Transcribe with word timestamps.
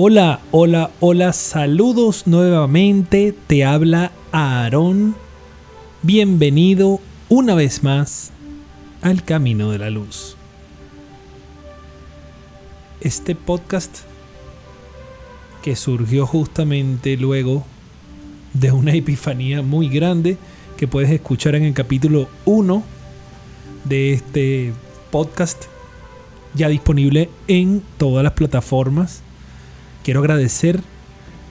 Hola, 0.00 0.38
hola, 0.52 0.92
hola, 1.00 1.32
saludos 1.32 2.28
nuevamente, 2.28 3.34
te 3.48 3.64
habla 3.64 4.12
Aarón. 4.30 5.16
Bienvenido 6.02 7.00
una 7.28 7.56
vez 7.56 7.82
más 7.82 8.30
al 9.02 9.24
Camino 9.24 9.72
de 9.72 9.78
la 9.78 9.90
Luz. 9.90 10.36
Este 13.00 13.34
podcast 13.34 14.02
que 15.62 15.74
surgió 15.74 16.28
justamente 16.28 17.16
luego 17.16 17.64
de 18.52 18.70
una 18.70 18.92
epifanía 18.92 19.62
muy 19.62 19.88
grande 19.88 20.36
que 20.76 20.86
puedes 20.86 21.10
escuchar 21.10 21.56
en 21.56 21.64
el 21.64 21.74
capítulo 21.74 22.28
1 22.44 22.84
de 23.82 24.12
este 24.12 24.72
podcast 25.10 25.64
ya 26.54 26.68
disponible 26.68 27.30
en 27.48 27.82
todas 27.98 28.22
las 28.22 28.34
plataformas 28.34 29.24
quiero 30.08 30.20
agradecer 30.20 30.80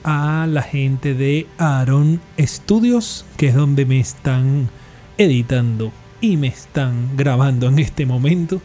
a 0.02 0.48
la 0.50 0.62
gente 0.62 1.14
de 1.14 1.46
Aaron 1.58 2.20
Studios, 2.40 3.24
que 3.36 3.46
es 3.46 3.54
donde 3.54 3.86
me 3.86 4.00
están 4.00 4.68
editando 5.16 5.92
y 6.20 6.36
me 6.38 6.48
están 6.48 7.16
grabando 7.16 7.68
en 7.68 7.78
este 7.78 8.04
momento. 8.04 8.60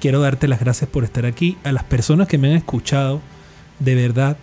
Quiero 0.00 0.20
darte 0.20 0.48
las 0.48 0.58
gracias 0.58 0.90
por 0.90 1.04
estar 1.04 1.24
aquí, 1.24 1.56
a 1.62 1.70
las 1.70 1.84
personas 1.84 2.26
que 2.26 2.36
me 2.36 2.50
han 2.50 2.56
escuchado 2.56 3.20
de 3.78 3.94
verdad 3.94 4.38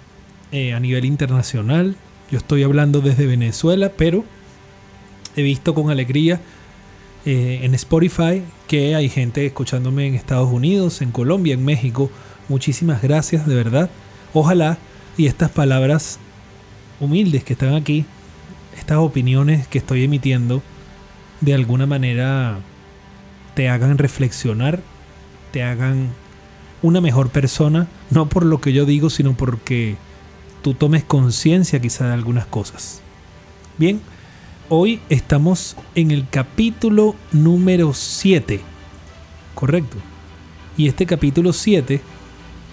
eh, 0.54 0.72
a 0.72 0.80
nivel 0.80 1.04
internacional. 1.04 1.98
Yo 2.32 2.38
estoy 2.38 2.64
hablando 2.64 3.02
desde 3.02 3.28
Venezuela, 3.28 3.92
pero 3.98 4.24
he 5.36 5.44
visto 5.44 5.74
con 5.74 5.90
alegría 5.90 6.40
eh, 7.26 7.60
en 7.64 7.76
Spotify 7.76 8.42
que 8.70 8.96
hay 8.96 9.10
gente 9.10 9.46
escuchándome 9.46 10.08
en 10.08 10.16
Estados 10.16 10.50
Unidos, 10.50 11.02
en 11.02 11.12
Colombia, 11.12 11.54
en 11.54 11.66
México. 11.66 12.10
Muchísimas 12.48 13.02
gracias, 13.02 13.46
de 13.46 13.56
verdad. 13.56 13.90
Ojalá 14.34 14.78
y 15.18 15.28
estas 15.28 15.52
palabras 15.52 16.20
humildes 17.00 17.44
que 17.44 17.54
están 17.54 17.76
aquí, 17.76 18.06
estas 18.78 18.98
opiniones 18.98 19.68
que 19.68 19.78
estoy 19.78 20.04
emitiendo, 20.04 20.62
de 21.42 21.54
alguna 21.54 21.86
manera 21.86 22.58
te 23.54 23.70
hagan 23.70 23.98
reflexionar, 23.98 24.82
te 25.52 25.62
hagan 25.64 26.10
una 26.82 27.00
mejor 27.00 27.30
persona, 27.30 27.88
no 28.10 28.28
por 28.28 28.46
lo 28.46 28.60
que 28.60 28.74
yo 28.74 28.86
digo, 28.86 29.10
sino 29.10 29.34
porque 29.34 29.96
tú 30.64 30.74
tomes 30.74 31.04
conciencia 31.04 31.80
quizá 31.80 32.08
de 32.08 32.14
algunas 32.14 32.46
cosas. 32.48 33.02
Bien, 33.78 34.02
hoy 34.70 35.00
estamos 35.10 35.76
en 35.94 36.12
el 36.12 36.28
capítulo 36.28 37.16
número 37.32 37.94
7, 37.94 38.62
correcto. 39.54 39.98
Y 40.76 40.88
este 40.88 41.06
capítulo 41.06 41.54
7 41.54 42.02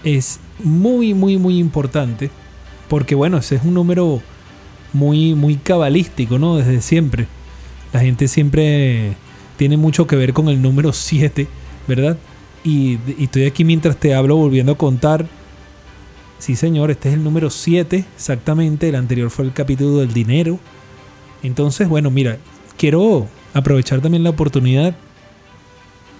es 0.03 0.39
muy, 0.63 1.13
muy, 1.13 1.37
muy 1.37 1.57
importante. 1.57 2.29
Porque 2.87 3.15
bueno, 3.15 3.37
ese 3.37 3.55
es 3.55 3.63
un 3.63 3.73
número 3.73 4.21
muy, 4.93 5.33
muy 5.35 5.55
cabalístico, 5.55 6.37
¿no? 6.37 6.57
Desde 6.57 6.81
siempre. 6.81 7.27
La 7.93 8.01
gente 8.01 8.27
siempre 8.27 9.15
tiene 9.57 9.77
mucho 9.77 10.07
que 10.07 10.15
ver 10.15 10.33
con 10.33 10.49
el 10.49 10.61
número 10.61 10.93
7, 10.93 11.47
¿verdad? 11.87 12.17
Y, 12.63 12.99
estoy 13.19 13.45
aquí 13.45 13.63
mientras 13.63 13.97
te 13.97 14.13
hablo 14.13 14.35
volviendo 14.37 14.73
a 14.73 14.77
contar. 14.77 15.25
Sí, 16.39 16.55
señor, 16.55 16.89
este 16.91 17.09
es 17.09 17.15
el 17.15 17.23
número 17.23 17.49
7, 17.49 18.05
exactamente. 18.15 18.89
El 18.89 18.95
anterior 18.95 19.29
fue 19.29 19.45
el 19.45 19.53
capítulo 19.53 19.99
del 19.99 20.13
dinero. 20.13 20.59
Entonces, 21.43 21.87
bueno, 21.87 22.11
mira, 22.11 22.37
quiero 22.77 23.27
aprovechar 23.53 24.01
también 24.01 24.23
la 24.23 24.29
oportunidad 24.31 24.95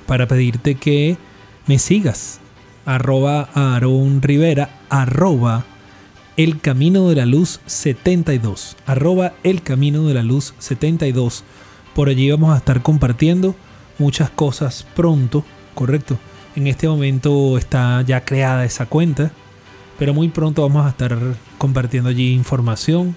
para 0.05 0.27
pedirte 0.27 0.75
que 0.75 1.17
me 1.67 1.79
sigas 1.79 2.40
arroba 2.85 3.49
Aaron 3.53 4.21
Rivera, 4.21 4.69
arroba 4.89 5.65
El 6.37 6.59
Camino 6.59 7.09
de 7.09 7.15
la 7.15 7.25
Luz 7.25 7.59
72, 7.65 8.77
arroba 8.85 9.33
El 9.43 9.61
Camino 9.61 10.05
de 10.07 10.13
la 10.13 10.23
Luz 10.23 10.53
72. 10.59 11.43
Por 11.93 12.09
allí 12.09 12.29
vamos 12.31 12.53
a 12.53 12.57
estar 12.57 12.81
compartiendo 12.81 13.55
muchas 13.97 14.29
cosas 14.29 14.85
pronto, 14.95 15.43
correcto. 15.73 16.17
En 16.55 16.67
este 16.67 16.87
momento 16.87 17.57
está 17.57 18.01
ya 18.01 18.25
creada 18.25 18.65
esa 18.65 18.85
cuenta, 18.85 19.31
pero 19.99 20.13
muy 20.13 20.29
pronto 20.29 20.61
vamos 20.61 20.85
a 20.85 20.89
estar 20.89 21.17
compartiendo 21.57 22.09
allí 22.09 22.33
información. 22.33 23.15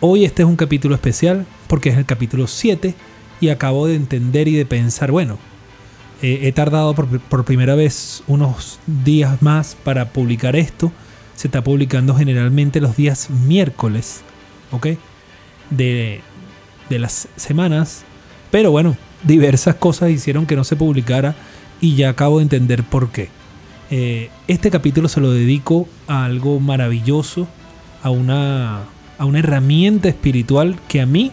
Hoy 0.00 0.24
este 0.24 0.42
es 0.42 0.48
un 0.48 0.56
capítulo 0.56 0.94
especial 0.94 1.46
porque 1.66 1.90
es 1.90 1.96
el 1.96 2.06
capítulo 2.06 2.46
7 2.46 2.94
y 3.40 3.48
acabo 3.48 3.86
de 3.86 3.96
entender 3.96 4.48
y 4.48 4.54
de 4.54 4.66
pensar, 4.66 5.10
bueno, 5.10 5.38
he 6.24 6.52
tardado 6.52 6.94
por, 6.94 7.44
primera 7.44 7.74
vez 7.74 8.22
unos 8.26 8.78
días 8.86 9.42
más 9.42 9.76
para 9.82 10.10
publicar 10.10 10.56
esto. 10.56 10.92
Se 11.34 11.48
está 11.48 11.62
publicando 11.62 12.14
generalmente 12.14 12.80
los 12.80 12.96
días 12.96 13.28
miércoles, 13.30 14.22
¿ok? 14.70 14.88
De, 15.70 16.20
las 16.88 17.28
semanas. 17.36 18.04
Pero 18.50 18.70
bueno, 18.70 18.96
diversas 19.24 19.74
cosas 19.74 20.10
hicieron 20.10 20.46
que 20.46 20.56
no 20.56 20.64
se 20.64 20.76
publicara 20.76 21.34
y 21.80 21.96
ya 21.96 22.10
acabo 22.10 22.38
de 22.38 22.44
entender 22.44 22.84
por 22.84 23.10
qué. 23.10 23.28
Eh, 23.90 24.30
este 24.46 24.70
capítulo 24.70 25.08
se 25.08 25.20
lo 25.20 25.32
dedico 25.32 25.88
a 26.06 26.24
algo 26.24 26.60
maravilloso, 26.60 27.48
a 28.02 28.10
una, 28.10 28.84
a 29.18 29.24
una 29.24 29.40
herramienta 29.40 30.08
espiritual 30.08 30.76
que 30.88 31.00
a 31.00 31.06
mí 31.06 31.32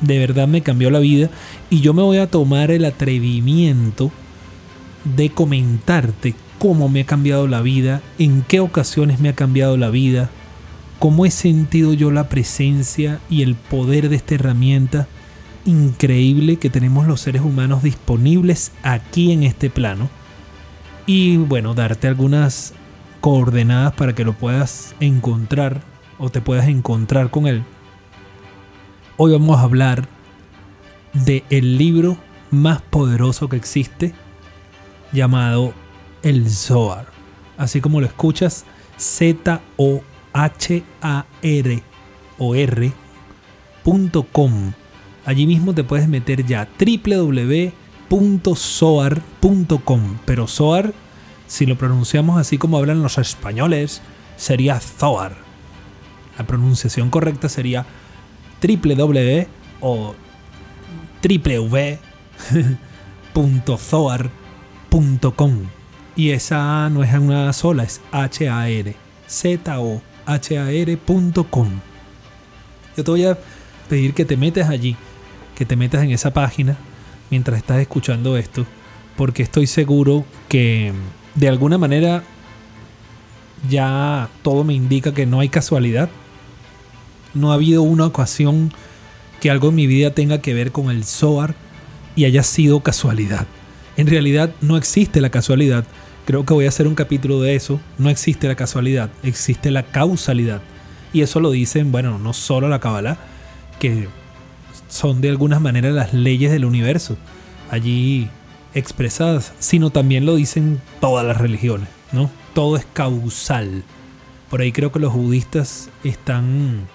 de 0.00 0.18
verdad 0.18 0.46
me 0.46 0.60
cambió 0.60 0.90
la 0.90 1.00
vida 1.00 1.28
y 1.70 1.80
yo 1.80 1.94
me 1.94 2.02
voy 2.02 2.18
a 2.18 2.30
tomar 2.30 2.70
el 2.70 2.84
atrevimiento 2.84 4.12
de 5.04 5.30
comentarte 5.30 6.34
cómo 6.58 6.88
me 6.88 7.02
ha 7.02 7.06
cambiado 7.06 7.46
la 7.46 7.62
vida, 7.62 8.02
en 8.18 8.42
qué 8.42 8.60
ocasiones 8.60 9.20
me 9.20 9.28
ha 9.28 9.34
cambiado 9.34 9.76
la 9.76 9.90
vida, 9.90 10.30
cómo 10.98 11.24
he 11.24 11.30
sentido 11.30 11.92
yo 11.92 12.10
la 12.10 12.28
presencia 12.28 13.20
y 13.30 13.42
el 13.42 13.54
poder 13.54 14.08
de 14.08 14.16
esta 14.16 14.34
herramienta 14.34 15.06
increíble 15.64 16.56
que 16.56 16.70
tenemos 16.70 17.06
los 17.06 17.20
seres 17.20 17.42
humanos 17.42 17.82
disponibles 17.82 18.72
aquí 18.82 19.32
en 19.32 19.42
este 19.42 19.70
plano. 19.70 20.08
Y 21.06 21.36
bueno, 21.36 21.74
darte 21.74 22.08
algunas 22.08 22.74
coordenadas 23.20 23.92
para 23.94 24.14
que 24.14 24.24
lo 24.24 24.32
puedas 24.32 24.94
encontrar 25.00 25.82
o 26.18 26.30
te 26.30 26.40
puedas 26.40 26.68
encontrar 26.68 27.30
con 27.30 27.46
él. 27.46 27.62
Hoy 29.16 29.32
vamos 29.32 29.58
a 29.58 29.62
hablar 29.62 30.08
de 31.12 31.44
el 31.50 31.78
libro 31.78 32.18
más 32.50 32.82
poderoso 32.82 33.48
que 33.48 33.56
existe 33.56 34.14
llamado 35.12 35.74
el 36.22 36.50
Zohar. 36.50 37.06
Así 37.56 37.80
como 37.80 38.00
lo 38.00 38.06
escuchas, 38.06 38.64
Z-O-H-A-R 38.98 40.02
o 42.38 42.54
R.com. 42.54 42.92
Allí 45.24 45.46
mismo 45.46 45.74
te 45.74 45.84
puedes 45.84 46.08
meter 46.08 46.44
ya 46.46 46.68
www.zoar.com. 46.78 47.72
Pero 50.24 50.46
Zohar, 50.46 50.94
si 51.46 51.66
lo 51.66 51.76
pronunciamos 51.76 52.40
así 52.40 52.58
como 52.58 52.78
hablan 52.78 53.02
los 53.02 53.18
españoles, 53.18 54.00
sería 54.36 54.80
Zohar. 54.80 55.36
La 56.38 56.46
pronunciación 56.46 57.10
correcta 57.10 57.48
sería 57.48 57.84
www 58.62 59.48
o 59.80 60.14
www.zoar.com 61.22 62.08
y 66.16 66.30
esa 66.30 66.90
no 66.90 67.04
es 67.04 67.14
una 67.14 67.52
sola, 67.52 67.84
es 67.84 68.00
H-A-R. 68.10 68.96
Z-O-H-A-R.com. 69.28 70.00
Yo 72.96 73.04
te 73.04 73.10
voy 73.10 73.24
a 73.24 73.38
pedir 73.88 74.12
que 74.14 74.24
te 74.24 74.36
metas 74.36 74.68
allí, 74.68 74.96
que 75.54 75.64
te 75.64 75.76
metas 75.76 76.02
en 76.02 76.10
esa 76.10 76.32
página 76.32 76.76
mientras 77.30 77.58
estás 77.58 77.78
escuchando 77.78 78.36
esto, 78.36 78.66
porque 79.16 79.44
estoy 79.44 79.68
seguro 79.68 80.24
que 80.48 80.92
de 81.36 81.48
alguna 81.48 81.78
manera 81.78 82.24
ya 83.70 84.28
todo 84.42 84.64
me 84.64 84.74
indica 84.74 85.14
que 85.14 85.26
no 85.26 85.38
hay 85.38 85.48
casualidad. 85.48 86.08
No 87.34 87.52
ha 87.52 87.54
habido 87.54 87.82
una 87.82 88.06
ocasión 88.06 88.72
que 89.40 89.50
algo 89.50 89.68
en 89.68 89.76
mi 89.76 89.86
vida 89.86 90.12
tenga 90.12 90.40
que 90.40 90.54
ver 90.54 90.72
con 90.72 90.90
el 90.90 91.04
SOAR 91.04 91.54
y 92.16 92.24
haya 92.24 92.42
sido 92.42 92.80
casualidad. 92.80 93.46
En 93.98 94.06
realidad 94.06 94.52
no 94.60 94.76
existe 94.76 95.20
la 95.20 95.28
casualidad. 95.28 95.84
Creo 96.24 96.46
que 96.46 96.54
voy 96.54 96.66
a 96.66 96.68
hacer 96.68 96.86
un 96.86 96.94
capítulo 96.94 97.40
de 97.40 97.56
eso. 97.56 97.80
No 97.98 98.10
existe 98.10 98.46
la 98.46 98.54
casualidad, 98.54 99.10
existe 99.24 99.72
la 99.72 99.82
causalidad. 99.82 100.62
Y 101.12 101.22
eso 101.22 101.40
lo 101.40 101.50
dicen, 101.50 101.90
bueno, 101.90 102.16
no 102.16 102.32
solo 102.32 102.68
la 102.68 102.78
Kabbalah, 102.78 103.18
que 103.80 104.06
son 104.88 105.20
de 105.20 105.30
algunas 105.30 105.60
maneras 105.60 105.94
las 105.94 106.14
leyes 106.14 106.52
del 106.52 106.64
universo 106.64 107.18
allí 107.72 108.30
expresadas, 108.72 109.52
sino 109.58 109.90
también 109.90 110.26
lo 110.26 110.36
dicen 110.36 110.80
todas 111.00 111.26
las 111.26 111.38
religiones, 111.38 111.88
¿no? 112.12 112.30
Todo 112.54 112.76
es 112.76 112.86
causal. 112.92 113.82
Por 114.48 114.60
ahí 114.60 114.70
creo 114.70 114.92
que 114.92 115.00
los 115.00 115.12
budistas 115.12 115.90
están 116.04 116.86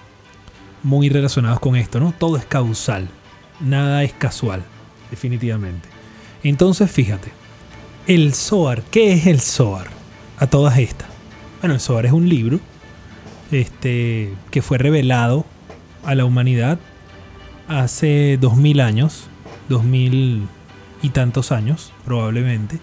muy 0.82 1.10
relacionados 1.10 1.60
con 1.60 1.76
esto, 1.76 2.00
¿no? 2.00 2.14
Todo 2.18 2.38
es 2.38 2.46
causal, 2.46 3.08
nada 3.60 4.04
es 4.04 4.14
casual, 4.14 4.64
definitivamente. 5.10 5.93
Entonces, 6.44 6.90
fíjate, 6.90 7.32
el 8.06 8.34
Zohar, 8.34 8.82
¿qué 8.82 9.14
es 9.14 9.26
el 9.26 9.40
Zohar? 9.40 9.88
A 10.38 10.46
todas 10.46 10.78
estas. 10.78 11.08
Bueno, 11.60 11.74
el 11.74 11.80
Zohar 11.80 12.06
es 12.06 12.12
un 12.12 12.28
libro 12.28 12.60
este, 13.50 14.34
que 14.50 14.62
fue 14.62 14.78
revelado 14.78 15.46
a 16.04 16.14
la 16.14 16.24
humanidad 16.24 16.78
hace 17.66 18.36
dos 18.38 18.56
mil 18.56 18.80
años, 18.80 19.28
dos 19.68 19.84
mil 19.84 20.46
y 21.02 21.10
tantos 21.10 21.50
años 21.50 21.92
probablemente. 22.04 22.78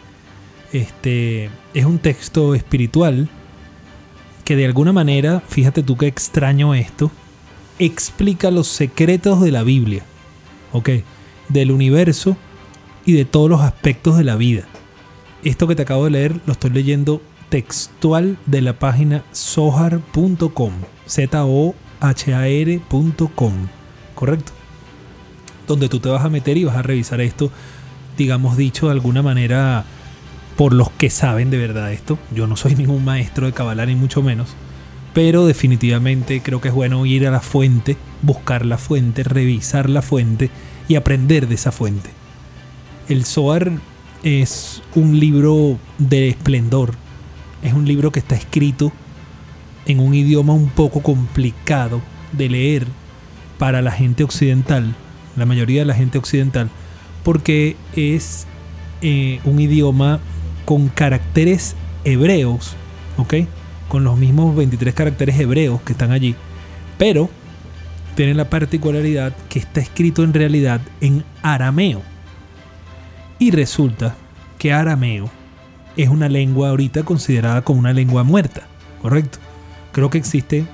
Este 0.74 1.50
es 1.74 1.86
un 1.86 2.00
texto 2.00 2.56
espiritual 2.56 3.30
que 4.44 4.56
de 4.56 4.66
alguna 4.66 4.92
manera, 4.92 5.42
fíjate 5.48 5.84
tú 5.84 5.98
que 5.98 6.08
extraño 6.08 6.74
esto, 6.74 7.12
explica 7.78 8.50
los 8.50 8.68
secretos 8.68 9.42
de 9.42 9.52
la 9.52 9.64
Biblia, 9.64 10.04
¿ok? 10.72 10.90
Del 11.50 11.72
universo 11.72 12.38
de 13.14 13.26
todos 13.26 13.50
los 13.50 13.62
aspectos 13.62 14.18
de 14.18 14.24
la 14.24 14.36
vida. 14.36 14.64
Esto 15.44 15.68
que 15.68 15.76
te 15.76 15.82
acabo 15.82 16.06
de 16.06 16.12
leer 16.12 16.40
lo 16.46 16.54
estoy 16.54 16.70
leyendo 16.72 17.22
textual 17.50 18.38
de 18.46 18.62
la 18.62 18.80
página 18.80 19.26
sohar.com, 19.34 20.72
Z-O-H-A-R.com, 21.06 21.74
¿correcto? 24.16 24.52
Donde 25.68 25.90
tú 25.90 26.00
te 26.00 26.10
vas 26.10 26.24
a 26.24 26.30
meter 26.30 26.58
y 26.58 26.64
vas 26.64 26.78
a 26.78 26.82
revisar 26.82 27.20
esto, 27.20 27.52
digamos 28.18 28.56
dicho 28.56 28.86
de 28.86 28.94
alguna 28.94 29.22
manera, 29.22 29.84
por 30.56 30.74
los 30.74 30.92
que 30.92 31.10
saben 31.10 31.50
de 31.52 31.58
verdad 31.58 31.92
esto. 31.92 32.18
Yo 32.34 32.48
no 32.48 32.56
soy 32.56 32.76
ningún 32.78 33.04
maestro 33.04 33.48
de 33.48 33.54
Kabbalah 33.54 33.86
ni 33.86 33.96
mucho 33.96 34.22
menos, 34.22 34.56
pero 35.14 35.46
definitivamente 35.46 36.42
creo 36.42 36.62
que 36.62 36.70
es 36.70 36.74
bueno 36.74 37.06
ir 37.06 37.28
a 37.28 37.32
la 37.32 37.42
fuente, 37.42 37.98
buscar 38.22 38.66
la 38.66 38.78
fuente, 38.78 39.24
revisar 39.24 39.90
la 39.90 40.02
fuente 40.02 40.50
y 40.88 40.96
aprender 40.96 41.50
de 41.50 41.56
esa 41.56 41.74
fuente. 41.74 42.21
El 43.12 43.26
Zohar 43.26 43.74
es 44.24 44.82
un 44.96 45.20
libro 45.20 45.78
de 45.98 46.30
esplendor, 46.30 46.94
es 47.62 47.74
un 47.74 47.86
libro 47.86 48.10
que 48.14 48.20
está 48.20 48.36
escrito 48.36 48.94
en 49.86 50.00
un 50.00 50.14
idioma 50.14 50.54
un 50.54 50.70
poco 50.70 51.04
complicado 51.04 52.02
de 52.32 52.48
leer 52.48 52.88
para 53.60 53.82
la 53.82 53.92
gente 53.92 54.24
occidental, 54.24 54.96
la 55.36 55.46
mayoría 55.46 55.82
de 55.82 55.88
la 55.88 55.94
gente 55.94 56.20
occidental, 56.20 56.70
porque 57.26 57.76
es 57.98 58.48
eh, 59.02 59.42
un 59.44 59.60
idioma 59.60 60.22
con 60.64 60.88
caracteres 60.88 61.76
hebreos, 62.06 62.78
¿ok? 63.18 63.34
Con 63.90 64.06
los 64.06 64.18
mismos 64.18 64.56
23 64.56 64.94
caracteres 64.94 65.38
hebreos 65.38 65.82
que 65.82 65.92
están 65.92 66.12
allí, 66.12 66.34
pero 66.98 67.30
tiene 68.16 68.36
la 68.36 68.50
particularidad 68.50 69.36
que 69.50 69.60
está 69.60 69.82
escrito 69.82 70.24
en 70.24 70.34
realidad 70.34 70.80
en 71.02 71.26
arameo. 71.42 72.04
Y 73.42 73.50
resulta 73.50 74.16
que 74.60 74.72
arameo 74.72 75.28
es 75.98 76.10
una 76.10 76.30
lengua 76.30 76.70
ahorita 76.70 77.02
considerada 77.02 77.64
como 77.64 77.80
una 77.80 77.92
lengua 77.92 78.24
muerta, 78.24 78.68
¿correcto? 79.02 79.40
Creo 79.94 80.12
que 80.12 80.20
existe 80.20 80.68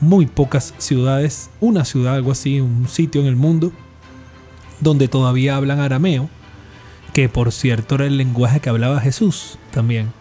muy 0.00 0.26
pocas 0.26 0.74
ciudades, 0.78 1.50
una 1.60 1.84
ciudad, 1.84 2.16
algo 2.16 2.32
así, 2.32 2.60
un 2.60 2.88
sitio 2.88 3.20
en 3.20 3.28
el 3.28 3.36
mundo 3.36 3.70
donde 4.80 5.06
todavía 5.06 5.54
hablan 5.54 5.78
arameo, 5.78 6.28
que 7.12 7.28
por 7.28 7.52
cierto 7.52 7.94
era 7.94 8.06
el 8.06 8.16
lenguaje 8.16 8.58
que 8.58 8.68
hablaba 8.68 9.00
Jesús 9.00 9.56
también. 9.70 10.12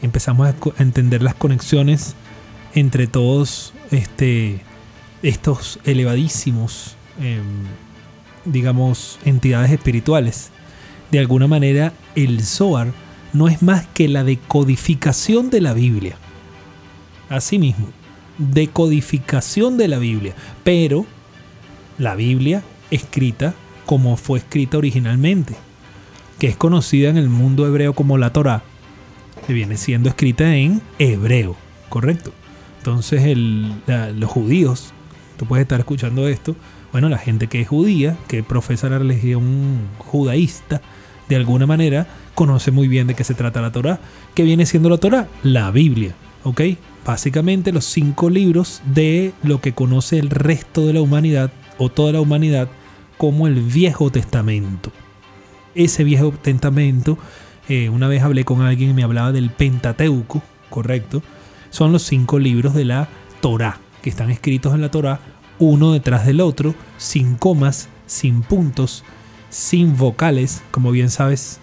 Empezamos 0.00 0.48
a 0.48 0.82
entender 0.82 1.22
las 1.22 1.34
conexiones 1.34 2.14
entre 2.72 3.06
todos 3.06 3.74
este, 3.90 4.62
estos 5.22 5.78
elevadísimos, 5.84 6.96
em, 7.20 7.42
digamos, 8.46 9.18
entidades 9.26 9.72
espirituales. 9.72 10.52
De 11.10 11.18
alguna 11.18 11.46
manera, 11.46 11.92
el 12.14 12.42
Zohar 12.42 12.92
no 13.32 13.48
es 13.48 13.62
más 13.62 13.86
que 13.86 14.08
la 14.08 14.24
decodificación 14.24 15.50
de 15.50 15.60
la 15.60 15.72
Biblia. 15.72 16.16
Asimismo, 17.28 17.88
decodificación 18.38 19.76
de 19.76 19.88
la 19.88 19.98
Biblia. 19.98 20.34
Pero 20.64 21.06
la 21.98 22.14
Biblia 22.14 22.62
escrita 22.90 23.54
como 23.86 24.16
fue 24.18 24.38
escrita 24.38 24.76
originalmente, 24.76 25.56
que 26.38 26.48
es 26.48 26.56
conocida 26.56 27.08
en 27.08 27.16
el 27.16 27.30
mundo 27.30 27.66
hebreo 27.66 27.94
como 27.94 28.18
la 28.18 28.34
Torá, 28.34 28.62
que 29.46 29.54
viene 29.54 29.78
siendo 29.78 30.10
escrita 30.10 30.54
en 30.54 30.82
hebreo, 30.98 31.56
¿correcto? 31.88 32.32
Entonces 32.78 33.36
los 33.36 34.30
judíos, 34.30 34.92
tú 35.38 35.46
puedes 35.46 35.62
estar 35.62 35.80
escuchando 35.80 36.28
esto, 36.28 36.54
bueno, 36.92 37.08
la 37.08 37.16
gente 37.16 37.46
que 37.46 37.62
es 37.62 37.68
judía, 37.68 38.16
que 38.28 38.42
profesa 38.42 38.90
la 38.90 38.98
religión 38.98 39.80
judaísta, 39.98 40.82
de 41.28 41.36
alguna 41.36 41.66
manera 41.66 42.06
conoce 42.34 42.70
muy 42.70 42.88
bien 42.88 43.06
de 43.06 43.14
qué 43.14 43.24
se 43.24 43.34
trata 43.34 43.60
la 43.60 43.72
Torá. 43.72 44.00
¿Qué 44.34 44.44
viene 44.44 44.66
siendo 44.66 44.88
la 44.88 44.98
Torá? 44.98 45.28
La 45.42 45.70
Biblia, 45.70 46.14
¿ok? 46.44 46.60
Básicamente 47.04 47.72
los 47.72 47.84
cinco 47.84 48.30
libros 48.30 48.82
de 48.84 49.32
lo 49.42 49.60
que 49.60 49.72
conoce 49.72 50.18
el 50.18 50.30
resto 50.30 50.86
de 50.86 50.92
la 50.92 51.00
humanidad 51.00 51.50
o 51.78 51.88
toda 51.88 52.12
la 52.12 52.20
humanidad 52.20 52.68
como 53.16 53.46
el 53.46 53.54
Viejo 53.62 54.10
Testamento. 54.10 54.92
Ese 55.74 56.04
Viejo 56.04 56.32
Testamento, 56.32 57.18
eh, 57.68 57.88
una 57.88 58.08
vez 58.08 58.22
hablé 58.22 58.44
con 58.44 58.62
alguien 58.62 58.90
y 58.90 58.94
me 58.94 59.04
hablaba 59.04 59.32
del 59.32 59.50
Pentateuco, 59.50 60.42
correcto, 60.70 61.22
son 61.70 61.92
los 61.92 62.02
cinco 62.02 62.38
libros 62.38 62.74
de 62.74 62.84
la 62.84 63.08
Torá, 63.40 63.80
que 64.02 64.10
están 64.10 64.30
escritos 64.30 64.74
en 64.74 64.80
la 64.80 64.90
Torá 64.90 65.20
uno 65.58 65.92
detrás 65.92 66.24
del 66.26 66.40
otro, 66.40 66.74
sin 66.96 67.34
comas, 67.36 67.88
sin 68.06 68.42
puntos, 68.42 69.04
sin 69.50 69.96
vocales, 69.96 70.62
como 70.70 70.90
bien 70.90 71.10
sabes, 71.10 71.60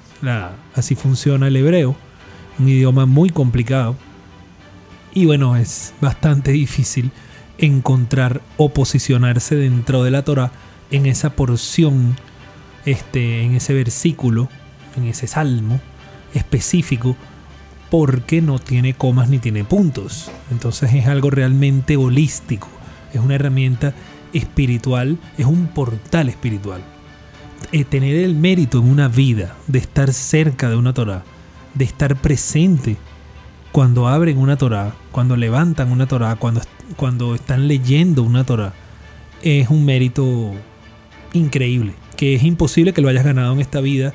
así 0.74 0.96
funciona 0.96 1.48
el 1.48 1.56
hebreo, 1.56 1.96
un 2.60 2.70
idioma 2.70 3.06
muy 3.06 3.30
complicado. 3.30 3.96
Y 5.14 5.26
bueno, 5.26 5.56
es 5.56 5.94
bastante 6.02 6.52
difícil 6.52 7.12
encontrar 7.58 8.42
o 8.58 8.70
posicionarse 8.70 9.56
dentro 9.56 10.04
de 10.04 10.12
la 10.12 10.24
Torah 10.24 10.52
en 10.92 11.06
esa 11.06 11.32
porción, 11.32 12.16
este, 12.86 13.44
en 13.44 13.56
ese 13.56 13.74
versículo, 13.74 14.50
en 14.98 15.06
ese 15.06 15.28
salmo 15.28 15.80
específico, 16.34 17.16
porque 17.90 18.42
no 18.42 18.60
tiene 18.60 18.94
comas 18.94 19.30
ni 19.30 19.40
tiene 19.40 19.64
puntos. 19.64 20.32
Entonces 20.52 20.94
es 20.94 21.08
algo 21.08 21.30
realmente 21.30 21.98
holístico, 21.98 22.68
es 23.14 23.22
una 23.22 23.36
herramienta 23.36 23.94
espiritual, 24.34 25.18
es 25.38 25.46
un 25.46 25.68
portal 25.68 26.28
espiritual. 26.28 26.95
Eh, 27.72 27.84
tener 27.84 28.16
el 28.16 28.36
mérito 28.36 28.80
en 28.80 28.90
una 28.90 29.08
vida 29.08 29.56
de 29.68 29.80
estar 29.80 30.14
cerca 30.14 30.70
de 30.70 30.76
una 30.76 30.94
Torah, 30.94 31.24
de 31.74 31.86
estar 31.86 32.16
presente 32.16 32.98
cuando 33.72 34.08
abren 34.08 34.38
una 34.38 34.58
Torah, 34.58 34.94
cuando 35.12 35.36
levantan 35.36 35.92
una 35.92 36.08
Torah, 36.08 36.36
cuando, 36.36 36.62
cuando 36.96 37.36
están 37.36 37.68
leyendo 37.68 38.24
una 38.24 38.46
Torah, 38.46 38.74
es 39.42 39.70
un 39.70 39.84
mérito 39.84 40.54
increíble, 41.34 41.94
que 42.16 42.36
es 42.36 42.44
imposible 42.44 42.94
que 42.94 43.02
lo 43.02 43.10
hayas 43.10 43.26
ganado 43.26 43.54
en 43.54 43.60
esta 43.60 43.82
vida. 43.82 44.14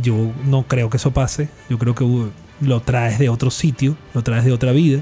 Yo 0.00 0.32
no 0.46 0.64
creo 0.64 0.90
que 0.90 0.98
eso 0.98 1.12
pase, 1.12 1.48
yo 1.68 1.78
creo 1.78 1.94
que 1.94 2.04
uh, 2.04 2.30
lo 2.60 2.80
traes 2.80 3.18
de 3.18 3.28
otro 3.28 3.50
sitio, 3.50 3.96
lo 4.14 4.22
traes 4.22 4.44
de 4.44 4.52
otra 4.52 4.72
vida, 4.72 5.00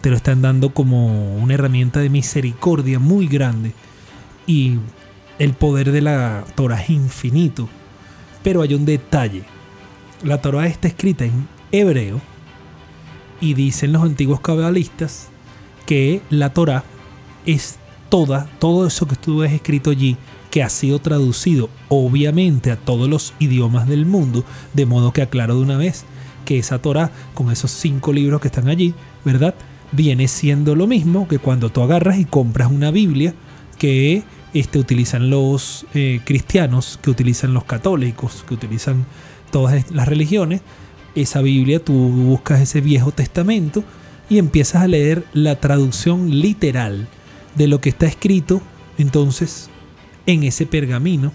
te 0.00 0.10
lo 0.10 0.16
están 0.16 0.42
dando 0.42 0.74
como 0.74 1.36
una 1.36 1.54
herramienta 1.54 2.00
de 2.00 2.10
misericordia 2.10 2.98
muy 2.98 3.26
grande 3.26 3.72
y 4.46 4.78
el 5.42 5.54
poder 5.54 5.90
de 5.90 6.02
la 6.02 6.44
Torah 6.54 6.80
es 6.80 6.90
infinito, 6.90 7.68
pero 8.44 8.62
hay 8.62 8.74
un 8.74 8.84
detalle. 8.84 9.42
La 10.22 10.40
Torah 10.40 10.68
está 10.68 10.86
escrita 10.86 11.24
en 11.24 11.48
hebreo 11.72 12.20
y 13.40 13.54
dicen 13.54 13.92
los 13.92 14.04
antiguos 14.04 14.38
cabalistas 14.38 15.30
que 15.84 16.22
la 16.30 16.52
Torah 16.52 16.84
es 17.44 17.80
toda, 18.08 18.46
todo 18.60 18.86
eso 18.86 19.08
que 19.08 19.16
tú 19.16 19.38
ves 19.38 19.52
escrito 19.52 19.90
allí, 19.90 20.16
que 20.52 20.62
ha 20.62 20.68
sido 20.68 21.00
traducido 21.00 21.70
obviamente 21.88 22.70
a 22.70 22.76
todos 22.76 23.08
los 23.08 23.34
idiomas 23.40 23.88
del 23.88 24.06
mundo, 24.06 24.44
de 24.74 24.86
modo 24.86 25.12
que 25.12 25.22
aclaro 25.22 25.56
de 25.56 25.62
una 25.62 25.76
vez 25.76 26.04
que 26.44 26.58
esa 26.58 26.78
Torah, 26.78 27.10
con 27.34 27.50
esos 27.50 27.72
cinco 27.72 28.12
libros 28.12 28.40
que 28.40 28.46
están 28.46 28.68
allí, 28.68 28.94
¿verdad? 29.24 29.56
Viene 29.90 30.28
siendo 30.28 30.76
lo 30.76 30.86
mismo 30.86 31.26
que 31.26 31.40
cuando 31.40 31.68
tú 31.70 31.82
agarras 31.82 32.20
y 32.20 32.26
compras 32.26 32.70
una 32.70 32.92
Biblia 32.92 33.34
que 33.76 34.22
este, 34.54 34.78
utilizan 34.78 35.30
los 35.30 35.86
eh, 35.94 36.20
cristianos, 36.24 36.98
que 37.02 37.10
utilizan 37.10 37.54
los 37.54 37.64
católicos, 37.64 38.44
que 38.46 38.54
utilizan 38.54 39.06
todas 39.50 39.90
las 39.90 40.08
religiones. 40.08 40.60
Esa 41.14 41.42
Biblia, 41.42 41.82
tú 41.82 41.92
buscas 41.92 42.60
ese 42.60 42.80
Viejo 42.80 43.12
Testamento 43.12 43.84
y 44.28 44.38
empiezas 44.38 44.82
a 44.82 44.88
leer 44.88 45.24
la 45.32 45.56
traducción 45.56 46.30
literal 46.30 47.08
de 47.54 47.66
lo 47.66 47.80
que 47.80 47.90
está 47.90 48.06
escrito 48.06 48.62
entonces 48.98 49.68
en 50.26 50.42
ese 50.44 50.66
pergamino 50.66 51.32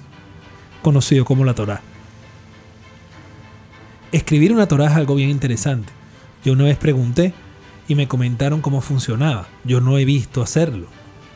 conocido 0.81 1.25
como 1.25 1.45
la 1.45 1.53
Torá. 1.53 1.81
Escribir 4.12 4.53
una 4.53 4.67
Torá 4.67 4.88
es 4.88 4.93
algo 4.93 5.15
bien 5.15 5.29
interesante. 5.29 5.91
Yo 6.43 6.53
una 6.53 6.63
vez 6.63 6.77
pregunté 6.77 7.33
y 7.88 7.95
me 7.95 8.07
comentaron 8.07 8.62
cómo 8.62 8.81
funcionaba. 8.81 9.47
Yo 9.63 9.81
no 9.81 9.97
he 9.97 10.05
visto 10.05 10.41
hacerlo. 10.41 10.88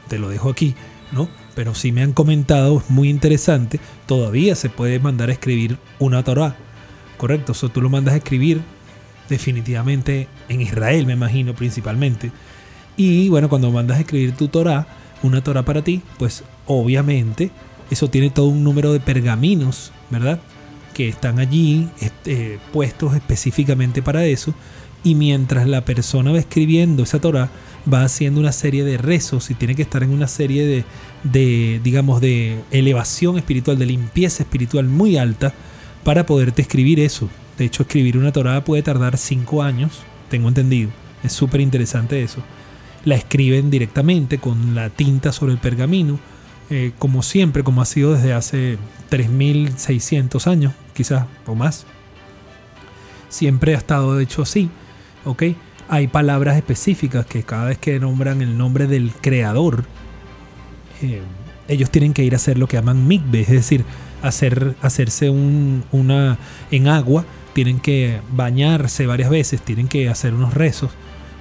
Te 0.08 0.20
lo 0.20 0.30
dejo 0.30 0.50
aquí, 0.50 0.76
¿no? 1.12 1.28
pero 1.56 1.76
si 1.76 1.92
me 1.92 2.02
han 2.02 2.14
comentado, 2.14 2.80
es 2.80 2.90
muy 2.90 3.10
interesante, 3.10 3.80
todavía 4.06 4.56
se 4.56 4.70
puede 4.70 5.00
mandar 5.00 5.30
a 5.30 5.34
escribir 5.34 5.78
una 6.00 6.24
Torah. 6.24 6.56
Correcto, 7.18 7.52
eso 7.52 7.70
tú 7.70 7.82
lo 7.82 7.90
mandas 7.90 8.14
a 8.14 8.18
escribir 8.18 8.62
definitivamente 9.30 10.28
en 10.50 10.62
Israel, 10.62 11.06
me 11.06 11.14
imagino, 11.14 11.54
principalmente. 11.54 12.32
Y 12.98 13.30
bueno, 13.30 13.50
cuando 13.50 13.72
mandas 13.72 13.98
a 13.98 14.02
escribir 14.02 14.36
tu 14.36 14.48
Torah, 14.48 14.88
una 15.24 15.44
Torah 15.44 15.64
para 15.64 15.84
ti, 15.84 16.02
pues 16.18 16.44
obviamente 16.66 17.52
eso 17.90 18.10
tiene 18.10 18.30
todo 18.30 18.48
un 18.48 18.64
número 18.64 18.94
de 18.94 19.00
pergaminos, 19.00 19.92
¿verdad? 20.10 20.40
Que 20.94 21.10
están 21.10 21.40
allí 21.40 21.90
este, 22.00 22.60
puestos 22.74 23.14
específicamente 23.16 24.02
para 24.02 24.26
eso. 24.26 24.54
Y 25.04 25.16
mientras 25.16 25.68
la 25.68 25.84
persona 25.84 26.32
va 26.32 26.40
escribiendo 26.40 27.04
esa 27.04 27.20
Torah, 27.20 27.50
va 27.92 28.04
haciendo 28.04 28.40
una 28.40 28.52
serie 28.52 28.84
de 28.84 28.98
rezos 28.98 29.50
y 29.50 29.56
tiene 29.56 29.76
que 29.76 29.82
estar 29.82 30.04
en 30.04 30.12
una 30.12 30.28
serie 30.28 30.66
de, 30.66 30.86
de, 31.24 31.80
digamos, 31.84 32.22
de 32.22 32.62
elevación 32.72 33.38
espiritual, 33.38 33.78
de 33.80 33.86
limpieza 33.86 34.44
espiritual 34.44 34.86
muy 34.86 35.18
alta 35.18 35.54
para 36.04 36.26
poderte 36.26 36.62
escribir 36.62 37.00
eso. 37.00 37.30
De 37.58 37.66
hecho, 37.66 37.84
escribir 37.84 38.18
una 38.18 38.32
Torah 38.32 38.64
puede 38.64 38.84
tardar 38.84 39.18
cinco 39.18 39.64
años, 39.64 40.00
tengo 40.30 40.48
entendido. 40.48 40.90
Es 41.24 41.34
súper 41.34 41.62
interesante 41.62 42.24
eso. 42.24 42.42
La 43.06 43.16
escriben 43.16 43.70
directamente 43.70 44.38
con 44.38 44.76
la 44.76 44.90
tinta 44.90 45.32
sobre 45.32 45.54
el 45.54 45.60
pergamino, 45.60 46.20
eh, 46.70 46.92
como 46.98 47.24
siempre, 47.24 47.64
como 47.64 47.82
ha 47.82 47.86
sido 47.86 48.14
desde 48.14 48.34
hace 48.34 48.78
3600 49.10 50.48
años, 50.48 50.74
quizás 50.94 51.26
o 51.46 51.56
más. 51.56 51.86
Siempre 53.30 53.76
ha 53.76 53.78
estado 53.78 54.20
hecho 54.20 54.42
así, 54.42 54.70
¿ok? 55.26 55.44
Hay 55.92 56.08
palabras 56.08 56.56
específicas 56.56 57.26
que 57.26 57.44
cada 57.44 57.66
vez 57.66 57.78
que 57.78 58.00
nombran 58.00 58.42
el 58.42 58.58
nombre 58.58 58.88
del 58.88 59.12
creador, 59.12 59.84
eh, 61.02 61.22
ellos 61.68 61.92
tienen 61.92 62.14
que 62.14 62.24
ir 62.24 62.32
a 62.32 62.38
hacer 62.38 62.58
lo 62.58 62.66
que 62.66 62.78
llaman 62.78 63.10
mikve, 63.10 63.42
es 63.42 63.50
decir, 63.50 63.84
hacer, 64.22 64.76
hacerse 64.82 65.30
un, 65.30 65.84
una 65.92 66.38
en 66.72 66.88
agua, 66.88 67.26
tienen 67.52 67.82
que 67.82 68.22
bañarse 68.32 69.06
varias 69.06 69.30
veces, 69.30 69.62
tienen 69.62 69.90
que 69.90 70.08
hacer 70.08 70.34
unos 70.34 70.54
rezos, 70.54 70.92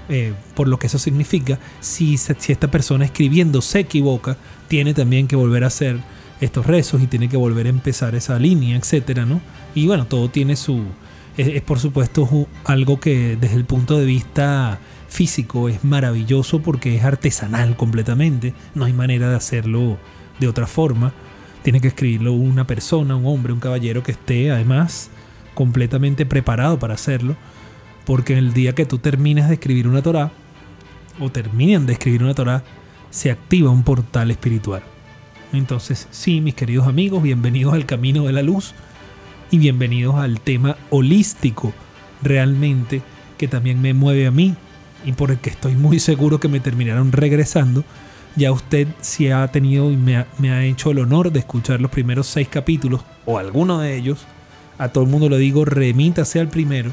eh, 0.09 0.33
por 0.57 0.67
lo 0.67 0.81
que 0.81 0.89
eso 0.89 0.99
significa. 0.99 1.61
Si, 1.79 2.17
si 2.17 2.51
esta 2.51 2.69
persona 2.73 3.05
escribiendo 3.05 3.63
se 3.63 3.79
equivoca, 3.79 4.37
tiene 4.67 4.95
también 4.95 5.29
que 5.29 5.37
volver 5.37 5.63
a 5.63 5.69
hacer 5.69 6.01
estos 6.41 6.67
rezos 6.67 7.01
y 7.01 7.07
tiene 7.07 7.29
que 7.29 7.37
volver 7.37 7.67
a 7.67 7.71
empezar 7.71 8.17
esa 8.17 8.37
línea, 8.41 8.77
etcétera, 8.77 9.27
¿no? 9.27 9.41
Y 9.77 9.87
bueno, 9.87 10.09
todo 10.09 10.29
tiene 10.29 10.57
su. 10.57 10.83
Es 11.49 11.63
por 11.63 11.79
supuesto 11.79 12.29
algo 12.65 13.01
que 13.01 13.37
desde 13.41 13.57
el 13.57 13.65
punto 13.65 13.99
de 13.99 14.05
vista 14.05 14.79
físico 15.09 15.69
es 15.69 15.85
maravilloso 15.85 16.61
porque 16.61 16.97
es 16.97 17.05
artesanal 17.05 17.77
completamente. 17.77 18.55
No 18.75 18.85
hay 18.85 18.93
manera 18.93 19.31
de 19.31 19.37
hacerlo 19.37 19.99
de 20.39 20.49
otra 20.49 20.67
forma. 20.67 21.13
Tiene 21.63 21.81
que 21.81 21.89
escribirlo 21.89 22.33
una 22.33 22.67
persona, 22.67 23.17
un 23.17 23.27
hombre, 23.27 23.53
un 23.53 23.61
caballero 23.61 24.03
que 24.03 24.13
esté 24.13 24.51
además 24.51 25.11
completamente 25.55 26.27
preparado 26.27 26.79
para 26.79 26.95
hacerlo. 26.95 27.37
Porque 28.05 28.39
el 28.39 28.53
día 28.53 28.75
que 28.75 28.87
tú 28.87 28.99
termines 28.99 29.49
de 29.49 29.55
escribir 29.55 29.87
una 29.87 30.03
Torah, 30.03 30.33
o 31.19 31.31
terminen 31.31 31.87
de 31.87 31.93
escribir 31.95 32.23
una 32.23 32.35
Torah, 32.35 32.65
se 33.11 33.31
activa 33.31 33.71
un 33.71 33.83
portal 33.83 34.31
espiritual. 34.31 34.83
Entonces, 35.53 36.09
sí, 36.11 36.41
mis 36.41 36.55
queridos 36.55 36.87
amigos, 36.87 37.23
bienvenidos 37.23 37.75
al 37.75 37.85
camino 37.85 38.27
de 38.27 38.33
la 38.33 38.43
luz 38.43 38.75
y 39.51 39.59
bienvenidos 39.59 40.15
al 40.17 40.41
tema 40.41 40.77
holístico 40.91 41.73
realmente 42.23 43.03
que 43.37 43.49
también 43.49 43.81
me 43.83 43.95
mueve 43.95 44.27
a 44.27 44.31
mí 44.31 44.55
y 45.05 45.13
por 45.13 45.31
el 45.31 45.39
que 45.39 45.51
estoy 45.51 45.75
muy 45.75 45.99
seguro 45.99 46.39
que 46.39 46.49
me 46.49 46.61
terminaron 46.61 47.11
regresando. 47.11 47.85
Ya 48.37 48.53
usted 48.53 48.87
si 49.01 49.31
ha 49.31 49.47
tenido 49.49 49.91
y 49.91 49.97
me 49.97 50.17
ha, 50.17 50.65
hecho 50.65 50.93
el 50.93 51.01
honor 51.01 51.33
de 51.33 51.41
escuchar 51.41 51.81
los 51.81 51.91
primeros 51.91 52.29
seis 52.29 52.49
capítulos 52.49 53.01
o 53.27 53.39
alguno 53.39 53.81
de 53.81 53.97
ellos, 53.97 54.25
a 54.79 54.89
todo 54.89 55.05
el 55.05 55.11
mundo 55.11 55.29
le 55.29 55.39
digo 55.39 55.65
remítase 55.65 56.39
al 56.39 56.49
primero 56.49 56.93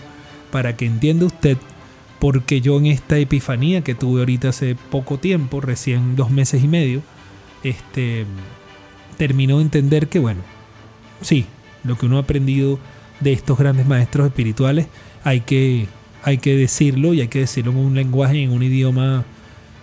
para 0.52 0.76
que 0.76 0.86
entienda 0.86 1.26
usted 1.26 1.58
porque 2.20 2.62
yo 2.62 2.78
en 2.78 2.88
esta 2.88 3.18
epifanía 3.20 3.82
que 3.82 3.94
tuve 3.94 4.22
ahorita 4.22 4.50
hace 4.50 4.76
poco 4.90 5.20
tiempo, 5.20 5.62
recién 5.62 6.16
dos 6.16 6.32
meses 6.32 6.64
y 6.64 6.68
medio, 6.68 7.04
este, 7.64 8.26
terminó 9.18 9.58
de 9.58 9.64
entender 9.64 10.08
que 10.08 10.18
bueno, 10.18 10.42
sí, 11.22 11.46
lo 11.88 11.98
que 11.98 12.06
uno 12.06 12.18
ha 12.18 12.22
aprendido 12.22 12.80
de 13.20 13.34
estos 13.34 13.58
grandes 13.58 13.88
maestros 13.88 14.28
espirituales 14.28 14.88
hay 15.24 15.42
que, 15.42 15.88
hay 16.24 16.38
que 16.38 16.56
decirlo 16.56 17.14
y 17.14 17.22
hay 17.22 17.28
que 17.28 17.40
decirlo 17.40 17.72
en 17.72 17.78
un 17.78 17.96
lenguaje, 17.96 18.44
en 18.44 18.52
un 18.52 18.64
idioma 18.64 19.26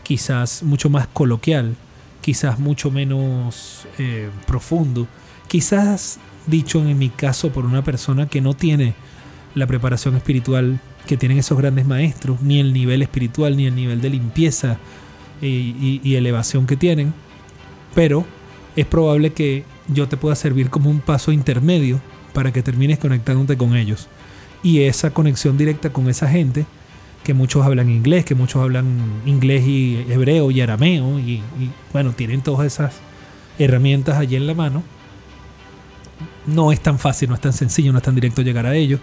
quizás 0.03 0.63
mucho 0.63 0.91
más 0.91 1.07
coloquial, 1.09 1.77
quizás 2.21 2.59
mucho 2.59 2.91
menos 2.91 3.87
eh, 3.99 4.31
profundo, 4.47 5.07
quizás 5.49 6.19
dicho 6.47 6.81
en 6.81 6.99
mi 6.99 7.09
caso 7.09 7.51
por 7.51 7.65
una 7.65 7.83
persona 7.83 8.27
que 8.29 8.41
no 8.41 8.55
tiene 8.55 8.95
la 9.55 9.67
preparación 9.67 10.17
espiritual 10.17 10.81
que 11.07 11.17
tienen 11.17 11.39
esos 11.39 11.59
grandes 11.59 11.87
maestros, 11.87 12.41
ni 12.41 12.61
el 12.61 12.73
nivel 12.73 13.03
espiritual, 13.03 13.57
ni 13.57 13.67
el 13.67 13.75
nivel 13.75 14.01
de 14.01 14.11
limpieza 14.11 14.79
y, 15.43 16.01
y 16.03 16.15
elevación 16.15 16.67
que 16.67 16.77
tienen, 16.77 17.13
pero 17.95 18.25
es 18.77 18.87
probable 18.87 19.33
que 19.33 19.65
yo 19.89 20.09
te 20.09 20.17
pueda 20.17 20.35
servir 20.35 20.71
como 20.71 20.91
un 20.91 21.01
paso 21.01 21.33
intermedio 21.33 22.01
para 22.33 22.53
que 22.53 22.63
termines 22.63 22.99
conectándote 22.99 23.57
con 23.57 23.77
ellos. 23.77 24.09
Y 24.63 24.81
esa 24.81 25.11
conexión 25.11 25.57
directa 25.57 25.93
con 25.93 26.09
esa 26.09 26.29
gente 26.29 26.67
que 27.23 27.35
muchos 27.35 27.65
hablan 27.65 27.91
inglés, 27.91 28.25
que 28.25 28.35
muchos 28.35 28.63
hablan 28.63 29.23
inglés 29.25 29.67
y 29.67 30.05
hebreo 30.11 30.51
y 30.51 30.61
arameo, 30.61 31.19
y, 31.19 31.43
bueno, 31.93 32.13
tienen 32.13 32.43
todas 32.43 32.67
esas 32.67 32.95
herramientas 33.59 34.19
allí 34.19 34.37
en 34.37 34.47
la 34.47 34.55
mano. 34.55 34.83
No 36.47 36.71
es 36.71 36.81
tan 36.81 36.99
fácil, 36.99 37.31
no 37.31 37.35
es 37.35 37.41
tan 37.41 37.55
sencillo, 37.55 37.93
no 37.93 37.99
es 37.99 38.05
tan 38.05 38.15
directo 38.15 38.43
llegar 38.43 38.67
a 38.67 38.75
ello. 38.75 38.99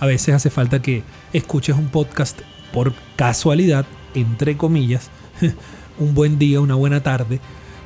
A 0.00 0.06
veces 0.06 0.34
hace 0.34 0.48
falta 0.48 0.80
que 0.80 1.02
escuches 1.32 1.76
un 1.76 1.88
podcast 1.88 2.40
por 2.72 2.94
casualidad, 3.16 3.84
entre 4.14 4.56
comillas, 4.56 5.10
un 5.98 6.14
buen 6.14 6.38
día, 6.38 6.60
una 6.60 6.74
buena 6.74 7.02
tarde, 7.02 7.40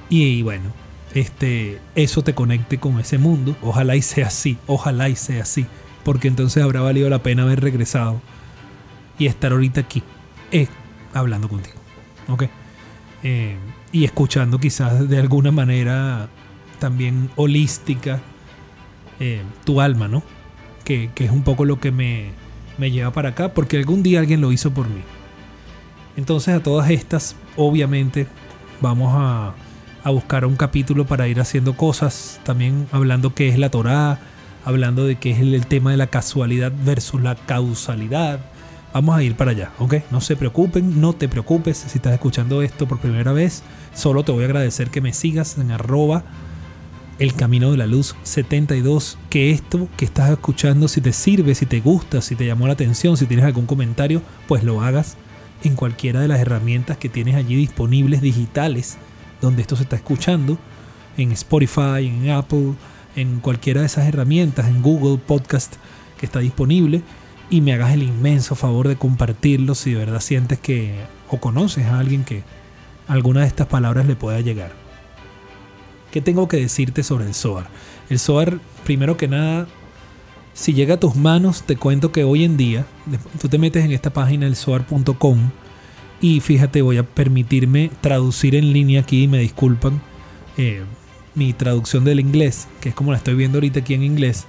y, 0.09 0.43
bueno, 0.43 0.82
este, 1.15 1.81
eso 1.95 2.23
te 2.23 2.35
conecte 2.35 2.79
con 2.79 2.99
ese 3.01 3.19
mundo. 3.19 3.57
Ojalá 3.63 3.97
y 3.97 4.03
sea 4.03 4.29
así, 4.29 4.59
ojalá 4.67 5.09
y 5.09 5.17
sea 5.17 5.43
así, 5.43 5.67
porque 6.05 6.29
entonces 6.29 6.63
habrá 6.63 6.81
valido 6.81 7.09
la 7.11 7.23
pena 7.23 7.43
haber 7.43 7.61
regresado 7.61 8.21
y 9.19 9.27
estar 9.27 9.53
ahorita 9.53 9.83
aquí 9.83 10.03
eh, 10.51 10.69
hablando 11.13 11.49
contigo. 11.49 11.77
¿Ok? 12.29 12.45
Eh, 13.23 13.57
y 13.93 14.05
escuchando 14.05 14.59
quizás 14.59 15.09
de 15.09 15.19
alguna 15.19 15.51
manera 15.53 16.29
también 16.79 17.31
holística 17.37 18.21
eh, 19.21 19.43
tu 19.65 19.81
alma, 19.81 20.09
¿no? 20.09 20.23
Que, 20.85 21.11
es 21.15 21.31
un 21.31 21.45
poco 21.45 21.65
lo 21.65 21.79
que 21.79 21.93
me, 21.93 22.31
me 22.79 22.91
lleva 22.91 23.13
para 23.13 23.31
acá, 23.31 23.55
porque 23.55 23.77
algún 23.77 24.03
día 24.03 24.19
alguien 24.19 24.41
lo 24.41 24.51
hizo 24.51 24.73
por 24.73 24.89
mí. 24.89 25.03
Entonces 26.17 26.55
a 26.55 26.63
todas 26.63 26.91
estas, 26.91 27.37
obviamente, 27.57 28.27
vamos 28.81 29.13
a, 29.15 29.55
a 30.05 30.11
buscar 30.11 30.45
un 30.45 30.57
capítulo 30.57 31.07
para 31.07 31.29
ir 31.29 31.41
haciendo 31.41 31.77
cosas, 31.77 32.41
también 32.45 32.87
hablando 32.93 33.35
qué 33.35 33.49
es 33.49 33.59
la 33.59 33.71
Torá, 33.71 34.19
hablando 34.65 35.05
de 35.05 35.17
qué 35.17 35.31
es 35.31 35.41
el 35.41 35.67
tema 35.67 35.91
de 35.91 35.97
la 35.97 36.09
casualidad 36.09 36.73
versus 36.85 37.21
la 37.23 37.35
causalidad, 37.35 38.41
Vamos 38.93 39.17
a 39.17 39.23
ir 39.23 39.37
para 39.37 39.53
allá, 39.53 39.73
¿ok? 39.79 39.95
No 40.11 40.21
se 40.21 40.37
preocupen, 40.37 41.01
no 41.01 41.15
te 41.15 41.27
preocupes 41.27 41.79
si 41.79 41.97
estás 41.97 42.13
escuchando 42.13 42.61
esto 42.61 42.87
por 42.87 42.99
primera 42.99 43.33
vez. 43.33 43.63
Solo 43.95 44.23
te 44.23 44.33
voy 44.33 44.43
a 44.43 44.47
agradecer 44.47 44.91
que 44.91 45.01
me 45.01 45.15
sigas 45.15 45.57
en 45.57 45.71
arroba 45.71 46.25
el 47.19 47.33
camino 47.33 47.71
de 47.71 47.79
la 47.79 47.87
luz 47.87 48.15
72. 48.23 49.17
Que 49.31 49.51
esto 49.51 49.89
que 49.97 50.05
estás 50.05 50.31
escuchando, 50.31 50.89
si 50.89 51.01
te 51.01 51.15
sirve, 51.15 51.55
si 51.55 51.65
te 51.65 51.81
gusta, 51.81 52.21
si 52.21 52.37
te 52.37 52.45
llamó 52.45 52.67
la 52.67 52.75
atención, 52.75 53.17
si 53.17 53.25
tienes 53.25 53.47
algún 53.47 53.65
comentario, 53.65 54.21
pues 54.47 54.63
lo 54.63 54.83
hagas 54.83 55.17
en 55.65 55.75
cualquiera 55.75 56.21
de 56.21 56.29
las 56.29 56.41
herramientas 56.41 56.99
que 56.99 57.09
tienes 57.09 57.37
allí 57.37 57.57
disponibles 57.57 58.21
digitales 58.21 58.99
donde 59.43 59.61
esto 59.61 59.77
se 59.77 59.83
está 59.83 59.97
escuchando. 59.97 60.57
En 61.19 61.33
Spotify, 61.33 62.07
en 62.07 62.31
Apple, 62.31 62.73
en 63.17 63.41
cualquiera 63.41 63.81
de 63.81 63.87
esas 63.87 64.09
herramientas, 64.09 64.69
en 64.69 64.81
Google 64.81 65.19
Podcast 65.19 65.75
que 66.19 66.25
está 66.25 66.39
disponible 66.39 67.03
y 67.51 67.61
me 67.61 67.75
hagas 67.75 67.93
el 67.93 68.03
inmenso 68.03 68.55
favor 68.55 68.89
de 68.89 68.97
compartirlo 68.97 69.75
si 69.75 69.91
de 69.91 69.99
verdad 69.99 70.21
sientes 70.21 70.59
que 70.59 70.95
o 71.29 71.39
conoces 71.39 71.85
a 71.85 71.99
alguien 71.99 72.25
que 72.25 72.45
alguna 73.09 73.41
de 73.41 73.49
estas 73.49 73.67
palabras 73.67 74.07
le 74.07 74.17
pueda 74.17 74.41
llegar. 74.41 74.73
¿Qué 76.11 76.23
tengo 76.23 76.49
que 76.49 76.59
decirte 76.59 77.03
sobre 77.03 77.27
el 77.27 77.35
SOAR? 77.35 77.67
El 78.09 78.19
SOAR, 78.19 78.59
primero 78.85 79.17
que 79.17 79.29
nada, 79.29 79.67
si 80.55 80.75
llega 80.75 80.95
a 80.95 81.01
tus 81.01 81.17
manos, 81.17 81.63
te 81.65 81.77
cuento 81.77 82.13
que 82.13 82.25
hoy 82.25 82.45
en 82.45 82.57
día, 82.57 82.87
tú 83.41 83.49
te 83.49 83.59
metes 83.59 83.85
en 83.85 83.93
esta 83.93 84.11
página, 84.11 84.47
el 84.47 84.57
SOAR.com, 84.57 85.51
y 86.23 86.41
fíjate, 86.41 86.81
voy 86.81 86.97
a 86.97 87.03
permitirme 87.03 87.91
traducir 88.01 88.55
en 88.55 88.73
línea 88.73 89.01
aquí, 89.01 89.29
me 89.29 89.39
disculpan, 89.39 90.01
eh, 90.57 90.85
mi 91.35 91.53
traducción 91.53 92.05
del 92.05 92.21
inglés, 92.21 92.69
que 92.81 92.91
es 92.91 92.95
como 92.95 93.11
la 93.11 93.19
estoy 93.19 93.35
viendo 93.35 93.59
ahorita 93.59 93.81
aquí 93.81 93.95
en 93.95 94.05
inglés. 94.05 94.47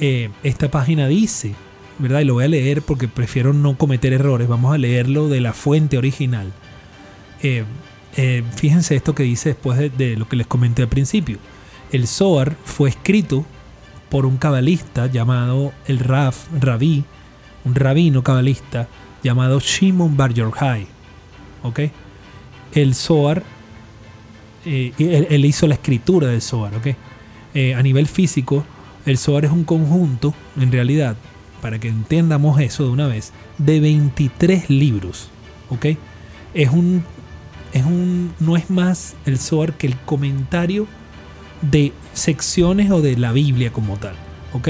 Eh, 0.00 0.28
esta 0.42 0.70
página 0.70 1.06
dice 1.06 1.54
¿verdad? 1.98 2.20
Y 2.20 2.24
lo 2.24 2.34
voy 2.34 2.44
a 2.44 2.48
leer 2.48 2.82
porque 2.82 3.08
prefiero 3.08 3.52
no 3.52 3.76
cometer 3.76 4.12
errores. 4.12 4.48
Vamos 4.48 4.72
a 4.72 4.78
leerlo 4.78 5.28
de 5.28 5.40
la 5.40 5.52
fuente 5.52 5.98
original. 5.98 6.52
Eh, 7.42 7.64
fíjense 8.56 8.96
esto 8.96 9.14
que 9.14 9.22
dice 9.22 9.50
después 9.50 9.78
de, 9.96 10.16
lo 10.16 10.28
que 10.28 10.36
les 10.36 10.46
comenté 10.46 10.82
al 10.82 10.88
principio. 10.88 11.38
El 11.92 12.06
Zohar 12.06 12.56
fue 12.64 12.90
escrito 12.90 13.44
por 14.10 14.26
un 14.26 14.36
cabalista 14.36 15.06
llamado 15.06 15.72
el 15.86 15.98
Raf, 15.98 16.46
un 17.64 17.74
rabino 17.74 18.22
cabalista 18.22 18.88
llamado 19.22 19.60
Shimon 19.60 20.16
Bar 20.16 20.32
Yochai. 20.32 20.86
¿Ok? 21.62 21.80
el 22.72 22.94
Zohar, 22.94 23.42
eh, 24.64 24.92
él, 24.98 25.44
hizo 25.44 25.66
la 25.66 25.74
escritura 25.74 26.28
del 26.28 26.42
Zohar, 26.42 26.74
¿ok? 26.74 26.88
Eh, 27.54 27.74
a 27.74 27.82
nivel 27.82 28.06
físico, 28.06 28.64
el 29.06 29.18
Zohar 29.18 29.46
es 29.46 29.50
un 29.50 29.64
conjunto, 29.64 30.34
en 30.58 30.70
realidad, 30.70 31.16
para 31.62 31.78
que 31.78 31.88
entendamos 31.88 32.60
eso 32.60 32.84
de 32.84 32.90
una 32.90 33.06
vez, 33.06 33.32
de 33.56 33.80
23 33.80 34.70
libros, 34.70 35.30
¿ok? 35.70 35.86
Es 36.54 36.70
un, 36.70 37.04
es 37.72 37.84
un, 37.84 38.32
no 38.38 38.56
es 38.56 38.70
más 38.70 39.16
el 39.24 39.38
Zohar 39.38 39.74
que 39.74 39.86
el 39.86 39.96
comentario 39.96 40.86
de 41.62 41.92
secciones 42.12 42.90
o 42.90 43.00
de 43.00 43.16
la 43.16 43.32
Biblia 43.32 43.72
como 43.72 43.96
tal, 43.96 44.14
¿ok? 44.52 44.68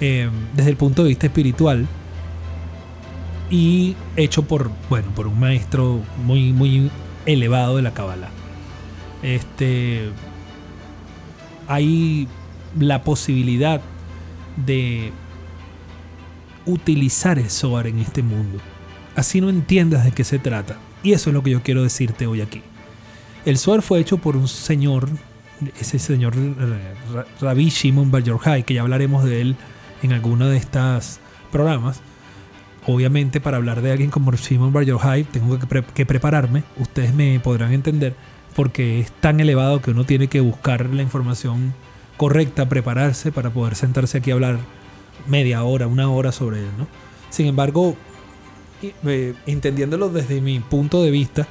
Eh, 0.00 0.28
desde 0.54 0.70
el 0.70 0.76
punto 0.76 1.02
de 1.02 1.08
vista 1.08 1.26
espiritual 1.26 1.86
y 3.50 3.96
hecho 4.16 4.42
por, 4.42 4.70
bueno, 4.88 5.10
por 5.14 5.26
un 5.26 5.38
maestro 5.38 6.00
muy, 6.24 6.52
muy 6.52 6.90
elevado 7.26 7.76
de 7.76 7.82
la 7.82 7.94
Kabbalah. 7.94 8.30
Este, 9.22 10.10
hay 11.66 12.28
la 12.78 13.02
posibilidad 13.02 13.80
de 14.56 15.12
utilizar 16.66 17.38
el 17.38 17.50
Zohar 17.50 17.86
en 17.86 17.98
este 17.98 18.22
mundo. 18.22 18.58
Así 19.16 19.40
no 19.40 19.48
entiendas 19.48 20.04
de 20.04 20.12
qué 20.12 20.24
se 20.24 20.38
trata. 20.38 20.76
Y 21.02 21.12
eso 21.12 21.30
es 21.30 21.34
lo 21.34 21.42
que 21.42 21.50
yo 21.50 21.62
quiero 21.62 21.82
decirte 21.82 22.26
hoy 22.26 22.40
aquí. 22.40 22.62
El 23.44 23.58
Zohar 23.58 23.82
fue 23.82 24.00
hecho 24.00 24.18
por 24.18 24.36
un 24.36 24.48
señor, 24.48 25.08
ese 25.80 25.98
señor 25.98 26.34
eh, 26.36 26.94
Rabbi 27.40 27.68
Shimon 27.70 28.10
Bar 28.10 28.22
que 28.64 28.74
ya 28.74 28.82
hablaremos 28.82 29.24
de 29.24 29.40
él 29.40 29.56
en 30.02 30.12
alguno 30.12 30.46
de 30.48 30.56
estos 30.58 31.20
programas. 31.50 32.00
Obviamente 32.90 33.38
para 33.38 33.58
hablar 33.58 33.82
de 33.82 33.92
alguien 33.92 34.08
como 34.08 34.32
Shimon 34.32 34.72
Bar 34.72 34.86
tengo 35.30 35.58
que, 35.58 35.84
que 35.94 36.06
prepararme. 36.06 36.64
Ustedes 36.78 37.12
me 37.12 37.38
podrán 37.38 37.74
entender 37.74 38.14
porque 38.56 39.00
es 39.00 39.12
tan 39.12 39.40
elevado 39.40 39.82
que 39.82 39.90
uno 39.90 40.04
tiene 40.04 40.28
que 40.28 40.40
buscar 40.40 40.86
la 40.86 41.02
información 41.02 41.74
correcta, 42.16 42.66
prepararse 42.66 43.30
para 43.30 43.50
poder 43.50 43.74
sentarse 43.74 44.16
aquí 44.16 44.30
a 44.30 44.34
hablar 44.34 44.58
media 45.26 45.62
hora, 45.64 45.86
una 45.86 46.08
hora 46.08 46.32
sobre 46.32 46.60
él. 46.60 46.70
¿no? 46.78 46.88
Sin 47.28 47.44
embargo, 47.44 47.94
eh, 49.04 49.34
entendiéndolo 49.44 50.08
desde 50.08 50.40
mi 50.40 50.58
punto 50.60 51.02
de 51.02 51.10
vista, 51.10 51.46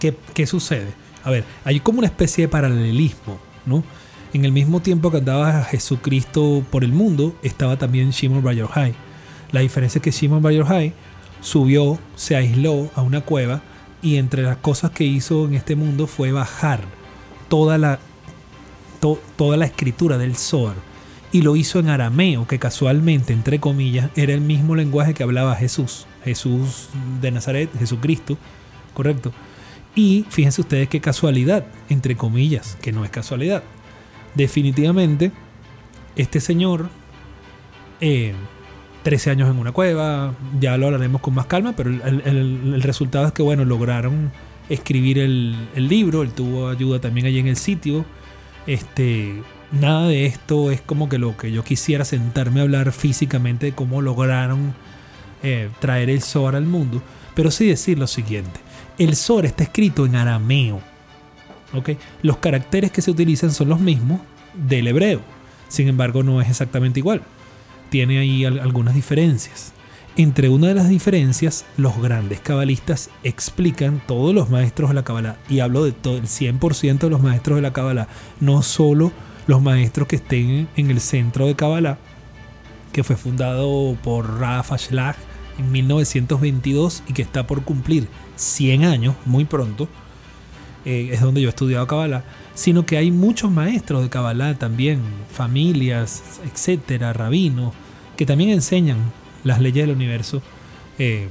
¿qué, 0.00 0.16
¿qué, 0.34 0.48
sucede? 0.48 0.94
A 1.22 1.30
ver, 1.30 1.44
hay 1.64 1.78
como 1.78 2.00
una 2.00 2.08
especie 2.08 2.46
de 2.46 2.48
paralelismo, 2.48 3.38
¿no? 3.66 3.84
En 4.32 4.44
el 4.44 4.50
mismo 4.50 4.80
tiempo 4.80 5.12
que 5.12 5.18
andaba 5.18 5.62
Jesucristo 5.62 6.64
por 6.72 6.82
el 6.82 6.92
mundo, 6.92 7.36
estaba 7.44 7.78
también 7.78 8.10
Shimon 8.10 8.42
Bar 8.42 8.56
Yochai. 8.56 9.07
La 9.52 9.60
diferencia 9.60 9.98
es 9.98 10.02
que 10.02 10.10
Shimon 10.10 10.42
Bar 10.42 10.52
Yochai 10.52 10.92
subió, 11.40 11.98
se 12.16 12.36
aisló 12.36 12.90
a 12.94 13.02
una 13.02 13.20
cueva 13.22 13.62
y 14.02 14.16
entre 14.16 14.42
las 14.42 14.58
cosas 14.58 14.90
que 14.90 15.04
hizo 15.04 15.46
en 15.46 15.54
este 15.54 15.76
mundo 15.76 16.06
fue 16.06 16.32
bajar 16.32 16.80
toda 17.48 17.78
la, 17.78 17.98
toda 19.00 19.56
la 19.56 19.66
escritura 19.66 20.18
del 20.18 20.36
Zohar. 20.36 20.76
Y 21.30 21.42
lo 21.42 21.56
hizo 21.56 21.78
en 21.78 21.90
arameo, 21.90 22.46
que 22.46 22.58
casualmente, 22.58 23.34
entre 23.34 23.60
comillas, 23.60 24.10
era 24.16 24.32
el 24.32 24.40
mismo 24.40 24.74
lenguaje 24.74 25.12
que 25.12 25.22
hablaba 25.22 25.56
Jesús. 25.56 26.06
Jesús 26.24 26.88
de 27.20 27.30
Nazaret, 27.30 27.70
Jesucristo, 27.78 28.38
correcto. 28.94 29.32
Y 29.94 30.24
fíjense 30.30 30.62
ustedes 30.62 30.88
qué 30.88 31.00
casualidad, 31.00 31.66
entre 31.90 32.16
comillas, 32.16 32.78
que 32.80 32.92
no 32.92 33.04
es 33.04 33.10
casualidad. 33.10 33.62
Definitivamente, 34.34 35.32
este 36.16 36.40
señor 36.40 36.88
eh, 38.00 38.34
13 39.02 39.30
años 39.30 39.50
en 39.50 39.58
una 39.58 39.72
cueva, 39.72 40.34
ya 40.60 40.76
lo 40.76 40.86
hablaremos 40.86 41.20
con 41.20 41.34
más 41.34 41.46
calma, 41.46 41.74
pero 41.76 41.90
el, 41.90 42.82
resultado 42.82 43.26
es 43.26 43.32
que, 43.32 43.42
bueno, 43.42 43.64
lograron 43.64 44.32
escribir 44.68 45.18
el, 45.18 45.56
libro, 45.76 46.22
él 46.22 46.32
tuvo 46.32 46.68
ayuda 46.68 47.00
también 47.00 47.26
allí 47.26 47.38
en 47.38 47.46
el 47.46 47.56
sitio. 47.56 48.04
Este, 48.66 49.42
nada 49.72 50.08
de 50.08 50.26
esto 50.26 50.70
es 50.70 50.80
como 50.80 51.08
que 51.08 51.18
lo 51.18 51.36
que 51.36 51.52
yo 51.52 51.64
quisiera 51.64 52.04
sentarme 52.04 52.60
a 52.60 52.64
hablar 52.64 52.92
físicamente 52.92 53.66
de 53.66 53.72
cómo 53.72 54.02
lograron 54.02 54.74
eh, 55.42 55.70
traer 55.80 56.10
el 56.10 56.20
Zohar 56.20 56.56
al 56.56 56.66
mundo, 56.66 57.02
pero 57.34 57.50
sí 57.50 57.66
decir 57.66 57.98
lo 57.98 58.06
siguiente. 58.06 58.60
El 58.98 59.16
Zohar 59.16 59.46
está 59.46 59.62
escrito 59.62 60.06
en 60.06 60.16
arameo. 60.16 60.80
¿okay? 61.72 61.96
Los 62.22 62.38
caracteres 62.38 62.90
que 62.90 63.00
se 63.00 63.10
utilizan 63.10 63.52
son 63.52 63.68
los 63.68 63.80
mismos 63.80 64.20
del 64.54 64.88
hebreo. 64.88 65.20
Sin 65.68 65.86
embargo, 65.88 66.22
no 66.22 66.42
es 66.42 66.48
exactamente 66.48 66.98
igual 66.98 67.22
tiene 67.90 68.18
ahí 68.18 68.44
algunas 68.44 68.94
diferencias. 68.94 69.72
Entre 70.16 70.48
una 70.48 70.66
de 70.68 70.74
las 70.74 70.88
diferencias, 70.88 71.64
los 71.76 72.00
grandes 72.02 72.40
cabalistas 72.40 73.08
explican, 73.22 74.02
todos 74.04 74.34
los 74.34 74.50
maestros 74.50 74.90
de 74.90 74.94
la 74.94 75.04
Kabbalah, 75.04 75.36
y 75.48 75.60
hablo 75.60 75.84
de 75.84 75.92
todo 75.92 76.16
el 76.16 76.24
100% 76.24 76.98
de 76.98 77.10
los 77.10 77.22
maestros 77.22 77.56
de 77.56 77.62
la 77.62 77.72
Kabbalah, 77.72 78.08
no 78.40 78.62
solo 78.62 79.12
los 79.46 79.62
maestros 79.62 80.08
que 80.08 80.16
estén 80.16 80.68
en 80.76 80.90
el 80.90 81.00
centro 81.00 81.46
de 81.46 81.54
Kabbalah, 81.54 81.98
que 82.92 83.04
fue 83.04 83.16
fundado 83.16 83.96
por 84.02 84.40
Rafa 84.40 84.76
Schlag 84.76 85.14
en 85.56 85.70
1922 85.70 87.04
y 87.06 87.12
que 87.12 87.22
está 87.22 87.46
por 87.46 87.62
cumplir 87.62 88.08
100 88.34 88.84
años 88.84 89.14
muy 89.24 89.44
pronto, 89.44 89.88
eh, 90.84 91.10
es 91.12 91.20
donde 91.20 91.40
yo 91.40 91.48
he 91.48 91.50
estudiado 91.50 91.86
Kabbalah, 91.86 92.24
sino 92.58 92.84
que 92.84 92.96
hay 92.96 93.12
muchos 93.12 93.52
maestros 93.52 94.02
de 94.02 94.10
Kabbalah 94.10 94.58
también, 94.58 95.00
familias, 95.30 96.40
etcétera, 96.44 97.12
rabinos, 97.12 97.72
que 98.16 98.26
también 98.26 98.50
enseñan 98.50 98.96
las 99.44 99.60
leyes 99.60 99.86
del 99.86 99.94
universo 99.94 100.42
eh, 100.98 101.28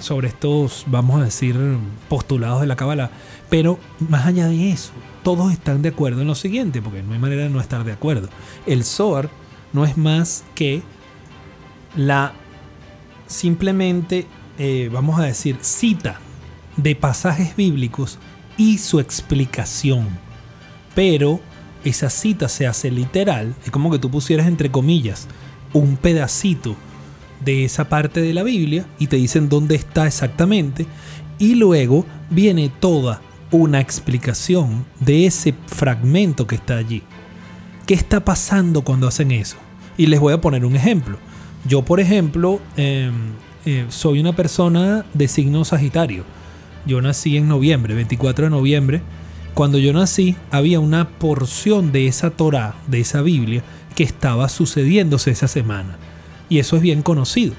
sobre 0.00 0.28
estos, 0.28 0.84
vamos 0.86 1.20
a 1.20 1.24
decir, 1.24 1.58
postulados 2.08 2.62
de 2.62 2.68
la 2.68 2.74
Kabbalah. 2.74 3.10
Pero 3.50 3.78
más 4.08 4.24
allá 4.24 4.46
de 4.48 4.70
eso, 4.70 4.92
todos 5.22 5.52
están 5.52 5.82
de 5.82 5.90
acuerdo 5.90 6.22
en 6.22 6.26
lo 6.26 6.34
siguiente, 6.34 6.80
porque 6.80 7.02
no 7.02 7.12
hay 7.12 7.18
manera 7.18 7.42
de 7.42 7.50
no 7.50 7.60
estar 7.60 7.84
de 7.84 7.92
acuerdo. 7.92 8.30
El 8.64 8.82
Zohar 8.82 9.28
no 9.74 9.84
es 9.84 9.98
más 9.98 10.42
que 10.54 10.80
la 11.96 12.32
simplemente, 13.26 14.26
eh, 14.56 14.88
vamos 14.90 15.20
a 15.20 15.24
decir, 15.24 15.58
cita 15.60 16.18
de 16.78 16.96
pasajes 16.96 17.54
bíblicos 17.56 18.18
y 18.56 18.78
su 18.78 19.00
explicación. 19.00 20.24
Pero 20.96 21.40
esa 21.84 22.10
cita 22.10 22.48
se 22.48 22.66
hace 22.66 22.90
literal, 22.90 23.54
es 23.64 23.70
como 23.70 23.92
que 23.92 24.00
tú 24.00 24.10
pusieras 24.10 24.48
entre 24.48 24.72
comillas 24.72 25.28
un 25.72 25.96
pedacito 25.96 26.74
de 27.44 27.64
esa 27.64 27.88
parte 27.88 28.20
de 28.20 28.34
la 28.34 28.42
Biblia 28.42 28.86
y 28.98 29.06
te 29.06 29.14
dicen 29.14 29.48
dónde 29.48 29.76
está 29.76 30.08
exactamente 30.08 30.86
y 31.38 31.54
luego 31.54 32.04
viene 32.30 32.72
toda 32.80 33.20
una 33.52 33.78
explicación 33.78 34.84
de 34.98 35.26
ese 35.26 35.54
fragmento 35.66 36.48
que 36.48 36.56
está 36.56 36.78
allí. 36.78 37.04
¿Qué 37.86 37.94
está 37.94 38.24
pasando 38.24 38.82
cuando 38.82 39.06
hacen 39.06 39.30
eso? 39.30 39.58
Y 39.96 40.06
les 40.06 40.18
voy 40.18 40.32
a 40.32 40.40
poner 40.40 40.64
un 40.64 40.74
ejemplo. 40.74 41.18
Yo, 41.68 41.84
por 41.84 42.00
ejemplo, 42.00 42.60
em, 42.76 43.12
eh, 43.64 43.86
soy 43.90 44.18
una 44.18 44.34
persona 44.34 45.06
de 45.14 45.28
signo 45.28 45.64
Sagitario 45.64 46.24
yo 46.86 47.02
nací 47.02 47.36
en 47.36 47.48
noviembre, 47.48 47.94
24 47.94 48.44
de 48.46 48.50
noviembre. 48.50 49.02
Cuando 49.56 49.78
yo 49.78 49.94
nací, 49.94 50.36
había 50.50 50.80
una 50.80 51.08
porción 51.08 51.90
de 51.90 52.08
esa 52.08 52.28
Torah, 52.28 52.74
de 52.88 53.00
esa 53.00 53.22
Biblia, 53.22 53.62
que 53.94 54.04
estaba 54.04 54.50
sucediéndose 54.50 55.30
esa 55.30 55.48
semana. 55.48 55.96
Y 56.50 56.58
eso 56.58 56.76
es 56.76 56.82
bien 56.82 57.00
conocido. 57.00 57.54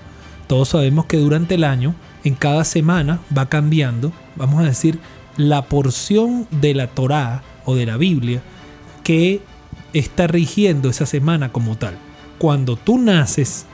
Todos 0.45 0.69
sabemos 0.69 1.07
que 1.07 1.17
durante 1.17 1.55
el 1.55 1.63
año, 1.63 1.95
en 2.23 2.35
cada 2.35 2.65
semana, 2.65 3.19
va 3.35 3.49
cambiando, 3.49 4.13
vamos 4.35 4.59
a 4.59 4.67
decir, 4.67 4.99
la 5.37 5.63
porción 5.63 6.47
de 6.51 6.75
la 6.75 6.85
Torah 6.85 7.41
o 7.65 7.73
de 7.73 7.87
la 7.87 7.97
Biblia 7.97 8.43
que 9.03 9.41
está 9.93 10.27
rigiendo 10.27 10.91
esa 10.91 11.07
semana 11.07 11.51
como 11.51 11.77
tal. 11.77 11.97
Cuando 12.37 12.75
tú 12.75 12.99
naces 12.99 13.65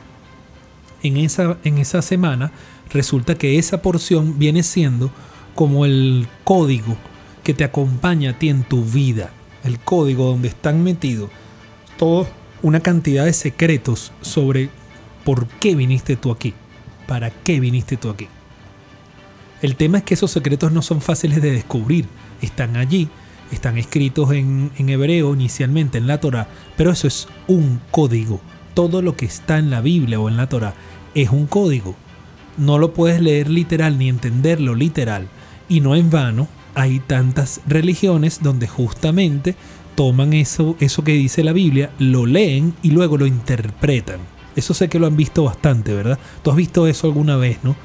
en 1.01 1.17
esa, 1.17 1.57
en 1.65 1.77
esa 1.77 2.01
semana, 2.01 2.53
resulta 2.89 3.35
que 3.35 3.59
esa 3.59 3.81
porción 3.81 4.39
viene 4.39 4.63
siendo 4.63 5.11
como 5.55 5.85
el 5.85 6.29
código 6.45 6.95
que 7.43 7.53
te 7.53 7.63
acompaña 7.63 8.31
a 8.31 8.39
ti 8.39 8.49
en 8.49 8.63
tu 8.63 8.83
vida. 8.83 9.31
El 9.63 9.79
código 9.79 10.25
donde 10.25 10.47
están 10.47 10.83
metidos 10.83 11.29
toda 11.97 12.27
una 12.61 12.79
cantidad 12.79 13.25
de 13.25 13.33
secretos 13.33 14.11
sobre 14.21 14.69
por 15.23 15.47
qué 15.47 15.75
viniste 15.75 16.15
tú 16.15 16.31
aquí. 16.31 16.53
¿Para 17.07 17.29
qué 17.29 17.59
viniste 17.59 17.97
tú 17.97 18.09
aquí? 18.09 18.27
El 19.61 19.75
tema 19.75 19.99
es 19.99 20.03
que 20.03 20.13
esos 20.13 20.31
secretos 20.31 20.71
no 20.71 20.81
son 20.81 21.01
fáciles 21.01 21.41
de 21.41 21.51
descubrir. 21.51 22.05
Están 22.41 22.75
allí, 22.75 23.09
están 23.51 23.77
escritos 23.77 24.31
en, 24.31 24.71
en 24.77 24.89
hebreo 24.89 25.33
inicialmente, 25.33 25.97
en 25.97 26.07
la 26.07 26.19
Torah, 26.19 26.47
pero 26.75 26.91
eso 26.91 27.07
es 27.07 27.27
un 27.47 27.79
código. 27.91 28.41
Todo 28.73 29.01
lo 29.01 29.15
que 29.15 29.25
está 29.25 29.57
en 29.57 29.69
la 29.69 29.81
Biblia 29.81 30.19
o 30.19 30.27
en 30.27 30.37
la 30.37 30.47
Torah 30.47 30.73
es 31.13 31.29
un 31.29 31.45
código. 31.45 31.95
No 32.57 32.77
lo 32.77 32.93
puedes 32.93 33.21
leer 33.21 33.49
literal 33.49 33.97
ni 33.97 34.09
entenderlo 34.09 34.75
literal 34.75 35.27
y 35.69 35.79
no 35.79 35.95
en 35.95 36.09
vano 36.09 36.47
hay 36.75 36.99
tantas 36.99 37.61
religiones 37.67 38.39
donde 38.41 38.67
justamente 38.67 39.55
toman 39.95 40.33
eso, 40.33 40.75
eso 40.79 41.03
que 41.03 41.13
dice 41.13 41.43
la 41.43 41.53
Biblia, 41.53 41.91
lo 41.99 42.25
leen 42.25 42.73
y 42.81 42.91
luego 42.91 43.17
lo 43.17 43.25
interpretan. 43.25 44.19
Eso 44.55 44.73
sé 44.73 44.87
que 44.89 44.99
lo 44.99 45.07
han 45.07 45.15
visto 45.15 45.43
bastante, 45.43 45.93
¿verdad? 45.93 46.19
Tú 46.43 46.51
has 46.51 46.57
visto 46.57 46.87
eso 46.87 47.07
alguna 47.07 47.37
vez, 47.37 47.59
¿no? 47.63 47.75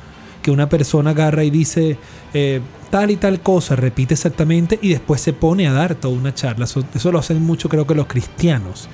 Que 0.43 0.51
una 0.51 0.69
persona 0.69 1.11
agarra 1.11 1.45
y 1.45 1.51
dice, 1.51 1.99
eh, 2.35 2.61
tal 2.91 3.11
y 3.11 3.17
tal 3.17 3.41
cosa, 3.41 3.77
repite 3.77 4.15
exactamente 4.15 4.79
y 4.81 4.91
después 4.91 5.21
se 5.21 5.33
pone 5.33 5.67
a 5.67 5.73
dar 5.73 5.95
toda 5.95 6.15
una 6.15 6.35
charla. 6.35 6.65
Eso, 6.65 7.13
lo 7.13 7.19
hacen 7.19 7.43
mucho 7.43 7.69
creo 7.69 7.87
que 7.87 7.95
los 7.95 8.07
cristianos, 8.07 8.89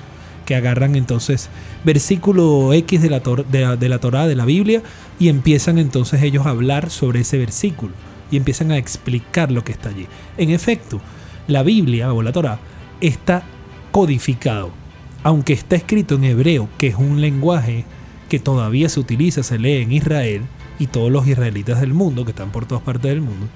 que 0.45 0.55
agarran 0.55 0.95
entonces 0.95 1.49
versículo 1.83 2.71
X 2.73 3.01
de 3.01 3.09
la, 3.09 3.19
de, 3.19 3.77
de 3.77 3.89
la 3.89 3.99
Torah, 3.99 4.27
de 4.27 4.35
la 4.35 4.45
Biblia, 4.45 4.81
y 5.19 5.29
empiezan 5.29 5.77
entonces 5.77 6.21
ellos 6.23 6.45
a 6.45 6.51
hablar 6.51 6.89
sobre 6.89 7.21
ese 7.21 7.37
versículo 7.37 7.93
y 8.31 8.37
empiezan 8.37 8.71
a 8.71 8.77
explicar 8.77 9.51
lo 9.51 9.63
que 9.63 9.71
está 9.71 9.89
allí. 9.89 10.07
En 10.37 10.49
efecto, 10.49 10.99
la 11.47 11.63
Biblia 11.63 12.13
o 12.13 12.21
la 12.21 12.31
Torah 12.31 12.59
está 13.01 13.43
codificado, 13.91 14.71
aunque 15.23 15.53
está 15.53 15.75
escrito 15.75 16.15
en 16.15 16.23
hebreo, 16.25 16.67
que 16.77 16.87
es 16.87 16.95
un 16.95 17.21
lenguaje 17.21 17.85
que 18.29 18.39
todavía 18.39 18.89
se 18.89 18.99
utiliza, 18.99 19.43
se 19.43 19.59
lee 19.59 19.81
en 19.83 19.91
Israel 19.91 20.41
y 20.79 20.87
todos 20.87 21.11
los 21.11 21.27
israelitas 21.27 21.79
del 21.79 21.93
mundo, 21.93 22.25
que 22.25 22.31
están 22.31 22.51
por 22.51 22.65
todas 22.65 22.83
partes 22.83 23.09
del 23.11 23.21
mundo, 23.21 23.47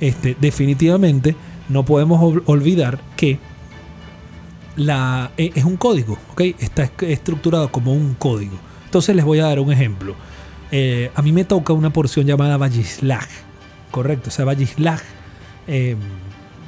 este, 0.00 0.36
definitivamente 0.40 1.36
no 1.68 1.84
podemos 1.84 2.20
ol- 2.20 2.42
olvidar 2.46 2.98
que 3.16 3.38
e- 5.36 5.52
es 5.54 5.64
un 5.64 5.76
código. 5.76 6.18
Está 6.58 6.84
es- 6.84 6.90
estructurado 7.02 7.70
como 7.70 7.92
un 7.92 8.14
código. 8.14 8.56
Entonces 8.84 9.14
les 9.16 9.24
voy 9.24 9.38
a 9.40 9.44
dar 9.46 9.60
un 9.60 9.72
ejemplo. 9.72 10.14
Eh, 10.72 11.10
a 11.14 11.22
mí 11.22 11.32
me 11.32 11.44
toca 11.44 11.72
una 11.72 11.90
porción 11.92 12.26
llamada 12.26 12.56
Vallislaj, 12.56 13.26
correcto, 13.96 14.28
o 14.28 14.30
sea, 14.30 14.44
Vallislaj, 14.44 15.00
eh, 15.68 15.96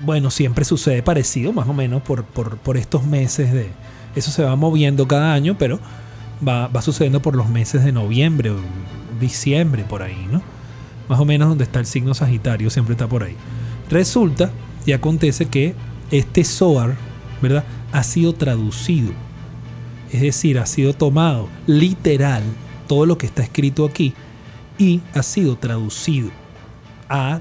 bueno, 0.03 0.31
siempre 0.31 0.64
sucede 0.64 1.03
parecido, 1.03 1.53
más 1.53 1.69
o 1.69 1.75
menos, 1.75 2.01
por, 2.01 2.25
por, 2.25 2.57
por 2.57 2.79
estos 2.79 3.05
meses 3.05 3.53
de... 3.53 3.69
Eso 4.17 4.31
se 4.31 4.43
va 4.43 4.57
moviendo 4.57 5.07
cada 5.07 5.35
año, 5.35 5.55
pero 5.59 5.79
va, 6.47 6.69
va 6.69 6.81
sucediendo 6.81 7.21
por 7.21 7.37
los 7.37 7.51
meses 7.51 7.85
de 7.85 7.93
noviembre 7.93 8.49
o 8.49 8.57
diciembre, 9.21 9.85
por 9.87 10.03
ahí, 10.03 10.27
¿no? 10.33 10.41
Más 11.11 11.21
o 11.21 11.27
menos 11.27 11.51
donde 11.51 11.64
está 11.64 11.81
el 11.81 11.85
signo 11.85 12.14
Sagitario, 12.14 12.71
siempre 12.71 12.95
está 12.95 13.07
por 13.07 13.23
ahí. 13.23 13.37
Resulta 13.91 14.51
y 14.87 14.93
acontece 14.93 15.45
que 15.45 15.75
este 16.11 16.45
Zohar, 16.45 16.97
¿verdad? 17.43 17.64
Ha 17.93 18.05
sido 18.05 18.33
traducido. 18.33 19.12
Es 20.11 20.23
decir, 20.23 20.59
ha 20.59 20.64
sido 20.64 20.95
tomado 20.95 21.51
literal 21.67 22.43
todo 22.87 23.05
lo 23.05 23.19
que 23.19 23.27
está 23.27 23.43
escrito 23.43 23.85
aquí 23.85 24.14
y 24.79 25.03
ha 25.12 25.23
sido 25.23 25.59
traducido 25.59 26.31
a 27.09 27.40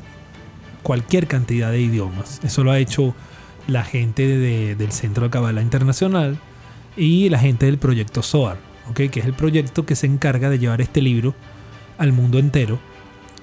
cualquier 0.84 1.28
cantidad 1.28 1.72
de 1.72 1.82
idiomas. 1.82 2.40
Eso 2.44 2.64
lo 2.64 2.72
ha 2.72 2.80
hecho 2.80 3.14
la 3.68 3.84
gente 3.84 4.26
de- 4.28 4.76
del 4.76 4.92
Centro 4.92 5.26
de 5.26 5.30
Kabbalah 5.30 5.62
Internacional 5.62 6.40
y 6.96 7.30
la 7.30 7.40
gente 7.40 7.66
del 7.66 7.78
proyecto 7.78 8.24
SOAR, 8.24 8.58
que 8.96 9.06
es 9.14 9.26
el 9.26 9.34
proyecto 9.34 9.86
que 9.86 9.96
se 9.96 10.08
encarga 10.08 10.50
de 10.50 10.60
llevar 10.60 10.82
este 10.82 11.02
libro 11.02 11.36
al 11.98 12.14
mundo 12.14 12.40
entero, 12.40 12.80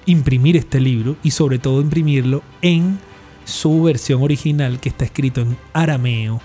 imprimir 0.05 0.57
este 0.57 0.79
libro 0.79 1.15
y 1.23 1.31
sobre 1.31 1.59
todo 1.59 1.81
imprimirlo 1.81 2.41
en 2.61 2.99
su 3.43 3.83
versión 3.83 4.23
original 4.23 4.79
que 4.79 4.89
está 4.89 5.05
escrito 5.05 5.41
en 5.41 5.55
arameo 5.73 6.41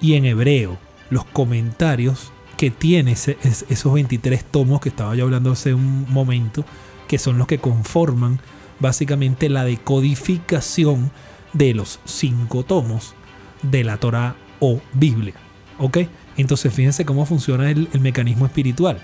y 0.00 0.14
en 0.14 0.26
hebreo. 0.26 0.78
Los 1.08 1.24
comentarios 1.24 2.30
que 2.58 2.70
tiene 2.70 3.12
esos 3.12 3.92
23 3.92 4.44
tomos 4.44 4.80
que 4.80 4.90
estaba 4.90 5.14
yo 5.14 5.24
hablando 5.24 5.52
hace 5.52 5.72
un 5.74 6.06
momento, 6.10 6.64
que 7.08 7.18
son 7.18 7.38
los 7.38 7.46
que 7.46 7.58
conforman 7.58 8.38
básicamente 8.82 9.48
la 9.48 9.64
decodificación 9.64 11.10
de 11.54 11.72
los 11.72 12.00
cinco 12.04 12.64
tomos 12.64 13.14
de 13.62 13.84
la 13.84 13.96
Torah 13.96 14.36
o 14.60 14.80
Biblia. 14.92 15.34
¿Ok? 15.78 15.98
Entonces 16.36 16.72
fíjense 16.74 17.04
cómo 17.04 17.24
funciona 17.24 17.70
el, 17.70 17.88
mecanismo 18.00 18.44
espiritual. 18.44 18.98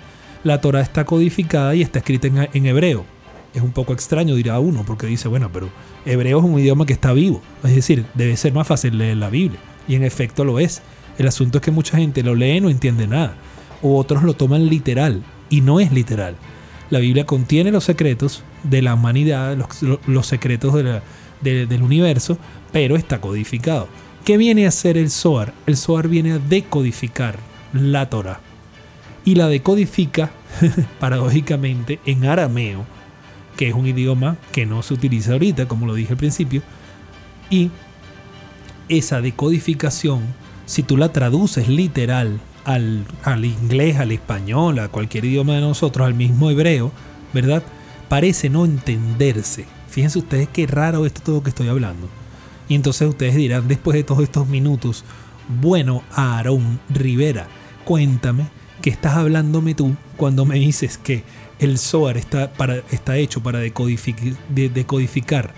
La 0.44 0.60
Torah 0.60 0.82
está 0.82 1.04
codificada 1.04 1.74
y 1.74 1.82
está 1.82 2.00
escrita 2.00 2.26
en, 2.26 2.48
en 2.52 2.66
hebreo. 2.66 3.04
Es 3.54 3.62
un 3.62 3.72
poco 3.72 3.92
extraño, 3.92 4.34
dirá 4.34 4.58
uno, 4.60 4.84
porque 4.86 5.06
dice, 5.06 5.28
bueno, 5.28 5.50
pero 5.52 5.70
hebreo 6.04 6.38
es 6.38 6.44
un 6.44 6.58
idioma 6.58 6.84
que 6.84 6.92
está 6.92 7.12
vivo. 7.12 7.40
Es 7.64 7.74
decir, 7.74 8.04
debe 8.14 8.36
ser 8.36 8.52
más 8.52 8.66
fácil 8.66 8.98
leer 8.98 9.16
la 9.16 9.30
Biblia. 9.30 9.60
Y 9.86 9.94
en 9.94 10.04
efecto 10.04 10.44
lo 10.44 10.58
es. 10.58 10.82
El 11.18 11.26
asunto 11.26 11.58
es 11.58 11.64
que 11.64 11.70
mucha 11.70 11.96
gente 11.96 12.22
lo 12.22 12.34
lee 12.34 12.56
y 12.56 12.60
no 12.60 12.70
entiende 12.70 13.06
nada. 13.06 13.36
O 13.82 13.96
otros 13.96 14.22
lo 14.22 14.34
toman 14.34 14.68
literal. 14.68 15.22
Y 15.50 15.60
no 15.62 15.80
es 15.80 15.92
literal. 15.92 16.36
La 16.90 16.98
Biblia 16.98 17.26
contiene 17.26 17.70
los 17.70 17.84
secretos 17.84 18.42
de 18.62 18.82
la 18.82 18.94
humanidad, 18.94 19.56
los, 20.06 20.26
secretos 20.26 20.74
del 21.42 21.82
universo, 21.82 22.38
pero 22.72 22.96
está 22.96 23.20
codificado. 23.20 23.88
¿Qué 24.24 24.36
viene 24.36 24.66
a 24.66 24.68
hacer 24.68 24.96
el 24.96 25.10
Zohar? 25.10 25.54
El 25.66 25.76
Zohar 25.76 26.08
viene 26.08 26.32
a 26.32 26.38
decodificar 26.38 27.38
la 27.72 28.08
Torah. 28.10 28.40
Y 29.24 29.34
la 29.34 29.48
decodifica, 29.48 30.30
paradójicamente, 31.00 32.00
en 32.06 32.24
arameo, 32.24 32.84
que 33.56 33.68
es 33.68 33.74
un 33.74 33.86
idioma 33.86 34.36
que 34.52 34.66
no 34.66 34.82
se 34.82 34.94
utiliza 34.94 35.32
ahorita, 35.32 35.66
como 35.66 35.86
lo 35.86 35.94
dije 35.94 36.12
al 36.12 36.18
principio. 36.18 36.62
Y 37.50 37.70
esa 38.88 39.20
decodificación, 39.20 40.22
si 40.64 40.82
tú 40.82 40.96
la 40.96 41.12
traduces 41.12 41.68
literal 41.68 42.40
al, 42.64 43.04
al 43.22 43.44
inglés, 43.44 43.96
al 43.98 44.12
español, 44.12 44.78
a 44.78 44.88
cualquier 44.88 45.24
idioma 45.24 45.54
de 45.54 45.60
nosotros, 45.60 46.06
al 46.06 46.14
mismo 46.14 46.50
hebreo, 46.50 46.92
¿verdad? 47.32 47.62
Parece 48.08 48.48
no 48.50 48.64
entenderse. 48.64 49.66
Fíjense 49.88 50.18
ustedes 50.18 50.48
qué 50.52 50.66
raro 50.66 51.06
esto 51.06 51.22
todo 51.22 51.42
que 51.42 51.50
estoy 51.50 51.68
hablando. 51.68 52.08
Y 52.68 52.74
entonces 52.74 53.08
ustedes 53.08 53.34
dirán, 53.34 53.66
después 53.68 53.94
de 53.96 54.04
todos 54.04 54.22
estos 54.22 54.46
minutos, 54.48 55.04
bueno, 55.60 56.02
Aarón 56.14 56.78
Rivera, 56.90 57.46
cuéntame 57.84 58.48
qué 58.82 58.90
estás 58.90 59.14
hablándome 59.16 59.74
tú 59.74 59.96
cuando 60.16 60.44
me 60.44 60.56
dices 60.58 60.98
que 60.98 61.24
el 61.58 61.78
Zohar 61.78 62.16
está, 62.18 62.52
para, 62.52 62.82
está 62.90 63.16
hecho 63.16 63.42
para 63.42 63.64
decodific- 63.64 64.36
de- 64.50 64.68
decodificar 64.68 65.52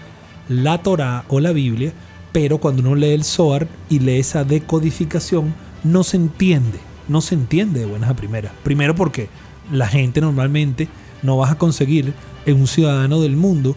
la 0.49 0.79
Torah 0.79 1.25
o 1.29 1.41
la 1.41 1.53
Biblia, 1.53 1.93
pero 2.33 2.59
cuando 2.59 2.83
uno 2.83 2.95
lee 2.95 3.11
el 3.11 3.25
Zohar 3.25 3.67
y 3.89 3.99
lee 3.99 4.21
esa 4.21 4.45
decodificación, 4.45 5.53
no 5.83 6.05
se 6.05 6.17
entiende, 6.17 6.79
no 7.11 7.21
se 7.21 7.35
entiende 7.35 7.81
de 7.81 7.87
buenas 7.87 8.09
a 8.09 8.15
primeras. 8.15 8.53
Primero 8.63 8.95
porque 8.95 9.29
la 9.71 9.89
gente 9.89 10.21
normalmente 10.21 10.89
no 11.23 11.37
vas 11.37 11.51
a 11.51 11.59
conseguir 11.59 12.15
en 12.47 12.57
un 12.57 12.67
ciudadano 12.67 13.21
del 13.21 13.37
mundo 13.37 13.77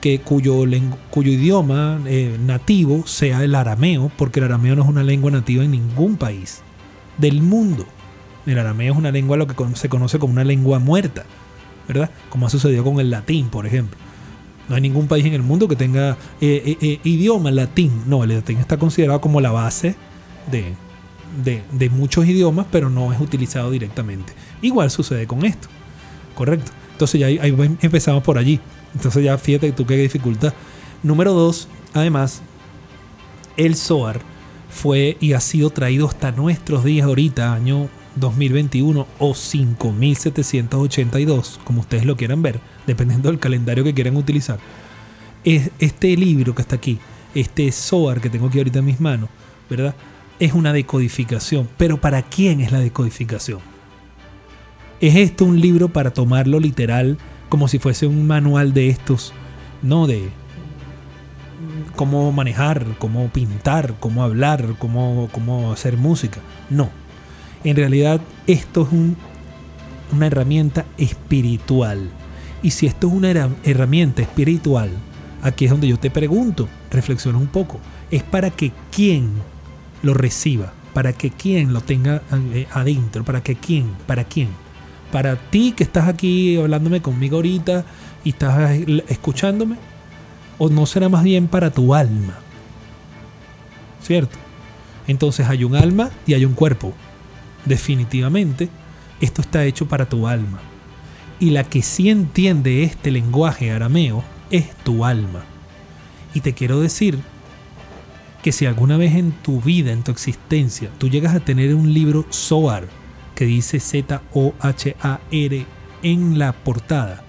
que 0.00 0.20
cuyo, 0.20 0.66
idioma 0.66 1.98
eh, 2.04 2.36
nativo 2.44 3.06
sea 3.06 3.42
el 3.42 3.54
arameo, 3.54 4.12
porque 4.18 4.40
el 4.40 4.44
arameo 4.44 4.76
no 4.76 4.82
es 4.82 4.88
una 4.88 5.02
lengua 5.02 5.30
nativa 5.30 5.64
en 5.64 5.70
ningún 5.70 6.16
país 6.16 6.60
del 7.16 7.40
mundo. 7.40 7.86
El 8.44 8.58
arameo 8.58 8.92
es 8.92 8.98
una 8.98 9.10
lengua 9.10 9.38
lo 9.38 9.46
que 9.46 9.54
se 9.76 9.88
conoce 9.88 10.18
como 10.18 10.34
una 10.34 10.44
lengua 10.44 10.78
muerta, 10.78 11.24
¿verdad? 11.88 12.10
Como 12.28 12.46
ha 12.46 12.50
sucedido 12.50 12.84
con 12.84 13.00
el 13.00 13.08
latín, 13.08 13.48
por 13.48 13.66
ejemplo. 13.66 13.98
No 14.68 14.74
hay 14.74 14.82
ningún 14.82 15.08
país 15.08 15.24
en 15.24 15.32
el 15.32 15.42
mundo 15.42 15.68
que 15.68 15.76
tenga 15.76 16.18
eh, 16.40 16.76
eh, 16.80 17.00
idioma 17.04 17.50
latín. 17.50 18.02
No, 18.06 18.24
el 18.24 18.34
latín 18.34 18.58
está 18.58 18.76
considerado 18.76 19.22
como 19.22 19.40
la 19.40 19.52
base 19.52 19.96
de, 20.50 20.74
de- 21.42 21.90
muchos 21.90 22.26
idiomas, 22.26 22.66
pero 22.70 22.90
no 22.90 23.12
es 23.12 23.20
utilizado 23.20 23.70
directamente. 23.70 24.32
Igual 24.62 24.90
sucede 24.90 25.26
con 25.26 25.44
esto, 25.44 25.68
¿correcto? 26.34 26.70
Entonces 26.92 27.20
ya 27.20 27.26
ahí, 27.26 27.38
ahí 27.38 27.54
empezamos 27.82 28.22
por 28.22 28.38
allí. 28.38 28.60
Entonces 28.94 29.24
ya 29.24 29.36
fíjate 29.38 29.72
tú 29.72 29.86
qué 29.86 29.96
dificultad. 29.96 30.52
Número 31.02 31.32
dos, 31.32 31.68
además, 31.92 32.42
el 33.56 33.76
Zohar 33.76 34.20
fue 34.70 35.16
y 35.20 35.32
ha 35.34 35.40
sido 35.40 35.70
traído 35.70 36.08
hasta 36.08 36.32
nuestros 36.32 36.84
días 36.84 37.06
ahorita, 37.06 37.52
año 37.54 37.88
2021 38.16 39.06
o 39.18 39.34
5782, 39.34 41.60
como 41.64 41.80
ustedes 41.80 42.04
lo 42.04 42.16
quieran 42.16 42.42
ver, 42.42 42.60
dependiendo 42.86 43.28
del 43.30 43.38
calendario 43.38 43.84
que 43.84 43.94
quieran 43.94 44.16
utilizar. 44.16 44.58
Es, 45.44 45.70
este 45.78 46.16
libro 46.16 46.54
que 46.54 46.62
está 46.62 46.76
aquí, 46.76 46.98
este 47.34 47.70
Zohar 47.72 48.20
que 48.20 48.30
tengo 48.30 48.46
aquí 48.48 48.58
ahorita 48.58 48.78
en 48.78 48.84
mis 48.84 49.00
manos, 49.00 49.28
¿verdad? 49.68 49.94
Es 50.38 50.52
una 50.52 50.72
decodificación. 50.72 51.68
Pero 51.76 52.00
¿para 52.00 52.22
quién 52.22 52.60
es 52.60 52.72
la 52.72 52.80
decodificación? 52.80 53.60
¿Es 55.00 55.16
esto 55.16 55.44
un 55.44 55.60
libro 55.60 55.88
para 55.88 56.12
tomarlo 56.12 56.60
literal 56.60 57.18
como 57.48 57.68
si 57.68 57.78
fuese 57.78 58.06
un 58.06 58.26
manual 58.26 58.72
de 58.72 58.88
estos? 58.88 59.32
No, 59.82 60.06
de 60.06 60.28
cómo 61.96 62.32
manejar, 62.32 62.84
cómo 62.98 63.28
pintar, 63.28 63.94
cómo 64.00 64.22
hablar, 64.24 64.74
cómo, 64.78 65.28
cómo 65.32 65.72
hacer 65.72 65.96
música. 65.96 66.40
No. 66.70 66.88
En 67.62 67.76
realidad 67.76 68.20
esto 68.46 68.82
es 68.82 68.92
un- 68.92 69.16
una 70.12 70.26
herramienta 70.26 70.84
espiritual. 70.98 72.10
Y 72.62 72.70
si 72.70 72.86
esto 72.86 73.08
es 73.08 73.12
una 73.12 73.30
herra- 73.30 73.50
herramienta 73.62 74.22
espiritual, 74.22 74.90
aquí 75.42 75.66
es 75.66 75.70
donde 75.70 75.88
yo 75.88 75.98
te 75.98 76.10
pregunto, 76.10 76.68
reflexiona 76.90 77.38
un 77.38 77.46
poco, 77.46 77.78
es 78.10 78.22
para 78.22 78.50
que 78.50 78.72
quien 78.94 79.30
lo 80.04 80.14
reciba, 80.14 80.72
para 80.92 81.12
que 81.14 81.30
quien 81.30 81.72
lo 81.72 81.80
tenga 81.80 82.22
eh, 82.52 82.68
adentro, 82.72 83.24
para 83.24 83.42
que 83.42 83.56
quien, 83.56 83.90
para 84.06 84.24
quién. 84.24 84.48
Para 85.10 85.36
ti 85.36 85.72
que 85.72 85.82
estás 85.82 86.08
aquí 86.08 86.56
hablándome 86.56 87.00
conmigo 87.00 87.36
ahorita 87.36 87.84
y 88.22 88.30
estás 88.30 88.70
eh, 88.72 89.04
escuchándome, 89.08 89.76
o 90.58 90.68
no 90.68 90.84
será 90.86 91.08
más 91.08 91.24
bien 91.24 91.48
para 91.48 91.70
tu 91.70 91.94
alma. 91.94 92.38
¿Cierto? 94.02 94.36
Entonces 95.06 95.48
hay 95.48 95.64
un 95.64 95.74
alma 95.74 96.10
y 96.26 96.34
hay 96.34 96.44
un 96.44 96.52
cuerpo. 96.52 96.92
Definitivamente, 97.64 98.68
esto 99.22 99.40
está 99.40 99.64
hecho 99.64 99.88
para 99.88 100.06
tu 100.06 100.28
alma. 100.28 100.60
Y 101.40 101.50
la 101.50 101.64
que 101.64 101.80
sí 101.80 102.10
entiende 102.10 102.84
este 102.84 103.10
lenguaje 103.10 103.72
arameo 103.72 104.22
es 104.50 104.74
tu 104.84 105.04
alma. 105.04 105.44
Y 106.34 106.40
te 106.40 106.52
quiero 106.52 106.80
decir 106.80 107.18
que 108.44 108.52
si 108.52 108.66
alguna 108.66 108.98
vez 108.98 109.14
en 109.14 109.32
tu 109.32 109.58
vida, 109.58 109.90
en 109.90 110.02
tu 110.02 110.12
existencia, 110.12 110.90
tú 110.98 111.08
llegas 111.08 111.34
a 111.34 111.40
tener 111.40 111.74
un 111.74 111.94
libro 111.94 112.26
Zohar 112.30 112.86
que 113.34 113.46
dice 113.46 113.80
Z-O-H-A-R 113.80 115.66
en 116.02 116.38
la 116.38 116.52
portada, 116.52 117.24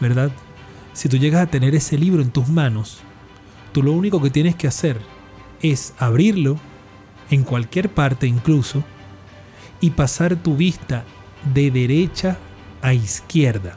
¿verdad? 0.00 0.32
Si 0.94 1.08
tú 1.08 1.16
llegas 1.16 1.42
a 1.42 1.46
tener 1.46 1.76
ese 1.76 1.96
libro 1.96 2.22
en 2.22 2.32
tus 2.32 2.48
manos, 2.48 3.02
tú 3.70 3.84
lo 3.84 3.92
único 3.92 4.20
que 4.20 4.30
tienes 4.30 4.56
que 4.56 4.66
hacer 4.66 5.00
es 5.62 5.94
abrirlo 5.96 6.56
en 7.30 7.44
cualquier 7.44 7.88
parte 7.88 8.26
incluso 8.26 8.82
y 9.80 9.90
pasar 9.90 10.34
tu 10.34 10.56
vista 10.56 11.04
de 11.54 11.70
derecha 11.70 12.36
a 12.82 12.94
izquierda. 12.94 13.76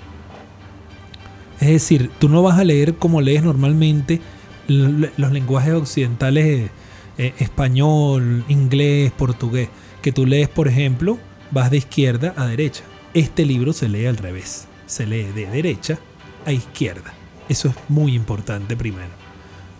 Es 1.59 1.67
decir, 1.67 2.09
tú 2.17 2.27
no 2.27 2.41
vas 2.41 2.57
a 2.57 2.63
leer 2.63 2.95
como 2.95 3.21
lees 3.21 3.43
normalmente 3.43 4.19
los 4.67 5.31
lenguajes 5.31 5.73
occidentales, 5.73 6.69
eh, 7.17 7.33
español, 7.39 8.43
inglés, 8.47 9.11
portugués, 9.11 9.69
que 10.01 10.11
tú 10.11 10.25
lees, 10.25 10.49
por 10.49 10.67
ejemplo, 10.67 11.17
vas 11.51 11.71
de 11.71 11.77
izquierda 11.77 12.33
a 12.37 12.45
derecha. 12.45 12.83
Este 13.13 13.45
libro 13.45 13.73
se 13.73 13.87
lee 13.87 14.05
al 14.05 14.17
revés, 14.17 14.67
se 14.85 15.05
lee 15.05 15.23
de 15.23 15.45
derecha 15.47 15.97
a 16.45 16.51
izquierda. 16.51 17.13
Eso 17.47 17.69
es 17.69 17.75
muy 17.89 18.15
importante 18.15 18.75
primero. 18.75 19.11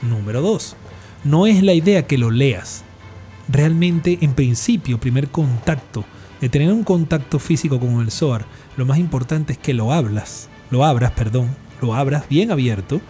Número 0.02 0.42
dos, 0.42 0.76
no 1.24 1.48
es 1.48 1.64
la 1.64 1.74
idea 1.74 2.06
que 2.08 2.18
lo 2.18 2.32
leas. 2.32 2.84
Realmente, 3.48 4.20
en 4.22 4.34
principio, 4.34 5.00
primer 5.00 5.30
contacto, 5.30 6.06
de 6.42 6.50
tener 6.50 6.72
un 6.72 6.84
contacto 6.84 7.40
físico 7.40 7.80
con 7.80 8.02
el 8.02 8.12
Zohar, 8.12 8.46
lo 8.78 8.86
más 8.86 8.98
importante 9.00 9.54
es 9.54 9.60
que 9.60 9.74
lo 9.74 9.92
hablas, 9.94 10.50
lo 10.70 10.86
abras, 10.86 11.12
perdón, 11.12 11.56
lo 11.82 11.96
abras 11.96 12.28
bien 12.30 12.52
abierto 12.52 13.02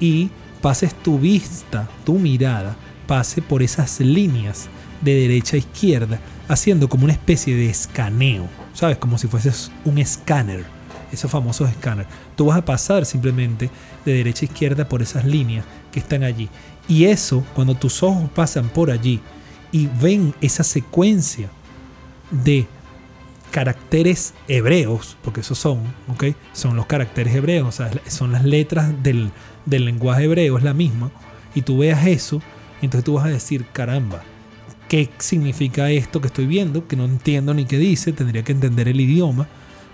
y 0.00 0.30
pases 0.64 0.94
tu 0.94 1.18
vista, 1.18 1.86
tu 2.06 2.18
mirada, 2.18 2.74
pase 3.06 3.42
por 3.42 3.62
esas 3.62 4.00
líneas 4.00 4.70
de 5.02 5.14
derecha 5.14 5.56
a 5.56 5.58
izquierda, 5.58 6.18
haciendo 6.48 6.88
como 6.88 7.04
una 7.04 7.12
especie 7.12 7.54
de 7.54 7.68
escaneo, 7.68 8.48
¿sabes? 8.72 8.96
Como 8.96 9.18
si 9.18 9.28
fueses 9.28 9.70
un 9.84 9.98
escáner, 9.98 10.64
esos 11.12 11.30
famosos 11.30 11.68
escáner. 11.68 12.06
Tú 12.34 12.46
vas 12.46 12.56
a 12.56 12.64
pasar 12.64 13.04
simplemente 13.04 13.68
de 14.06 14.14
derecha 14.14 14.46
a 14.46 14.48
izquierda 14.48 14.88
por 14.88 15.02
esas 15.02 15.26
líneas 15.26 15.66
que 15.92 16.00
están 16.00 16.22
allí. 16.22 16.48
Y 16.88 17.04
eso, 17.04 17.44
cuando 17.54 17.74
tus 17.74 18.02
ojos 18.02 18.30
pasan 18.34 18.70
por 18.70 18.90
allí 18.90 19.20
y 19.70 19.86
ven 20.00 20.34
esa 20.40 20.64
secuencia 20.64 21.50
de 22.30 22.66
caracteres 23.54 24.34
hebreos, 24.48 25.16
porque 25.22 25.42
esos 25.42 25.56
son, 25.56 25.78
¿ok? 26.08 26.24
Son 26.52 26.74
los 26.74 26.86
caracteres 26.86 27.36
hebreos, 27.36 27.68
o 27.68 27.70
sea, 27.70 27.88
son 28.08 28.32
las 28.32 28.44
letras 28.44 29.00
del, 29.04 29.30
del 29.64 29.84
lenguaje 29.84 30.24
hebreo 30.24 30.58
es 30.58 30.64
la 30.64 30.74
misma, 30.74 31.12
y 31.54 31.62
tú 31.62 31.78
veas 31.78 32.04
eso, 32.04 32.42
entonces 32.82 33.04
tú 33.04 33.12
vas 33.12 33.26
a 33.26 33.28
decir, 33.28 33.64
caramba, 33.72 34.24
¿qué 34.88 35.08
significa 35.18 35.88
esto 35.92 36.20
que 36.20 36.26
estoy 36.26 36.48
viendo? 36.48 36.88
Que 36.88 36.96
no 36.96 37.04
entiendo 37.04 37.54
ni 37.54 37.64
qué 37.64 37.78
dice, 37.78 38.12
tendría 38.12 38.42
que 38.42 38.50
entender 38.50 38.88
el 38.88 39.00
idioma, 39.00 39.46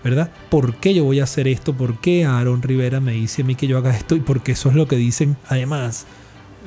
¿verdad? 0.03 0.33
¿Por 0.49 0.77
qué 0.77 0.95
yo 0.95 1.05
voy 1.05 1.21
a 1.21 1.25
hacer 1.25 1.47
esto? 1.47 1.75
¿Por 1.75 2.01
qué 2.01 2.25
Aaron 2.25 2.63
Rivera 2.63 3.01
me 3.01 3.13
dice 3.13 3.43
a 3.43 3.45
mí 3.45 3.57
que 3.57 3.67
yo 3.67 3.77
haga 3.77 3.95
esto? 3.95 4.17
Y 4.17 4.21
porque 4.21 4.53
eso 4.53 4.71
es 4.71 4.75
lo 4.75 4.89
que 4.89 4.97
dicen, 4.97 5.37
además, 5.49 6.07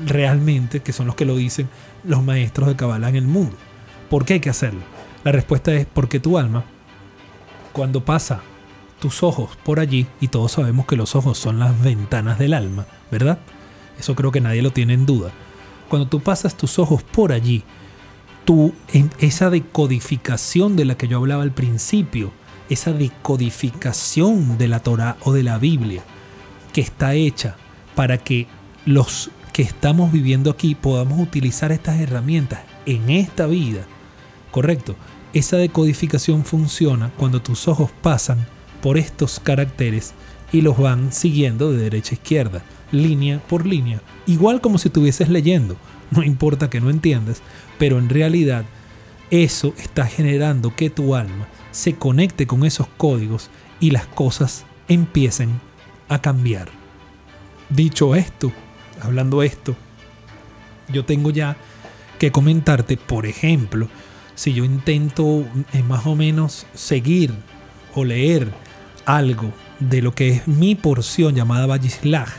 realmente, 0.05 0.81
que 0.81 0.93
son 0.93 1.07
los 1.07 1.15
que 1.15 1.25
lo 1.25 1.35
dicen 1.37 1.69
los 2.03 2.21
maestros 2.21 2.67
de 2.67 2.75
Kabbalah 2.75 3.09
en 3.09 3.15
el 3.15 3.25
mundo. 3.25 3.55
¿Por 4.11 4.25
qué 4.25 4.33
hay 4.33 4.39
que 4.41 4.51
hacerlo? 4.51 4.81
La 5.23 5.31
respuesta 5.31 5.73
es 5.73 5.87
porque 5.91 6.19
tu 6.19 6.37
alma, 6.37 6.65
cuando 7.73 8.05
pasa 8.05 8.41
tus 8.99 9.21
ojos 9.23 9.49
por 9.65 9.81
allí, 9.81 10.07
y 10.21 10.29
todos 10.29 10.53
sabemos 10.53 10.85
que 10.85 10.95
los 10.95 11.15
ojos 11.15 11.37
son 11.37 11.59
las 11.59 11.81
ventanas 11.81 12.39
del 12.39 12.53
alma, 12.53 12.85
¿verdad? 13.11 13.39
Eso 13.99 14.15
creo 14.15 14.31
que 14.31 14.39
nadie 14.39 14.61
lo 14.61 14.71
tiene 14.71 14.93
en 14.93 15.05
duda. 15.05 15.31
Cuando 15.89 16.07
tú 16.07 16.21
pasas 16.21 16.55
tus 16.55 16.79
ojos 16.79 17.03
por 17.03 17.33
allí, 17.33 17.63
tú, 18.45 18.73
esa 19.19 19.49
decodificación 19.49 20.75
de 20.75 20.85
la 20.85 20.95
que 20.95 21.07
yo 21.07 21.17
hablaba 21.17 21.43
al 21.43 21.51
principio, 21.51 22.31
esa 22.69 22.93
decodificación 22.93 24.57
de 24.57 24.67
la 24.69 24.79
Torah 24.79 25.17
o 25.21 25.33
de 25.33 25.43
la 25.43 25.57
Biblia, 25.57 26.03
que 26.71 26.81
está 26.81 27.13
hecha 27.13 27.57
para 27.95 28.17
que 28.17 28.47
los 28.85 29.31
que 29.51 29.61
estamos 29.61 30.11
viviendo 30.11 30.49
aquí 30.49 30.75
podamos 30.75 31.19
utilizar 31.19 31.71
estas 31.71 31.99
herramientas 31.99 32.61
en 32.85 33.09
esta 33.09 33.45
vida, 33.45 33.85
¿correcto? 34.51 34.95
Esa 35.33 35.57
decodificación 35.57 36.45
funciona 36.45 37.11
cuando 37.17 37.41
tus 37.41 37.67
ojos 37.67 37.89
pasan 38.03 38.45
por 38.81 38.99
estos 38.99 39.39
caracteres 39.39 40.13
y 40.51 40.61
los 40.61 40.77
van 40.77 41.11
siguiendo 41.11 41.71
de 41.71 41.79
derecha 41.79 42.11
a 42.11 42.13
izquierda, 42.13 42.63
línea 42.91 43.39
por 43.47 43.65
línea, 43.65 44.01
igual 44.27 44.61
como 44.61 44.77
si 44.77 44.89
estuvieses 44.89 45.29
leyendo. 45.29 45.75
No 46.11 46.21
importa 46.21 46.69
que 46.69 46.79
no 46.79 46.91
entiendas, 46.91 47.41
pero 47.79 47.97
en 47.97 48.09
realidad 48.09 48.65
eso 49.31 49.73
está 49.79 50.05
generando 50.05 50.75
que 50.75 50.91
tu 50.91 51.15
alma 51.15 51.47
se 51.71 51.95
conecte 51.95 52.45
con 52.45 52.63
esos 52.63 52.85
códigos 52.97 53.49
y 53.79 53.89
las 53.89 54.05
cosas 54.05 54.65
empiecen 54.87 55.59
a 56.09 56.21
cambiar. 56.21 56.69
Dicho 57.69 58.13
esto, 58.13 58.51
hablando 59.01 59.41
esto, 59.41 59.75
yo 60.89 61.03
tengo 61.03 61.31
ya 61.31 61.57
que 62.19 62.31
comentarte, 62.31 62.97
por 62.97 63.25
ejemplo, 63.25 63.87
si 64.35 64.53
yo 64.53 64.63
intento 64.63 65.45
eh, 65.73 65.83
más 65.83 66.05
o 66.05 66.15
menos 66.15 66.65
seguir 66.73 67.33
o 67.95 68.03
leer 68.03 68.47
algo 69.05 69.51
de 69.79 70.01
lo 70.01 70.13
que 70.13 70.29
es 70.29 70.47
mi 70.47 70.75
porción 70.75 71.35
llamada 71.35 71.67
Vallislaj, 71.67 72.29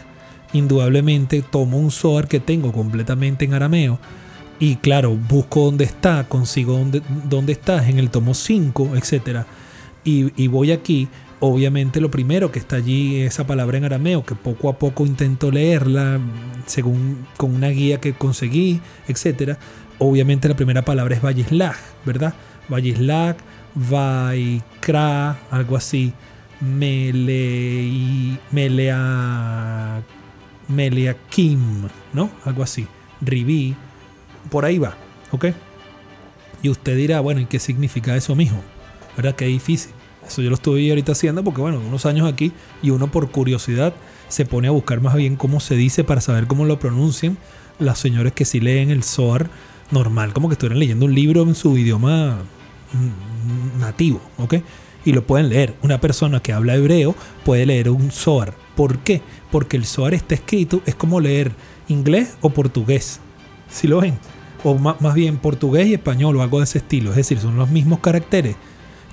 indudablemente 0.53 1.43
tomo 1.43 1.79
un 1.79 1.91
Zohar 1.91 2.29
que 2.29 2.41
tengo 2.41 2.73
completamente 2.73 3.45
en 3.45 3.55
arameo 3.55 3.99
y 4.59 4.77
claro, 4.77 5.17
busco 5.17 5.65
dónde 5.65 5.85
está, 5.85 6.25
consigo 6.29 6.75
dónde, 6.75 7.03
dónde 7.29 7.53
está, 7.53 7.87
en 7.89 7.99
el 7.99 8.11
tomo 8.11 8.35
5, 8.35 8.93
etc. 8.97 9.45
Y, 10.05 10.33
y, 10.43 10.47
voy 10.47 10.71
aquí, 10.71 11.09
obviamente 11.41 12.01
lo 12.01 12.11
primero 12.11 12.53
que 12.53 12.61
está 12.61 12.77
allí 12.77 13.17
es 13.17 13.35
esa 13.35 13.47
palabra 13.47 13.79
en 13.79 13.85
arameo, 13.85 14.25
que 14.25 14.35
poco 14.35 14.69
a 14.69 14.79
poco 14.79 15.07
intento 15.07 15.51
leerla 15.51 16.21
según 16.67 17.27
con 17.37 17.55
una 17.55 17.69
guía 17.69 18.01
que 18.01 18.15
conseguí, 18.15 18.81
etc. 19.09 19.59
Obviamente 20.07 20.49
la 20.51 20.55
primera 20.55 20.83
palabra 20.83 21.17
es 21.17 21.23
Vallislaj, 21.23 21.77
¿verdad? 22.05 22.35
Vallislaj, 22.69 23.37
Vaikra, 23.75 25.39
algo 25.51 25.77
así. 25.79 26.13
Mele, 26.61 28.39
Melea, 28.51 30.03
Meleakim, 30.69 31.89
¿no? 32.13 32.31
Algo 32.45 32.63
así. 32.63 32.87
Ribí, 33.23 33.75
por 34.51 34.67
ahí 34.67 34.79
va, 34.79 34.95
¿ok? 35.31 35.47
Y 36.63 36.69
usted 36.69 36.97
dirá, 36.99 37.21
bueno, 37.21 37.41
¿y 37.41 37.47
qué 37.47 37.59
significa 37.59 38.15
eso 38.15 38.35
mismo? 38.35 38.61
¿Verdad? 39.17 39.35
Qué 39.35 39.47
difícil. 39.47 39.93
Eso 40.27 40.43
yo 40.43 40.51
lo 40.51 40.57
estoy 40.57 40.91
ahorita 40.91 41.13
haciendo 41.13 41.43
porque, 41.43 41.63
bueno, 41.63 41.81
unos 41.81 42.05
años 42.05 42.31
aquí 42.31 42.53
y 42.83 42.91
uno 42.91 43.11
por 43.11 43.31
curiosidad 43.31 43.95
se 44.29 44.45
pone 44.45 44.69
a 44.69 44.71
buscar 44.71 45.01
más 45.01 45.15
bien 45.15 45.37
cómo 45.37 45.61
se 45.61 45.77
dice 45.77 46.05
para 46.05 46.21
saber 46.21 46.47
cómo 46.47 46.67
lo 46.67 46.79
pronuncian 46.79 47.39
las 47.79 47.99
señores 47.99 48.35
que 48.35 48.45
sí 48.45 48.61
leen 48.61 48.91
el 48.91 49.03
Zohar 49.03 49.49
normal, 49.91 50.33
como 50.33 50.49
que 50.49 50.55
estuvieran 50.55 50.79
leyendo 50.79 51.07
un 51.07 51.15
libro 51.15 51.43
en 51.43 51.55
su 51.55 51.77
idioma 51.77 52.39
mm, 52.93 53.81
nativo, 53.81 54.21
¿ok? 54.39 54.55
y 55.05 55.13
lo 55.13 55.27
pueden 55.27 55.49
leer. 55.49 55.75
Una 55.83 56.01
persona 56.01 56.41
que 56.41 56.53
habla 56.53 56.75
hebreo 56.75 57.15
puede 57.45 57.67
leer 57.67 57.91
un 57.91 58.11
Zohar. 58.11 58.55
¿Por 58.75 58.99
qué? 58.99 59.23
Porque 59.51 59.77
el 59.77 59.85
Zohar 59.85 60.15
está 60.15 60.35
escrito, 60.35 60.83
es 60.87 60.95
como 60.95 61.21
leer 61.21 61.53
inglés 61.89 62.37
o 62.41 62.51
portugués. 62.51 63.21
Si 63.69 63.87
lo 63.87 64.01
ven? 64.01 64.19
O 64.63 64.75
más 64.77 65.15
bien 65.15 65.37
portugués 65.37 65.89
y 65.89 65.95
español 65.95 66.37
o 66.37 66.43
algo 66.43 66.59
de 66.59 66.65
ese 66.65 66.79
estilo. 66.79 67.11
Es 67.11 67.17
decir, 67.17 67.39
son 67.39 67.57
los 67.57 67.69
mismos 67.69 68.01
caracteres 68.01 68.57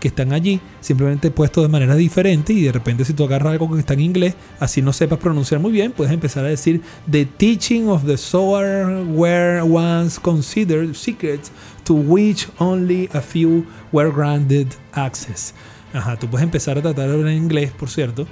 que 0.02 0.10
están 0.10 0.34
allí, 0.34 0.60
simplemente 0.82 1.32
puestos 1.32 1.64
de 1.64 1.70
manera 1.70 1.96
diferente 1.96 2.52
y 2.52 2.64
de 2.64 2.72
repente 2.74 3.06
si 3.06 3.14
tú 3.14 3.24
agarras 3.24 3.54
algo 3.54 3.72
que 3.72 3.80
está 3.80 3.94
en 3.94 4.02
inglés, 4.02 4.36
así 4.60 4.82
no 4.82 4.92
sepas 4.92 5.20
pronunciar 5.20 5.62
muy 5.62 5.72
bien, 5.72 5.94
puedes 5.94 6.12
empezar 6.12 6.44
a 6.44 6.50
decir 6.50 6.82
The 7.10 7.26
teaching 7.26 7.88
of 7.88 8.06
the 8.06 8.18
Zohar 8.18 9.06
were 9.06 9.62
once 9.62 10.20
considered 10.20 10.96
secrets 10.96 11.52
to 11.86 11.94
which 11.94 12.50
only 12.58 13.10
a 13.14 13.22
few 13.22 13.66
were 13.94 14.12
granted 14.12 14.68
access. 14.92 15.54
Ajá, 15.94 16.18
tú 16.18 16.28
puedes 16.28 16.44
empezar 16.44 16.78
a 16.78 16.82
tratar 16.82 17.10
en 17.10 17.30
inglés, 17.30 17.72
por 17.72 17.90
cierto. 17.90 18.28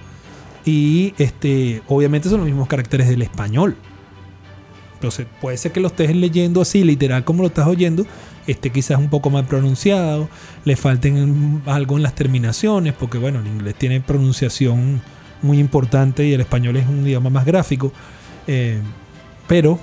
Y 0.66 1.14
este, 1.18 1.82
obviamente 1.88 2.30
son 2.30 2.40
los 2.40 2.48
mismos 2.48 2.68
caracteres 2.68 3.08
del 3.08 3.22
español. 3.22 3.76
Entonces, 4.94 5.28
puede 5.40 5.56
ser 5.58 5.72
que 5.72 5.80
lo 5.80 5.88
estés 5.88 6.14
leyendo 6.14 6.62
así, 6.62 6.84
literal, 6.84 7.24
como 7.24 7.42
lo 7.42 7.48
estás 7.48 7.68
oyendo, 7.68 8.06
esté 8.52 8.72
quizás 8.72 8.98
un 8.98 9.10
poco 9.10 9.30
más 9.30 9.46
pronunciado, 9.46 10.30
le 10.66 10.76
falten 10.76 11.62
algo 11.66 11.98
en 11.98 12.04
las 12.04 12.16
terminaciones, 12.16 12.94
porque 12.94 13.18
bueno, 13.18 13.40
el 13.40 13.48
inglés 13.48 13.76
tiene 13.76 14.02
pronunciación 14.02 15.02
muy 15.42 15.60
importante 15.60 16.26
y 16.26 16.34
el 16.34 16.42
español 16.42 16.78
es 16.78 16.88
un 16.88 17.06
idioma 17.06 17.30
más 17.30 17.46
gráfico. 17.46 17.92
Eh, 18.48 18.80
pero, 19.48 19.80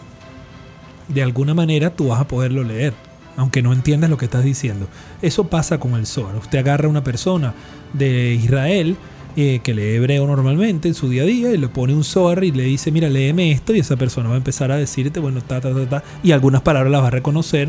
de 1.09 1.22
alguna 1.22 1.55
manera, 1.55 1.90
tú 1.90 2.09
vas 2.09 2.20
a 2.20 2.29
poderlo 2.29 2.62
leer 2.62 2.94
aunque 3.37 3.62
no 3.62 3.72
entiendas 3.72 4.09
lo 4.09 4.16
que 4.16 4.24
estás 4.24 4.44
diciendo. 4.44 4.88
Eso 5.22 5.48
pasa 5.48 5.79
con 5.79 5.94
el 5.94 6.07
Zohar. 6.07 6.37
Usted 6.37 6.59
agarra 6.59 6.87
a 6.87 6.90
una 6.90 7.05
persona 7.05 7.55
de 7.92 8.33
Israel 8.33 8.96
eh, 9.37 9.61
que 9.62 9.74
lee 9.74 9.96
hebreo 9.96 10.26
normalmente 10.26 10.88
en 10.88 10.94
su 10.94 11.11
día 11.11 11.22
a 11.22 11.26
día 11.26 11.52
y 11.52 11.59
le 11.59 11.68
pone 11.68 11.94
un 11.94 12.05
Zohar 12.05 12.42
y 12.42 12.52
le 12.52 12.64
dice, 12.64 12.90
mira, 12.90 13.11
léeme 13.11 13.52
esto 13.52 13.74
y 13.74 13.81
esa 13.81 13.96
persona 13.96 14.31
va 14.31 14.35
a 14.35 14.38
empezar 14.38 14.72
a 14.72 14.76
decirte, 14.76 15.20
bueno, 15.20 15.42
ta, 15.42 15.61
ta, 15.61 15.74
ta, 15.74 15.87
ta, 15.87 16.05
y 16.22 16.33
algunas 16.33 16.62
palabras 16.62 16.90
las 16.90 17.02
va 17.02 17.09
a 17.09 17.11
reconocer 17.11 17.68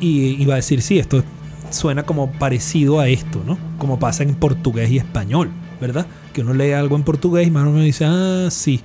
y, 0.00 0.44
va 0.44 0.54
a 0.54 0.56
decir, 0.56 0.82
sí, 0.82 0.98
esto 0.98 1.22
suena 1.70 2.04
como 2.04 2.30
parecido 2.32 3.00
a 3.00 3.08
esto, 3.08 3.42
¿no? 3.44 3.58
Como 3.78 3.98
pasa 3.98 4.22
en 4.22 4.34
portugués 4.34 4.90
y 4.90 4.98
español, 4.98 5.50
¿verdad? 5.80 6.06
Que 6.32 6.42
uno 6.42 6.54
lee 6.54 6.72
algo 6.72 6.96
en 6.96 7.02
portugués 7.02 7.46
y 7.46 7.50
más 7.50 7.64
o 7.64 7.70
menos 7.70 7.84
dice, 7.84 8.04
ah, 8.06 8.48
sí, 8.50 8.80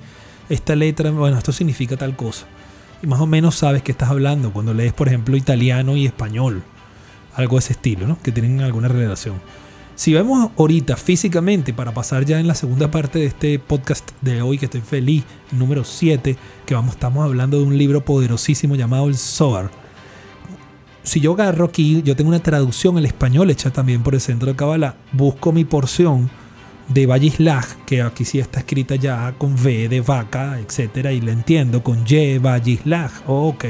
esta 0.48 0.74
letra, 0.74 1.10
bueno, 1.10 1.38
esto 1.38 1.52
significa 1.52 1.96
tal 1.96 2.16
cosa. 2.16 2.46
Y 3.02 3.06
más 3.06 3.20
o 3.20 3.26
menos 3.26 3.56
sabes 3.56 3.82
que 3.82 3.92
estás 3.92 4.10
hablando 4.10 4.52
cuando 4.52 4.74
lees, 4.74 4.92
por 4.92 5.08
ejemplo, 5.08 5.36
italiano 5.36 5.96
y 5.96 6.06
español. 6.06 6.62
Algo 7.34 7.56
de 7.56 7.60
ese 7.60 7.72
estilo, 7.72 8.06
¿no? 8.06 8.18
Que 8.22 8.30
tienen 8.30 8.60
alguna 8.60 8.88
relación. 8.88 9.36
Si 9.94 10.12
vemos 10.12 10.50
ahorita 10.56 10.96
físicamente, 10.96 11.74
para 11.74 11.92
pasar 11.92 12.24
ya 12.24 12.40
en 12.40 12.46
la 12.46 12.54
segunda 12.54 12.90
parte 12.90 13.18
de 13.18 13.26
este 13.26 13.58
podcast 13.58 14.10
de 14.20 14.40
hoy, 14.40 14.58
que 14.58 14.64
estoy 14.64 14.80
feliz, 14.80 15.24
número 15.50 15.84
7, 15.84 16.36
que 16.64 16.74
vamos, 16.74 16.94
estamos 16.94 17.24
hablando 17.24 17.58
de 17.58 17.64
un 17.64 17.76
libro 17.76 18.04
poderosísimo 18.04 18.74
llamado 18.74 19.08
El 19.08 19.16
Zohar. 19.16 19.81
Si 21.02 21.18
yo 21.18 21.32
agarro 21.32 21.64
aquí, 21.64 22.00
yo 22.04 22.14
tengo 22.14 22.28
una 22.28 22.38
traducción 22.38 22.96
al 22.96 23.06
español 23.06 23.50
hecha 23.50 23.72
también 23.72 24.04
por 24.04 24.14
el 24.14 24.20
Centro 24.20 24.48
de 24.48 24.56
Kabbalah, 24.56 24.94
busco 25.12 25.50
mi 25.50 25.64
porción 25.64 26.30
de 26.88 27.06
Vallislaj, 27.06 27.84
que 27.86 28.02
aquí 28.02 28.24
sí 28.24 28.38
está 28.38 28.60
escrita 28.60 28.94
ya 28.94 29.34
con 29.36 29.54
V 29.54 29.88
de 29.88 30.00
vaca, 30.00 30.60
etcétera, 30.60 31.12
y 31.12 31.20
la 31.20 31.32
entiendo 31.32 31.82
con 31.82 32.04
Y, 32.06 32.38
Vallislaj. 32.38 33.10
Ok, 33.26 33.64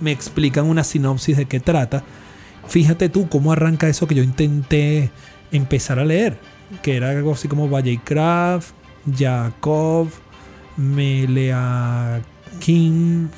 me 0.00 0.12
explican 0.12 0.66
una 0.66 0.84
sinopsis 0.84 1.36
de 1.36 1.46
qué 1.46 1.58
trata. 1.58 2.04
Fíjate 2.68 3.08
tú 3.08 3.28
cómo 3.28 3.50
arranca 3.50 3.88
eso 3.88 4.06
que 4.06 4.14
yo 4.14 4.22
intenté 4.22 5.10
empezar 5.50 5.98
a 5.98 6.04
leer, 6.04 6.38
que 6.82 6.96
era 6.96 7.10
algo 7.10 7.32
así 7.32 7.48
como 7.48 7.68
Vallecraft, 7.68 8.70
Jacob, 9.16 10.08
Meleakim, 10.76 12.20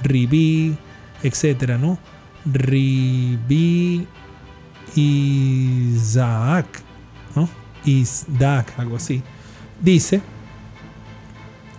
Ribi, 0.03 0.76
etcétera, 1.22 1.79
¿no? 1.79 1.98
Ribi, 2.44 4.07
Isaac, 4.94 6.66
¿no? 7.35 7.48
Isaac, 7.85 8.72
algo 8.76 8.96
así. 8.96 9.22
Dice, 9.81 10.20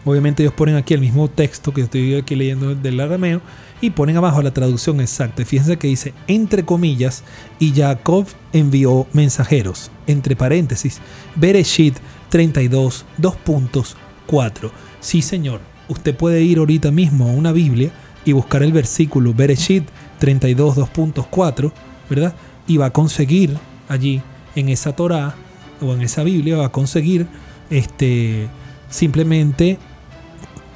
obviamente 0.05 0.43
ellos 0.43 0.53
ponen 0.53 0.75
aquí 0.75 0.93
el 0.93 1.01
mismo 1.01 1.29
texto 1.29 1.73
que 1.73 1.81
estoy 1.81 2.15
aquí 2.15 2.35
leyendo 2.35 2.75
del 2.75 2.99
arameo 2.99 3.41
y 3.81 3.89
ponen 3.89 4.17
abajo 4.17 4.41
la 4.41 4.53
traducción 4.53 5.01
exacta. 5.01 5.43
Fíjense 5.43 5.77
que 5.77 5.87
dice, 5.87 6.13
entre 6.27 6.63
comillas, 6.63 7.23
y 7.59 7.73
Jacob 7.73 8.27
envió 8.53 9.07
mensajeros, 9.11 9.91
entre 10.07 10.35
paréntesis, 10.35 10.99
Bereshit 11.35 11.97
32, 12.29 13.05
2.4. 13.19 14.71
Sí, 14.99 15.21
señor, 15.21 15.61
usted 15.87 16.15
puede 16.15 16.43
ir 16.43 16.59
ahorita 16.59 16.91
mismo 16.91 17.27
a 17.27 17.31
una 17.31 17.51
Biblia 17.51 17.91
y 18.23 18.33
buscar 18.33 18.61
el 18.63 18.71
versículo 18.71 19.33
Bereshit 19.33 19.87
32, 20.21 20.77
2.4, 20.77 21.71
¿verdad? 22.07 22.35
Y 22.67 22.77
va 22.77 22.85
a 22.85 22.93
conseguir 22.93 23.57
allí 23.89 24.21
en 24.55 24.69
esa 24.69 24.95
Torah 24.95 25.33
o 25.81 25.93
en 25.95 26.01
esa 26.01 26.23
Biblia, 26.23 26.57
va 26.57 26.67
a 26.67 26.71
conseguir 26.71 27.25
este, 27.71 28.47
simplemente 28.87 29.79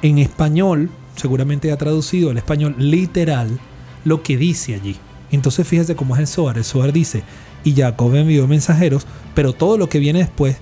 en 0.02 0.18
español 0.18 0.90
seguramente 1.14 1.70
ha 1.70 1.78
traducido 1.78 2.30
al 2.30 2.38
español 2.38 2.74
literal 2.76 3.60
lo 4.04 4.24
que 4.24 4.36
dice 4.36 4.74
allí. 4.74 4.96
Entonces 5.30 5.66
fíjese 5.66 5.94
cómo 5.94 6.16
es 6.16 6.20
el 6.20 6.26
Zohar. 6.26 6.58
El 6.58 6.64
Zohar 6.64 6.92
dice, 6.92 7.22
y 7.62 7.72
Jacob 7.72 8.14
envió 8.16 8.48
mensajeros, 8.48 9.06
pero 9.32 9.52
todo 9.52 9.78
lo 9.78 9.88
que 9.88 10.00
viene 10.00 10.18
después, 10.18 10.56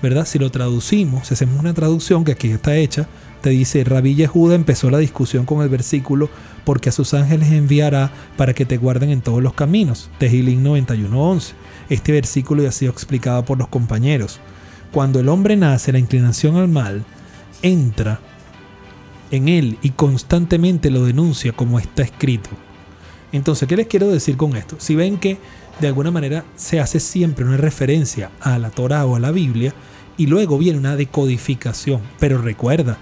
¿verdad? 0.00 0.26
Si 0.26 0.38
lo 0.38 0.50
traducimos, 0.50 1.26
si 1.26 1.34
hacemos 1.34 1.58
una 1.58 1.74
traducción 1.74 2.24
que 2.24 2.32
aquí 2.32 2.50
está 2.52 2.76
hecha, 2.76 3.08
te 3.40 3.50
dice, 3.50 3.84
Rabí 3.84 4.14
Yehuda 4.14 4.54
empezó 4.54 4.90
la 4.90 4.98
discusión 4.98 5.44
con 5.44 5.62
el 5.62 5.68
versículo, 5.68 6.28
porque 6.64 6.88
a 6.88 6.92
sus 6.92 7.14
ángeles 7.14 7.52
enviará 7.52 8.10
para 8.36 8.54
que 8.54 8.64
te 8.64 8.76
guarden 8.76 9.10
en 9.10 9.20
todos 9.20 9.42
los 9.42 9.54
caminos. 9.54 10.10
Tejilín 10.18 10.64
91.11. 10.64 11.52
Este 11.88 12.12
versículo 12.12 12.62
ya 12.62 12.70
ha 12.70 12.72
sido 12.72 12.92
explicado 12.92 13.44
por 13.44 13.58
los 13.58 13.68
compañeros. 13.68 14.40
Cuando 14.92 15.20
el 15.20 15.28
hombre 15.28 15.56
nace, 15.56 15.92
la 15.92 15.98
inclinación 15.98 16.56
al 16.56 16.68
mal 16.68 17.04
entra 17.62 18.20
en 19.30 19.48
él 19.48 19.78
y 19.82 19.90
constantemente 19.90 20.90
lo 20.90 21.04
denuncia 21.04 21.52
como 21.52 21.78
está 21.78 22.02
escrito. 22.02 22.50
Entonces, 23.32 23.68
¿qué 23.68 23.76
les 23.76 23.86
quiero 23.86 24.08
decir 24.08 24.36
con 24.36 24.56
esto? 24.56 24.76
Si 24.78 24.94
ven 24.94 25.18
que 25.18 25.38
de 25.80 25.86
alguna 25.86 26.10
manera 26.10 26.44
se 26.56 26.80
hace 26.80 26.98
siempre 26.98 27.44
una 27.44 27.56
referencia 27.56 28.30
a 28.40 28.58
la 28.58 28.70
Torah 28.70 29.04
o 29.06 29.16
a 29.16 29.20
la 29.20 29.30
Biblia 29.30 29.74
y 30.16 30.26
luego 30.26 30.58
viene 30.58 30.78
una 30.78 30.96
decodificación, 30.96 32.00
pero 32.18 32.40
recuerda, 32.40 32.98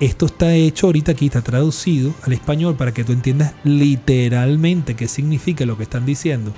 esto 0.00 0.26
está 0.26 0.54
hecho 0.54 0.86
ahorita 0.86 1.12
aquí, 1.12 1.26
está 1.26 1.42
traducido 1.42 2.14
al 2.22 2.32
español 2.32 2.74
para 2.74 2.92
que 2.92 3.04
tú 3.04 3.12
entiendas 3.12 3.52
literalmente 3.64 4.96
qué 4.96 5.06
significa 5.06 5.66
lo 5.66 5.76
que 5.76 5.82
están 5.82 6.06
diciendo. 6.06 6.52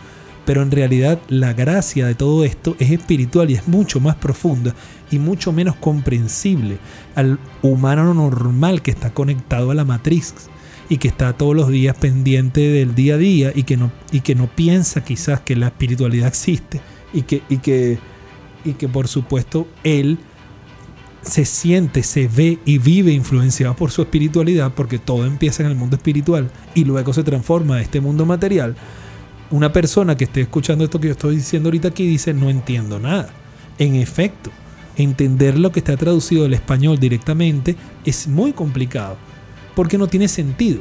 Pero 0.44 0.62
en 0.62 0.70
realidad 0.70 1.20
la 1.28 1.52
gracia 1.52 2.06
de 2.06 2.14
todo 2.14 2.44
esto 2.44 2.76
es 2.78 2.90
espiritual 2.90 3.50
y 3.50 3.54
es 3.54 3.68
mucho 3.68 4.00
más 4.00 4.16
profunda 4.16 4.74
y 5.10 5.18
mucho 5.18 5.52
menos 5.52 5.76
comprensible 5.76 6.78
al 7.14 7.38
humano 7.62 8.14
normal 8.14 8.80
que 8.80 8.92
está 8.92 9.12
conectado 9.12 9.72
a 9.72 9.74
la 9.74 9.84
matriz 9.84 10.34
y 10.88 10.98
que 10.98 11.08
está 11.08 11.32
todos 11.32 11.54
los 11.54 11.68
días 11.68 11.96
pendiente 11.96 12.60
del 12.60 12.94
día 12.94 13.14
a 13.14 13.18
día 13.18 13.52
y 13.54 13.64
que 13.64 13.76
no, 13.76 13.92
y 14.10 14.20
que 14.20 14.34
no 14.34 14.48
piensa 14.48 15.04
quizás 15.04 15.40
que 15.40 15.56
la 15.56 15.66
espiritualidad 15.66 16.28
existe 16.28 16.80
y 17.12 17.22
que, 17.22 17.42
y 17.48 17.58
que, 17.58 17.98
y 18.64 18.72
que 18.72 18.88
por 18.88 19.08
supuesto 19.08 19.66
él 19.84 20.18
se 21.22 21.44
siente, 21.44 22.02
se 22.02 22.28
ve 22.28 22.58
y 22.64 22.78
vive 22.78 23.12
influenciado 23.12 23.74
por 23.74 23.90
su 23.90 24.02
espiritualidad 24.02 24.72
porque 24.74 24.98
todo 24.98 25.24
empieza 25.24 25.62
en 25.62 25.70
el 25.70 25.76
mundo 25.76 25.96
espiritual 25.96 26.50
y 26.74 26.84
luego 26.84 27.12
se 27.12 27.22
transforma 27.22 27.76
a 27.76 27.80
este 27.80 28.00
mundo 28.00 28.26
material 28.26 28.76
una 29.52 29.70
persona 29.70 30.16
que 30.16 30.24
esté 30.24 30.40
escuchando 30.40 30.84
esto 30.84 30.98
que 30.98 31.08
yo 31.08 31.12
estoy 31.12 31.36
diciendo 31.36 31.68
ahorita 31.68 31.88
aquí 31.88 32.06
dice, 32.06 32.32
no 32.32 32.48
entiendo 32.48 32.98
nada. 32.98 33.28
En 33.78 33.96
efecto, 33.96 34.50
entender 34.96 35.58
lo 35.58 35.70
que 35.70 35.80
está 35.80 35.96
traducido 35.96 36.44
del 36.44 36.54
español 36.54 36.98
directamente 36.98 37.76
es 38.04 38.26
muy 38.26 38.54
complicado, 38.54 39.18
porque 39.76 39.98
no 39.98 40.06
tiene 40.06 40.28
sentido. 40.28 40.80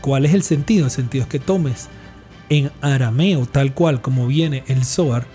¿Cuál 0.00 0.24
es 0.24 0.32
el 0.32 0.42
sentido? 0.42 0.86
El 0.86 0.90
sentido 0.90 1.24
es 1.24 1.28
que 1.28 1.38
tomes 1.38 1.88
en 2.48 2.70
arameo, 2.80 3.44
tal 3.44 3.74
cual 3.74 4.00
como 4.00 4.26
viene 4.26 4.64
el 4.68 4.82
Zohar, 4.84 5.26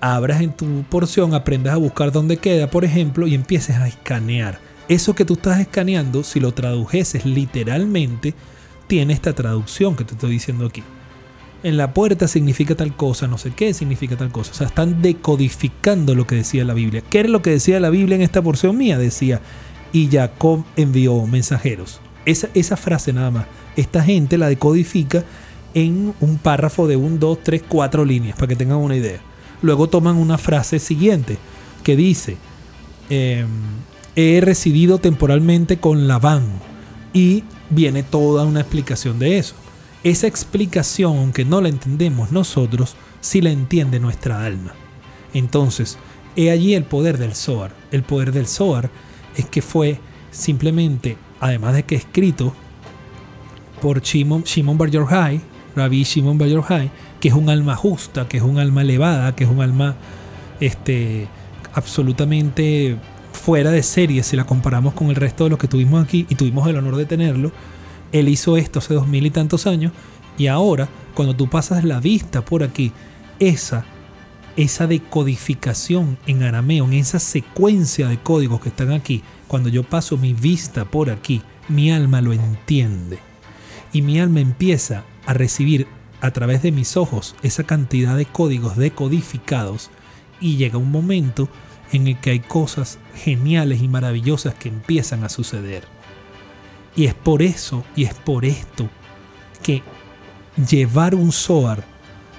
abras 0.00 0.40
en 0.40 0.52
tu 0.52 0.82
porción, 0.84 1.34
aprendas 1.34 1.74
a 1.74 1.78
buscar 1.78 2.12
dónde 2.12 2.36
queda, 2.36 2.70
por 2.70 2.84
ejemplo, 2.84 3.26
y 3.26 3.34
empieces 3.34 3.76
a 3.76 3.88
escanear. 3.88 4.60
Eso 4.88 5.14
que 5.14 5.24
tú 5.24 5.34
estás 5.34 5.60
escaneando, 5.60 6.22
si 6.22 6.40
lo 6.40 6.52
tradujeses 6.52 7.26
literalmente, 7.26 8.34
tiene 8.86 9.12
esta 9.12 9.34
traducción 9.34 9.96
que 9.96 10.04
te 10.04 10.14
estoy 10.14 10.30
diciendo 10.30 10.66
aquí 10.66 10.82
en 11.62 11.76
la 11.76 11.92
puerta 11.92 12.28
significa 12.28 12.74
tal 12.74 12.94
cosa, 12.94 13.26
no 13.26 13.38
sé 13.38 13.50
qué 13.50 13.74
significa 13.74 14.16
tal 14.16 14.30
cosa. 14.30 14.52
O 14.52 14.54
sea, 14.54 14.66
están 14.66 15.02
decodificando 15.02 16.14
lo 16.14 16.26
que 16.26 16.36
decía 16.36 16.64
la 16.64 16.74
Biblia. 16.74 17.02
¿Qué 17.08 17.20
era 17.20 17.28
lo 17.28 17.42
que 17.42 17.50
decía 17.50 17.80
la 17.80 17.90
Biblia 17.90 18.16
en 18.16 18.22
esta 18.22 18.42
porción 18.42 18.76
mía? 18.76 18.98
Decía, 18.98 19.40
y 19.92 20.08
Jacob 20.08 20.64
envió 20.76 21.26
mensajeros. 21.26 22.00
Esa, 22.24 22.76
frase 22.76 23.12
nada 23.12 23.30
más. 23.30 23.46
Esta 23.76 24.02
gente 24.02 24.38
la 24.38 24.48
decodifica 24.48 25.24
en 25.74 26.14
un 26.20 26.38
párrafo 26.38 26.86
de 26.86 26.96
un, 26.96 27.18
dos, 27.18 27.38
tres, 27.42 27.62
cuatro 27.66 28.04
líneas, 28.04 28.36
para 28.36 28.48
que 28.48 28.56
tengan 28.56 28.78
una 28.78 28.96
idea. 28.96 29.20
Luego 29.62 29.88
toman 29.88 30.16
una 30.16 30.38
frase 30.38 30.78
siguiente 30.78 31.38
que 31.82 31.96
dice, 31.96 32.36
em, 33.10 33.48
he 34.16 34.40
residido 34.40 34.98
temporalmente 34.98 35.78
con 35.78 36.08
Labán. 36.08 36.44
Y 37.12 37.44
viene 37.70 38.02
toda 38.02 38.44
una 38.44 38.60
explicación 38.60 39.18
de 39.18 39.38
eso. 39.38 39.54
Esa 40.04 40.26
explicación, 40.26 41.16
aunque 41.16 41.44
no 41.44 41.60
la 41.60 41.68
entendemos 41.68 42.32
nosotros, 42.32 42.96
sí 43.20 43.40
la 43.40 43.50
entiende 43.50 44.00
nuestra 44.00 44.44
alma. 44.44 44.74
Entonces, 45.34 45.98
he 46.36 46.50
allí 46.50 46.74
el 46.74 46.84
poder 46.84 47.18
del 47.18 47.34
Zohar. 47.34 47.74
El 47.90 48.02
poder 48.02 48.32
del 48.32 48.46
Zohar 48.46 48.90
es 49.36 49.46
que 49.46 49.62
fue 49.62 49.98
simplemente, 50.30 51.16
además 51.40 51.74
de 51.74 51.84
que 51.84 51.96
escrito 51.96 52.54
por 53.80 54.02
Shimon, 54.02 54.42
Shimon 54.42 54.78
Bar 54.78 54.90
Yochai, 54.90 55.40
Rabbi 55.74 56.02
Shimon 56.02 56.38
Bar 56.38 56.48
Yochai, 56.48 56.90
que 57.20 57.28
es 57.28 57.34
un 57.34 57.50
alma 57.50 57.76
justa, 57.76 58.28
que 58.28 58.38
es 58.38 58.42
un 58.42 58.58
alma 58.58 58.82
elevada, 58.82 59.34
que 59.34 59.44
es 59.44 59.50
un 59.50 59.60
alma 59.60 59.96
este, 60.60 61.28
absolutamente 61.72 62.96
fuera 63.32 63.70
de 63.70 63.82
serie 63.82 64.22
si 64.22 64.36
la 64.36 64.44
comparamos 64.44 64.94
con 64.94 65.08
el 65.08 65.16
resto 65.16 65.44
de 65.44 65.50
los 65.50 65.58
que 65.58 65.68
tuvimos 65.68 66.02
aquí 66.04 66.26
y 66.28 66.34
tuvimos 66.34 66.68
el 66.68 66.76
honor 66.76 66.96
de 66.96 67.06
tenerlo 67.06 67.52
él 68.12 68.28
hizo 68.28 68.56
esto 68.56 68.78
hace 68.78 68.94
dos 68.94 69.06
mil 69.06 69.26
y 69.26 69.30
tantos 69.30 69.66
años 69.66 69.92
y 70.36 70.46
ahora, 70.46 70.88
cuando 71.14 71.34
tú 71.34 71.48
pasas 71.48 71.82
la 71.82 71.98
vista 71.98 72.44
por 72.44 72.62
aquí, 72.62 72.92
esa, 73.40 73.84
esa 74.56 74.86
decodificación 74.86 76.16
en 76.26 76.44
arameo, 76.44 76.84
en 76.84 76.92
esa 76.92 77.18
secuencia 77.18 78.08
de 78.08 78.18
códigos 78.18 78.60
que 78.60 78.68
están 78.68 78.92
aquí, 78.92 79.22
cuando 79.48 79.68
yo 79.68 79.82
paso 79.82 80.16
mi 80.16 80.34
vista 80.34 80.84
por 80.84 81.10
aquí, 81.10 81.42
mi 81.68 81.90
alma 81.90 82.20
lo 82.20 82.32
entiende. 82.32 83.18
Y 83.92 84.02
mi 84.02 84.20
alma 84.20 84.38
empieza 84.38 85.02
a 85.26 85.34
recibir 85.34 85.88
a 86.20 86.30
través 86.30 86.62
de 86.62 86.72
mis 86.72 86.96
ojos 86.96 87.34
esa 87.42 87.64
cantidad 87.64 88.16
de 88.16 88.26
códigos 88.26 88.76
decodificados 88.76 89.90
y 90.40 90.56
llega 90.56 90.78
un 90.78 90.90
momento 90.90 91.48
en 91.92 92.06
el 92.08 92.20
que 92.20 92.30
hay 92.30 92.40
cosas 92.40 92.98
geniales 93.14 93.82
y 93.82 93.88
maravillosas 93.88 94.54
que 94.54 94.68
empiezan 94.68 95.24
a 95.24 95.28
suceder. 95.28 95.84
Y 96.96 97.06
es 97.06 97.14
por 97.14 97.42
eso 97.42 97.84
y 97.96 98.04
es 98.04 98.14
por 98.14 98.44
esto 98.44 98.88
que 99.62 99.82
llevar 100.68 101.14
un 101.14 101.32
Zohar 101.32 101.84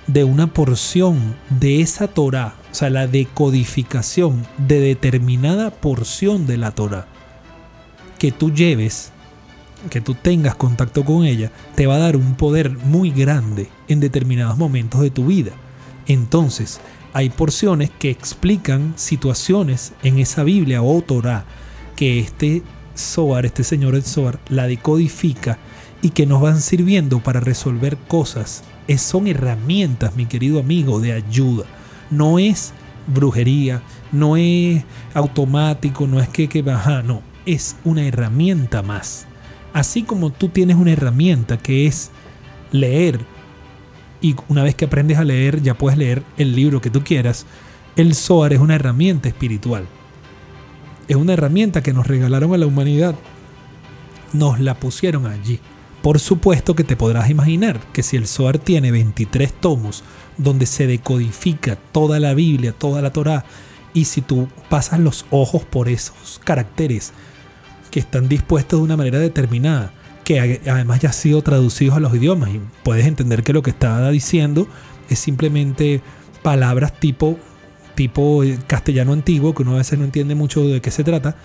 de 0.08 0.24
una 0.24 0.48
porción 0.48 1.36
de 1.50 1.82
esa 1.82 2.08
Torah, 2.08 2.56
o 2.72 2.76
sea, 2.76 2.90
la 2.90 3.08
decodificación 3.08 4.46
de 4.58 4.80
determinada 4.80 5.70
porción 5.70 6.48
de 6.48 6.58
la 6.58 6.72
Torah, 6.72 7.08
que 8.18 8.32
tú 8.32 8.52
lleves, 8.52 9.12
que 9.90 10.02
tú 10.02 10.14
tengas 10.16 10.56
contacto 10.56 11.06
con 11.06 11.26
ella, 11.26 11.52
te 11.76 11.88
va 11.88 11.96
a 11.96 12.00
dar 12.00 12.16
un 12.18 12.36
poder 12.36 12.78
muy 12.78 13.12
grande 13.12 13.70
en 13.88 14.00
determinados 14.00 14.58
momentos 14.58 15.02
de 15.02 15.10
tu 15.10 15.28
vida. 15.28 15.52
Entonces, 16.08 16.82
hay 17.14 17.30
porciones 17.30 17.90
que 17.90 18.10
explican 18.10 18.94
situaciones 18.96 19.94
en 20.04 20.20
esa 20.20 20.44
Biblia 20.44 20.82
o 20.82 21.02
Torah 21.02 21.46
que 21.96 22.20
este 22.20 22.62
Zohar, 22.98 23.46
este 23.46 23.64
señor 23.64 23.96
el 23.96 24.04
Zohar, 24.04 24.40
la 24.50 24.68
decodifica 24.68 25.58
y 26.02 26.10
que 26.10 26.26
nos 26.26 26.42
van 26.42 26.62
sirviendo 26.62 27.20
para 27.20 27.40
resolver 27.40 27.98
cosas. 27.98 28.64
Es, 28.88 29.02
son 29.02 29.28
herramientas, 29.28 30.16
mi 30.16 30.26
querido 30.26 30.60
amigo, 30.60 31.00
de 31.00 31.14
ayuda. 31.14 31.66
No 32.10 32.40
es 32.40 32.74
brujería, 33.08 33.82
no 34.12 34.38
es 34.38 34.84
automático, 35.14 36.08
no 36.08 36.20
es 36.20 36.30
que, 36.30 36.48
que 36.48 36.62
baja, 36.62 37.02
no, 37.04 37.22
es 37.46 37.76
una 37.84 38.04
herramienta 38.06 38.82
más. 38.82 39.29
Así 39.74 40.04
como 40.04 40.32
tú 40.32 40.50
tienes 40.50 40.78
una 40.78 40.92
herramienta 40.92 41.58
que 41.58 41.86
es 41.86 42.12
leer 42.72 43.20
y 44.22 44.36
una 44.48 44.64
vez 44.64 44.76
que 44.76 44.86
aprendes 44.86 45.18
a 45.18 45.24
leer 45.24 45.62
ya 45.62 45.78
puedes 45.78 45.98
leer 45.98 46.24
el 46.38 46.56
libro 46.56 46.82
que 46.82 46.90
tú 46.90 47.04
quieras, 47.04 47.46
el 47.96 48.16
Zohar 48.16 48.54
es 48.54 48.60
una 48.60 48.76
herramienta 48.76 49.30
espiritual. 49.30 49.88
Es 51.08 51.16
una 51.16 51.34
herramienta 51.34 51.82
que 51.82 51.94
nos 51.94 52.08
regalaron 52.08 52.54
a 52.54 52.58
la 52.58 52.66
humanidad. 52.66 53.16
Nos 54.34 54.60
la 54.60 54.76
pusieron 54.76 55.26
allí. 55.26 55.60
Por 56.02 56.20
supuesto 56.20 56.76
que 56.76 56.84
te 56.84 56.96
podrás 56.96 57.30
imaginar 57.30 57.80
que 57.92 58.04
si 58.04 58.16
el 58.16 58.28
Zohar 58.28 58.58
tiene 58.58 58.92
23 58.92 59.52
tomos 59.54 60.04
donde 60.38 60.66
se 60.66 60.88
decodifica 60.88 61.76
toda 61.76 62.20
la 62.20 62.34
Biblia, 62.34 62.72
toda 62.72 63.02
la 63.02 63.12
Torá, 63.12 63.44
y 63.94 64.06
si 64.06 64.22
tú 64.22 64.48
pasas 64.70 65.00
los 65.00 65.26
ojos 65.32 65.64
por 65.64 65.90
esos 65.90 66.40
caracteres 66.44 67.12
que 67.90 68.00
están 68.00 68.30
dispuestos 68.30 68.80
de 68.80 68.84
una 68.84 68.98
manera 68.98 69.20
determinada, 69.20 69.92
que 70.24 70.62
además 70.70 71.00
ya 71.00 71.10
han 71.10 71.14
sido 71.14 71.42
traducidos 71.42 71.96
a 71.96 72.00
los 72.00 72.14
idiomas. 72.14 72.50
Y 72.50 72.62
puedes 72.84 73.06
entender 73.06 73.44
que 73.44 73.54
lo 73.54 73.64
que 73.64 73.72
está 73.72 74.10
diciendo 74.12 74.68
es 75.10 75.20
simplemente 75.20 76.02
palabras 76.44 77.00
tipo, 77.00 77.38
tipo 77.96 78.44
eh, 78.44 78.58
castellano 78.68 79.14
antiguo, 79.14 79.54
que 79.54 79.64
uno 79.64 79.74
a 79.74 79.78
veces 79.78 79.98
no 79.98 80.06
entiende 80.06 80.36
mucho 80.36 80.66
de 80.68 80.82
qué 80.82 80.92
se 80.92 81.04
trata, 81.04 81.36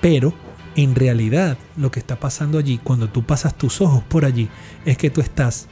pero 0.00 0.34
en 0.76 0.94
realidad 0.94 1.56
lo 1.76 1.90
que 1.90 2.00
está 2.00 2.18
pasando 2.18 2.58
allí, 2.58 2.78
cuando 2.82 3.08
tú 3.08 3.22
pasas 3.22 3.56
tus 3.56 3.80
ojos 3.80 4.02
por 4.04 4.24
allí, 4.24 4.48
es 4.84 4.96
que 4.96 5.10
tú 5.10 5.20
estás 5.20 5.68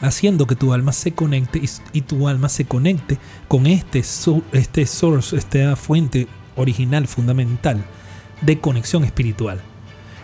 haciendo 0.00 0.46
que 0.46 0.56
tu 0.56 0.72
alma 0.72 0.92
se 0.92 1.12
conecte 1.12 1.62
y, 1.92 2.00
tu 2.02 2.26
alma 2.28 2.48
se 2.48 2.64
conecte 2.64 3.18
con 3.46 3.66
este, 3.66 4.02
este 4.52 4.86
source, 4.86 5.36
esta 5.36 5.76
fuente 5.76 6.26
original, 6.56 7.06
fundamental 7.06 7.84
de 8.42 8.60
conexión 8.60 9.04
espiritual 9.04 9.60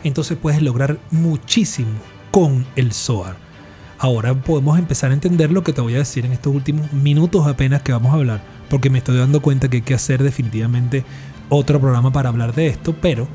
entonces 0.05 0.37
puedes 0.41 0.63
lograr 0.63 0.99
muchísimo 1.11 1.91
con 2.31 2.67
el 2.77 2.93
Zohar. 2.93 3.37
Ahora 3.99 4.35
podemos 4.35 4.79
empezar 4.79 5.11
a 5.11 5.15
entender 5.15 5.51
lo 5.51 5.65
que 5.65 5.73
te 5.73 5.81
voy 5.81 5.95
a 5.95 5.99
decir 5.99 6.25
en 6.25 6.33
estos 6.33 6.55
últimos 6.55 6.93
minutos 6.93 7.47
apenas 7.47 7.83
que 7.83 7.93
vamos 7.93 8.13
a 8.13 8.17
hablar, 8.17 8.43
porque 8.71 8.91
me 8.91 8.99
estoy 8.99 9.17
dando 9.17 9.43
cuenta 9.43 9.69
que 9.69 9.79
hay 9.79 9.83
que 9.83 9.95
hacer 9.95 10.23
definitivamente 10.23 11.05
otro 11.49 11.81
programa 11.81 12.13
para 12.13 12.29
hablar 12.29 12.55
de 12.55 12.69
esto, 12.69 12.95
pero 13.01 13.27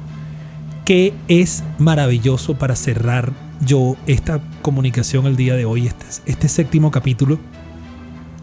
que 0.85 1.13
es 1.27 1.63
maravilloso 1.79 2.57
para 2.57 2.75
cerrar 2.75 3.33
yo 3.65 3.97
esta 4.07 4.41
comunicación 4.61 5.25
el 5.25 5.35
día 5.35 5.55
de 5.55 5.65
hoy, 5.65 5.87
este, 5.87 6.05
este 6.25 6.47
séptimo 6.47 6.91
capítulo, 6.91 7.39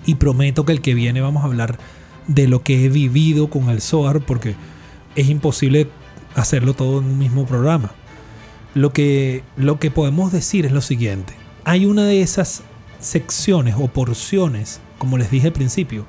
y 0.04 0.16
prometo 0.16 0.64
que 0.64 0.72
el 0.72 0.80
que 0.80 0.94
viene 0.94 1.20
vamos 1.20 1.42
a 1.42 1.46
hablar 1.46 1.78
de 2.26 2.48
lo 2.48 2.62
que 2.62 2.84
he 2.84 2.88
vivido 2.88 3.48
con 3.48 3.70
el 3.70 3.80
Zohar, 3.80 4.20
porque 4.20 4.56
es 5.14 5.28
imposible 5.28 5.88
hacerlo 6.34 6.74
todo 6.74 7.00
en 7.00 7.06
un 7.06 7.18
mismo 7.18 7.46
programa 7.46 7.92
lo 8.74 8.92
que, 8.92 9.42
lo 9.56 9.78
que 9.78 9.90
podemos 9.90 10.32
decir 10.32 10.66
es 10.66 10.72
lo 10.72 10.80
siguiente. 10.80 11.34
Hay 11.64 11.86
una 11.86 12.04
de 12.04 12.22
esas 12.22 12.62
secciones 12.98 13.74
o 13.78 13.88
porciones, 13.88 14.80
como 14.98 15.18
les 15.18 15.30
dije 15.30 15.48
al 15.48 15.52
principio, 15.52 16.06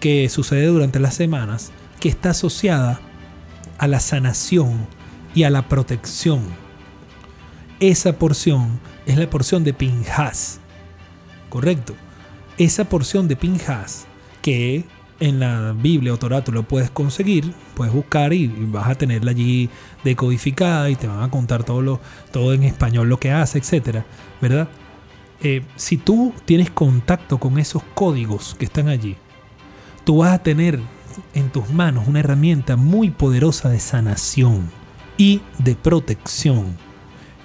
que 0.00 0.28
sucede 0.28 0.66
durante 0.66 1.00
las 1.00 1.14
semanas, 1.14 1.72
que 2.00 2.08
está 2.08 2.30
asociada 2.30 3.00
a 3.78 3.88
la 3.88 4.00
sanación 4.00 4.86
y 5.34 5.44
a 5.44 5.50
la 5.50 5.68
protección. 5.68 6.42
Esa 7.80 8.18
porción 8.18 8.80
es 9.06 9.18
la 9.18 9.28
porción 9.28 9.64
de 9.64 9.74
Pinjas. 9.74 10.60
Correcto. 11.48 11.94
Esa 12.56 12.84
porción 12.84 13.26
de 13.26 13.36
Pinjas 13.36 14.06
que 14.42 14.84
en 15.20 15.40
la 15.40 15.72
Biblia 15.72 16.12
o 16.12 16.16
Torah 16.16 16.42
tú 16.42 16.52
lo 16.52 16.62
puedes 16.64 16.90
conseguir, 16.90 17.52
puedes 17.74 17.94
buscar 17.94 18.32
y, 18.32 18.48
vas 18.48 18.88
a 18.88 18.94
tenerla 18.94 19.30
allí 19.30 19.70
decodificada 20.02 20.90
y 20.90 20.96
te 20.96 21.06
van 21.06 21.22
a 21.22 21.30
contar 21.30 21.64
todo, 21.64 21.82
lo, 21.82 22.00
todo 22.32 22.52
en 22.52 22.64
español 22.64 23.08
lo 23.08 23.18
que 23.18 23.30
hace, 23.30 23.58
etcétera, 23.58 24.04
¿verdad? 24.40 24.68
Eh, 25.40 25.62
si 25.76 25.96
tú 25.96 26.32
tienes 26.44 26.70
contacto 26.70 27.38
con 27.38 27.58
esos 27.58 27.82
códigos 27.94 28.54
que 28.58 28.64
están 28.64 28.88
allí, 28.88 29.16
tú 30.04 30.18
vas 30.18 30.32
a 30.32 30.42
tener 30.42 30.80
en 31.34 31.50
tus 31.50 31.70
manos 31.70 32.08
una 32.08 32.20
herramienta 32.20 32.76
muy 32.76 33.10
poderosa 33.10 33.68
de 33.68 33.80
sanación 33.80 34.70
y 35.16 35.42
de 35.58 35.74
protección. 35.74 36.76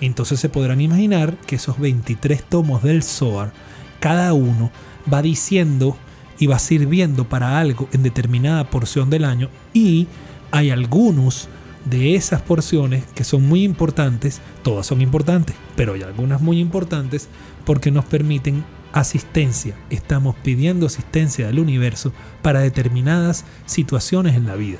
Entonces 0.02 0.40
se 0.40 0.50
podrán 0.50 0.82
imaginar 0.82 1.38
que 1.42 1.58
esos 1.58 1.80
23 1.80 2.44
tomos 2.44 2.84
del 2.84 3.04
Zohar, 3.04 3.52
cada 4.00 4.34
uno 4.34 4.72
va 5.12 5.22
diciendo 5.22 5.98
y 6.40 6.48
va 6.48 6.58
sirviendo 6.58 7.28
para 7.28 7.60
algo 7.60 7.88
en 7.92 8.02
determinada 8.02 8.70
porción 8.70 9.10
del 9.10 9.26
año 9.26 9.50
y 9.74 10.08
hay 10.52 10.72
algunos 10.72 11.50
de 11.86 12.16
esas 12.16 12.42
porciones 12.42 13.04
que 13.14 13.24
son 13.24 13.48
muy 13.48 13.64
importantes, 13.64 14.42
todas 14.64 14.88
son 14.88 15.02
importantes, 15.02 15.56
pero 15.76 15.94
hay 15.94 16.04
algunas 16.04 16.42
muy 16.42 16.60
importantes 16.60 17.28
porque 17.66 17.92
nos 17.92 18.06
permiten 18.06 18.64
asistencia. 18.94 19.76
Estamos 19.90 20.36
pidiendo 20.44 20.86
asistencia 20.86 21.48
del 21.48 21.60
universo 21.60 22.14
para 22.42 22.62
determinadas 22.62 23.46
situaciones 23.66 24.36
en 24.36 24.48
la 24.48 24.56
vida. 24.56 24.80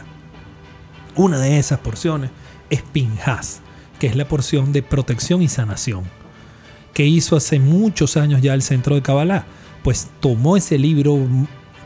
Una 1.16 1.40
de 1.40 1.60
esas 1.60 1.80
porciones 1.80 2.32
es 2.70 2.82
Pinjas, 2.82 3.62
que 4.00 4.08
es 4.08 4.16
la 4.16 4.28
porción 4.28 4.72
de 4.72 4.84
protección 4.84 5.42
y 5.42 5.50
sanación, 5.50 6.04
que 6.94 7.06
hizo 7.06 7.36
hace 7.36 7.60
muchos 7.60 8.18
años 8.18 8.42
ya 8.42 8.54
el 8.54 8.62
centro 8.62 8.96
de 8.96 9.02
Kabbalah 9.02 9.46
pues 9.84 10.10
tomó 10.20 10.58
ese 10.58 10.78
libro 10.78 11.18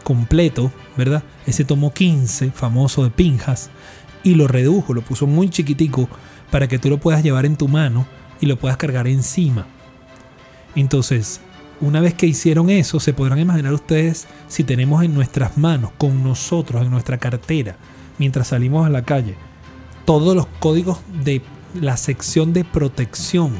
completo, 0.04 0.72
¿verdad? 0.98 1.24
Ese 1.46 1.66
tomo 1.66 1.94
15 1.94 2.52
famoso 2.52 3.04
de 3.04 3.10
Pinjas 3.10 3.70
y 4.24 4.36
lo 4.36 4.48
redujo, 4.48 4.94
lo 4.94 5.02
puso 5.02 5.28
muy 5.28 5.50
chiquitico 5.50 6.08
para 6.52 6.68
que 6.68 6.80
tú 6.80 6.90
lo 6.90 7.00
puedas 7.00 7.24
llevar 7.24 7.46
en 7.46 7.58
tu 7.58 7.68
mano 7.68 8.06
y 8.40 8.46
lo 8.46 8.58
puedas 8.58 8.78
cargar 8.78 9.08
encima. 9.08 9.66
Entonces, 10.76 11.42
una 11.82 12.00
vez 12.00 12.14
que 12.14 12.26
hicieron 12.26 12.70
eso, 12.70 13.00
se 13.00 13.14
podrán 13.14 13.40
imaginar 13.40 13.74
ustedes 13.74 14.28
si 14.48 14.64
tenemos 14.64 15.04
en 15.04 15.14
nuestras 15.14 15.58
manos, 15.58 15.92
con 15.98 16.24
nosotros, 16.24 16.82
en 16.82 16.92
nuestra 16.92 17.18
cartera, 17.18 17.76
mientras 18.18 18.48
salimos 18.48 18.86
a 18.86 18.90
la 18.90 19.04
calle, 19.04 19.36
todos 20.06 20.36
los 20.36 20.48
códigos 20.60 21.00
de 21.24 21.42
la 21.80 21.98
sección 21.98 22.54
de 22.54 22.64
protección, 22.64 23.52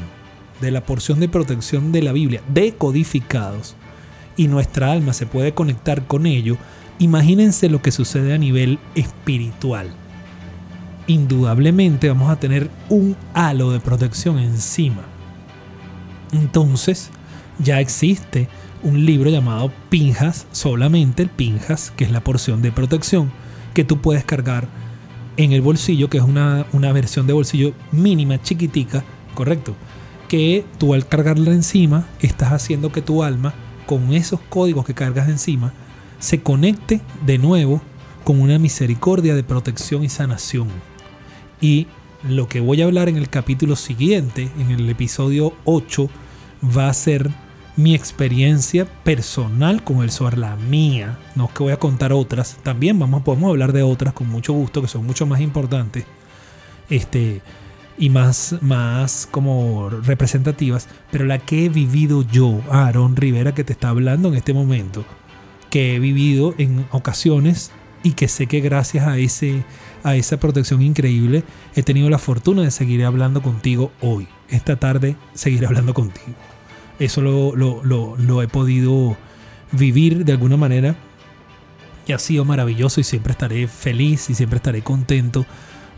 de 0.60 0.70
la 0.70 0.84
porción 0.84 1.20
de 1.20 1.28
protección 1.28 1.92
de 1.92 2.02
la 2.02 2.12
Biblia, 2.12 2.42
decodificados 2.48 3.76
y 4.36 4.48
nuestra 4.48 4.92
alma 4.92 5.12
se 5.12 5.26
puede 5.26 5.54
conectar 5.54 6.06
con 6.06 6.26
ello, 6.26 6.56
imagínense 6.98 7.68
lo 7.68 7.82
que 7.82 7.92
sucede 7.92 8.34
a 8.34 8.38
nivel 8.38 8.78
espiritual. 8.94 9.90
Indudablemente 11.06 12.08
vamos 12.08 12.30
a 12.30 12.40
tener 12.40 12.70
un 12.88 13.16
halo 13.34 13.70
de 13.70 13.80
protección 13.80 14.38
encima. 14.38 15.02
Entonces, 16.32 17.10
ya 17.58 17.80
existe 17.80 18.48
un 18.82 19.04
libro 19.04 19.30
llamado 19.30 19.72
Pinjas, 19.88 20.46
solamente 20.52 21.22
el 21.22 21.28
Pinjas, 21.28 21.90
que 21.90 22.04
es 22.04 22.10
la 22.10 22.24
porción 22.24 22.62
de 22.62 22.72
protección, 22.72 23.30
que 23.72 23.84
tú 23.84 24.00
puedes 24.00 24.24
cargar 24.24 24.68
en 25.36 25.52
el 25.52 25.62
bolsillo, 25.62 26.08
que 26.08 26.18
es 26.18 26.24
una, 26.24 26.66
una 26.72 26.92
versión 26.92 27.26
de 27.26 27.32
bolsillo 27.32 27.72
mínima, 27.92 28.40
chiquitica, 28.40 29.04
correcto. 29.34 29.74
Que 30.28 30.64
tú 30.78 30.94
al 30.94 31.06
cargarla 31.06 31.50
encima, 31.52 32.06
estás 32.20 32.52
haciendo 32.52 32.92
que 32.92 33.02
tu 33.02 33.22
alma 33.22 33.54
con 33.86 34.12
esos 34.12 34.40
códigos 34.48 34.84
que 34.84 34.94
cargas 34.94 35.28
encima, 35.28 35.72
se 36.18 36.42
conecte 36.42 37.00
de 37.24 37.38
nuevo 37.38 37.82
con 38.24 38.40
una 38.40 38.58
misericordia 38.58 39.34
de 39.34 39.44
protección 39.44 40.04
y 40.04 40.08
sanación. 40.08 40.68
Y 41.60 41.86
lo 42.28 42.48
que 42.48 42.60
voy 42.60 42.80
a 42.80 42.86
hablar 42.86 43.08
en 43.08 43.16
el 43.16 43.28
capítulo 43.28 43.76
siguiente, 43.76 44.50
en 44.58 44.70
el 44.70 44.88
episodio 44.88 45.52
8, 45.64 46.08
va 46.76 46.88
a 46.88 46.94
ser 46.94 47.30
mi 47.76 47.94
experiencia 47.94 48.86
personal 49.02 49.82
con 49.82 50.02
el 50.02 50.10
Zohar, 50.10 50.38
la 50.38 50.56
mía. 50.56 51.18
No 51.34 51.46
es 51.46 51.50
que 51.52 51.62
voy 51.62 51.72
a 51.72 51.78
contar 51.78 52.12
otras. 52.12 52.56
También 52.62 52.98
vamos, 52.98 53.22
podemos 53.22 53.50
hablar 53.50 53.72
de 53.72 53.82
otras 53.82 54.14
con 54.14 54.28
mucho 54.28 54.52
gusto, 54.52 54.80
que 54.80 54.88
son 54.88 55.04
mucho 55.04 55.26
más 55.26 55.40
importantes. 55.40 56.04
Este, 56.88 57.42
y 57.98 58.10
más, 58.10 58.56
más 58.60 59.28
como 59.30 59.90
representativas. 59.90 60.88
Pero 61.10 61.24
la 61.24 61.38
que 61.38 61.66
he 61.66 61.68
vivido 61.68 62.22
yo, 62.22 62.60
Aaron 62.70 63.16
Rivera, 63.16 63.54
que 63.54 63.64
te 63.64 63.72
está 63.72 63.90
hablando 63.90 64.28
en 64.28 64.34
este 64.34 64.54
momento. 64.54 65.04
Que 65.70 65.96
he 65.96 65.98
vivido 65.98 66.54
en 66.58 66.86
ocasiones 66.90 67.72
y 68.04 68.12
que 68.12 68.28
sé 68.28 68.46
que 68.46 68.60
gracias 68.60 69.06
a, 69.06 69.18
ese, 69.18 69.64
a 70.04 70.14
esa 70.14 70.38
protección 70.38 70.82
increíble 70.82 71.42
he 71.74 71.82
tenido 71.82 72.10
la 72.10 72.18
fortuna 72.18 72.62
de 72.62 72.70
seguir 72.70 73.04
hablando 73.04 73.42
contigo 73.42 73.90
hoy. 74.00 74.28
Esta 74.50 74.76
tarde 74.76 75.16
seguiré 75.32 75.66
hablando 75.66 75.94
contigo. 75.94 76.36
Eso 76.98 77.22
lo, 77.22 78.42
he 78.42 78.48
podido 78.48 79.16
vivir 79.72 80.24
de 80.24 80.32
alguna 80.32 80.56
manera 80.56 80.94
y 82.06 82.12
ha 82.12 82.18
sido 82.18 82.44
maravilloso 82.44 83.00
y 83.00 83.04
siempre 83.04 83.32
estaré 83.32 83.66
feliz 83.66 84.30
y 84.30 84.34
siempre 84.34 84.58
estaré 84.58 84.82
contento 84.82 85.46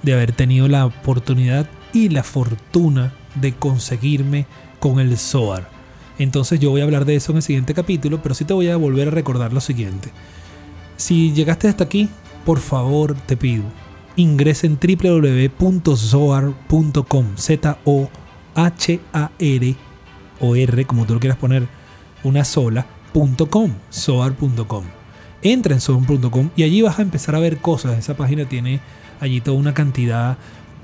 de 0.02 0.14
haber 0.14 0.32
tenido 0.32 0.68
la 0.68 0.86
oportunidad 0.86 1.68
y 1.96 2.08
la 2.10 2.22
fortuna 2.22 3.14
de 3.34 3.54
conseguirme 3.54 4.46
con 4.80 5.00
el 5.00 5.16
SOAR. 5.16 5.70
Entonces 6.18 6.60
yo 6.60 6.70
voy 6.70 6.82
a 6.82 6.84
hablar 6.84 7.06
de 7.06 7.16
eso 7.16 7.32
en 7.32 7.36
el 7.36 7.42
siguiente 7.42 7.72
capítulo, 7.72 8.22
pero 8.22 8.34
sí 8.34 8.44
te 8.44 8.52
voy 8.52 8.68
a 8.68 8.76
volver 8.76 9.08
a 9.08 9.12
recordar 9.12 9.54
lo 9.54 9.60
siguiente. 9.60 10.10
Si 10.96 11.32
llegaste 11.32 11.68
hasta 11.68 11.84
aquí, 11.84 12.10
por 12.44 12.60
favor 12.60 13.14
te 13.14 13.38
pido, 13.38 13.64
ingresa 14.14 14.66
en 14.66 14.78
www.zoar.com, 14.78 15.76
Z 17.36 17.78
O 17.84 18.10
H 18.54 19.00
A 19.12 19.30
R 19.38 19.74
o 20.40 20.54
R, 20.54 20.84
como 20.84 21.06
tú 21.06 21.14
lo 21.14 21.20
quieras 21.20 21.38
poner, 21.38 21.66
una 22.24 22.44
sola, 22.44 22.86
.com, 23.50 23.72
soar.com. 23.88 24.84
Entra 25.42 25.72
en 25.74 25.80
soar.com 25.80 26.50
y 26.56 26.62
allí 26.62 26.82
vas 26.82 26.98
a 26.98 27.02
empezar 27.02 27.34
a 27.34 27.38
ver 27.38 27.56
cosas. 27.58 27.98
Esa 27.98 28.16
página 28.16 28.46
tiene 28.46 28.80
allí 29.20 29.40
toda 29.40 29.56
una 29.56 29.72
cantidad. 29.72 30.36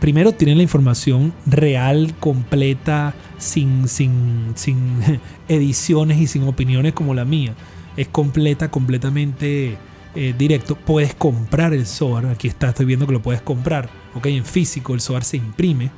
Primero 0.03 0.33
tiene 0.33 0.55
la 0.57 0.63
información 0.63 1.33
real, 1.47 2.13
completa, 2.21 3.15
sin, 3.39 3.89
sin, 3.89 4.53
sin 4.57 5.01
ediciones 5.49 6.21
y 6.21 6.27
sin 6.27 6.43
opiniones 6.43 6.93
como 6.93 7.15
la 7.15 7.25
mía. 7.25 7.55
Es 7.97 8.09
completa, 8.09 8.71
completamente 8.71 9.79
eh, 10.15 10.35
directo. 10.37 10.77
Puedes 10.77 11.15
comprar 11.15 11.73
el 11.73 11.87
SOAR. 11.87 12.27
Aquí 12.27 12.49
está, 12.49 12.71
estoy 12.71 12.85
viendo 12.85 13.07
que 13.07 13.15
lo 13.15 13.23
puedes 13.23 13.41
comprar. 13.41 13.89
Ok, 14.15 14.27
en 14.27 14.45
físico 14.45 14.93
el 14.93 15.01
SOAR 15.01 15.25
se 15.25 15.39
imprime. 15.39 15.91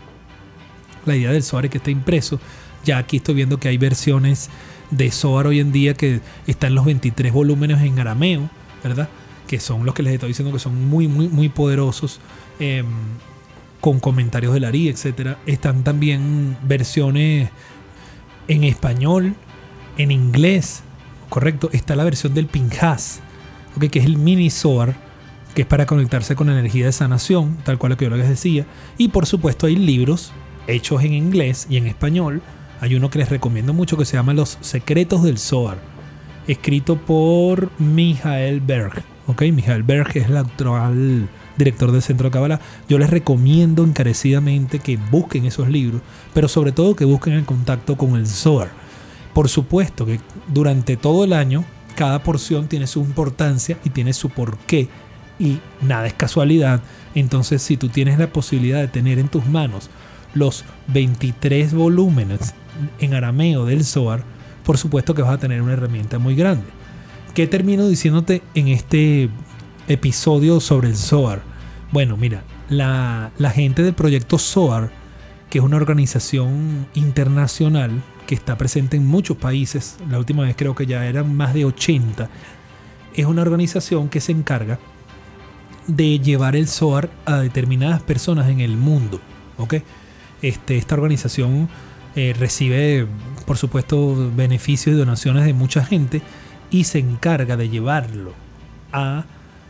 La 1.06 1.16
idea 1.16 1.32
del 1.32 1.42
SOAR 1.42 1.64
es 1.64 1.70
que 1.72 1.78
esté 1.78 1.90
impreso 1.90 2.38
ya 2.84 2.98
aquí 2.98 3.16
estoy 3.16 3.34
viendo 3.34 3.58
que 3.58 3.68
hay 3.68 3.78
versiones 3.78 4.50
de 4.90 5.10
Zohar 5.10 5.46
hoy 5.46 5.60
en 5.60 5.72
día 5.72 5.94
que 5.94 6.20
están 6.46 6.74
los 6.74 6.84
23 6.84 7.32
volúmenes 7.32 7.80
en 7.82 7.98
arameo, 7.98 8.48
¿verdad? 8.82 9.08
Que 9.48 9.58
son 9.58 9.84
los 9.84 9.94
que 9.94 10.02
les 10.02 10.14
estoy 10.14 10.28
diciendo 10.28 10.52
que 10.52 10.58
son 10.58 10.88
muy, 10.88 11.08
muy, 11.08 11.28
muy 11.28 11.48
poderosos. 11.48 12.20
Em, 12.58 12.86
con 13.84 14.00
comentarios 14.00 14.54
de 14.54 14.60
Lari, 14.60 14.88
etc. 14.88 15.36
Están 15.44 15.84
también 15.84 16.56
versiones 16.62 17.50
en 18.48 18.64
español, 18.64 19.34
en 19.98 20.10
inglés, 20.10 20.82
correcto. 21.28 21.68
Está 21.70 21.94
la 21.94 22.04
versión 22.04 22.32
del 22.32 22.46
Pinjas, 22.46 23.20
que 23.78 23.98
es 23.98 24.06
el 24.06 24.16
mini 24.16 24.48
Zohar, 24.48 24.96
que 25.54 25.60
es 25.62 25.68
para 25.68 25.84
conectarse 25.84 26.34
con 26.34 26.46
la 26.46 26.58
energía 26.58 26.86
de 26.86 26.92
sanación, 26.92 27.58
tal 27.62 27.76
cual 27.76 27.90
lo 27.90 27.98
que 27.98 28.06
yo 28.06 28.16
les 28.16 28.26
decía. 28.26 28.64
Y 28.96 29.08
por 29.08 29.26
supuesto 29.26 29.66
hay 29.66 29.76
libros 29.76 30.32
hechos 30.66 31.04
en 31.04 31.12
inglés 31.12 31.66
y 31.68 31.76
en 31.76 31.86
español 31.86 32.40
hay 32.80 32.94
uno 32.94 33.10
que 33.10 33.18
les 33.18 33.28
recomiendo 33.28 33.74
mucho 33.74 33.98
que 33.98 34.06
se 34.06 34.16
llama 34.16 34.32
Los 34.32 34.56
Secretos 34.62 35.22
del 35.22 35.36
Zohar, 35.36 35.76
escrito 36.48 36.96
por 36.96 37.68
Michael 37.78 38.62
Berg. 38.62 39.13
¿Ok? 39.26 39.42
Michael 39.52 39.82
Berg 39.82 40.16
es 40.16 40.28
el 40.28 40.36
actual 40.36 41.28
director 41.56 41.92
del 41.92 42.02
Centro 42.02 42.28
de 42.28 42.32
Kabbalah. 42.32 42.60
Yo 42.88 42.98
les 42.98 43.10
recomiendo 43.10 43.84
encarecidamente 43.84 44.78
que 44.78 44.96
busquen 44.96 45.46
esos 45.46 45.68
libros, 45.68 46.02
pero 46.32 46.48
sobre 46.48 46.72
todo 46.72 46.96
que 46.96 47.04
busquen 47.04 47.34
el 47.34 47.44
contacto 47.44 47.96
con 47.96 48.16
el 48.16 48.26
Zohar. 48.26 48.70
Por 49.32 49.48
supuesto 49.48 50.06
que 50.06 50.20
durante 50.48 50.96
todo 50.96 51.24
el 51.24 51.32
año 51.32 51.64
cada 51.96 52.22
porción 52.22 52.68
tiene 52.68 52.86
su 52.86 53.00
importancia 53.00 53.78
y 53.84 53.90
tiene 53.90 54.12
su 54.12 54.30
porqué 54.30 54.88
y 55.38 55.58
nada 55.80 56.06
es 56.06 56.14
casualidad. 56.14 56.80
Entonces 57.14 57.62
si 57.62 57.76
tú 57.76 57.88
tienes 57.88 58.18
la 58.18 58.28
posibilidad 58.28 58.80
de 58.80 58.88
tener 58.88 59.18
en 59.18 59.28
tus 59.28 59.46
manos 59.46 59.90
los 60.34 60.64
23 60.88 61.72
volúmenes 61.74 62.54
en 62.98 63.14
arameo 63.14 63.64
del 63.64 63.84
Zohar, 63.84 64.24
por 64.64 64.78
supuesto 64.78 65.14
que 65.14 65.22
vas 65.22 65.34
a 65.34 65.38
tener 65.38 65.62
una 65.62 65.74
herramienta 65.74 66.18
muy 66.18 66.34
grande. 66.34 66.66
¿Qué 67.34 67.48
termino 67.48 67.88
diciéndote 67.88 68.44
en 68.54 68.68
este 68.68 69.28
episodio 69.88 70.60
sobre 70.60 70.86
el 70.86 70.96
Zohar? 70.96 71.42
Bueno, 71.90 72.16
mira, 72.16 72.44
la, 72.68 73.32
gente 73.52 73.82
del 73.82 73.92
proyecto 73.92 74.38
Zohar, 74.38 74.92
que 75.50 75.58
es 75.58 75.64
una 75.64 75.76
organización 75.76 76.86
internacional 76.94 77.90
que 78.28 78.36
está 78.36 78.56
presente 78.56 78.96
en 78.96 79.08
muchos 79.08 79.36
países, 79.36 79.96
la 80.08 80.20
última 80.20 80.44
vez 80.44 80.54
creo 80.56 80.76
que 80.76 80.86
ya 80.86 81.06
eran 81.06 81.34
más 81.34 81.54
de 81.54 81.64
80, 81.64 82.30
es 83.16 83.26
una 83.26 83.42
organización 83.42 84.08
que 84.08 84.20
se 84.20 84.30
encarga 84.30 84.78
de 85.88 86.20
llevar 86.20 86.54
el 86.54 86.68
Zohar 86.68 87.10
a 87.24 87.38
determinadas 87.38 88.00
personas 88.00 88.48
en 88.48 88.60
el 88.60 88.76
mundo. 88.76 89.20
Este, 90.40 90.76
esta 90.76 90.94
organización 90.94 91.68
eh, 92.14 92.32
recibe, 92.38 93.08
por 93.44 93.56
supuesto, 93.56 94.30
beneficios 94.36 94.94
y 94.94 94.98
donaciones 94.98 95.44
de 95.44 95.52
mucha 95.52 95.84
gente 95.84 96.22
y 96.74 96.82
se 96.82 96.98
encarga 96.98 97.56
de 97.56 97.68
llevarlo 97.68 98.32
a 98.92 99.26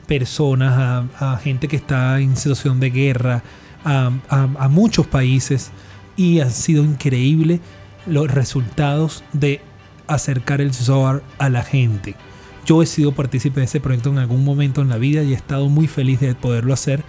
personas, 0.07 1.05
a, 1.21 1.37
gente 1.37 1.69
que 1.69 1.77
está 1.77 2.19
en 2.19 2.35
situación 2.35 2.81
de 2.81 2.89
guerra, 2.89 3.43
a, 3.85 4.69
muchos 4.71 5.07
países 5.07 5.71
y 6.17 6.41
ha 6.41 6.49
sido 6.49 6.83
increíble 6.83 7.61
los 8.07 8.31
resultados 8.31 9.23
de 9.35 9.61
acercar 10.07 10.63
el 10.63 10.73
Zohar 10.73 11.23
a 11.37 11.51
la 11.51 11.63
gente. 11.63 12.17
Yo 12.65 12.83
he 12.83 12.87
sido 12.87 13.13
partícipe 13.13 13.61
de 13.61 13.67
ese 13.67 13.81
proyecto 13.81 14.09
en 14.09 14.17
algún 14.17 14.43
momento 14.43 14.81
en 14.81 14.89
la 14.89 14.97
vida 14.97 15.23
y 15.25 15.33
he 15.33 15.37
estado 15.37 15.69
muy 15.69 15.89
feliz 15.89 16.21
de 16.21 16.35
poderlo 16.35 16.73
hacer 16.73 17.05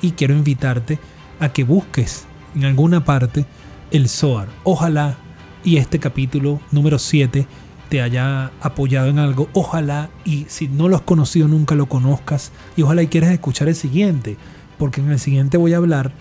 y 0.00 0.12
quiero 0.12 0.32
invitarte 0.32 0.98
a 1.38 1.50
que 1.50 1.64
busques 1.64 2.24
en 2.54 2.64
alguna 2.64 3.04
parte 3.04 3.44
el 3.90 4.08
Zohar. 4.08 4.48
Ojalá 4.62 5.18
y 5.64 5.76
este 5.76 5.98
capítulo 5.98 6.62
número 6.70 6.98
7 6.98 7.46
te 7.88 8.00
haya 8.00 8.52
apoyado 8.60 9.08
en 9.08 9.18
algo. 9.18 9.48
Ojalá 9.52 10.10
y 10.24 10.46
si 10.48 10.68
no 10.68 10.88
lo 10.88 10.96
has 10.96 11.02
conocido 11.02 11.48
nunca 11.48 11.74
lo 11.74 11.86
conozcas. 11.86 12.52
Y 12.76 12.82
ojalá 12.82 13.02
y 13.02 13.08
quieras 13.08 13.30
escuchar 13.30 13.68
el 13.68 13.74
siguiente. 13.74 14.36
Porque 14.78 15.00
en 15.00 15.10
el 15.10 15.18
siguiente 15.18 15.56
voy 15.56 15.74
a 15.74 15.78
hablar 15.78 16.12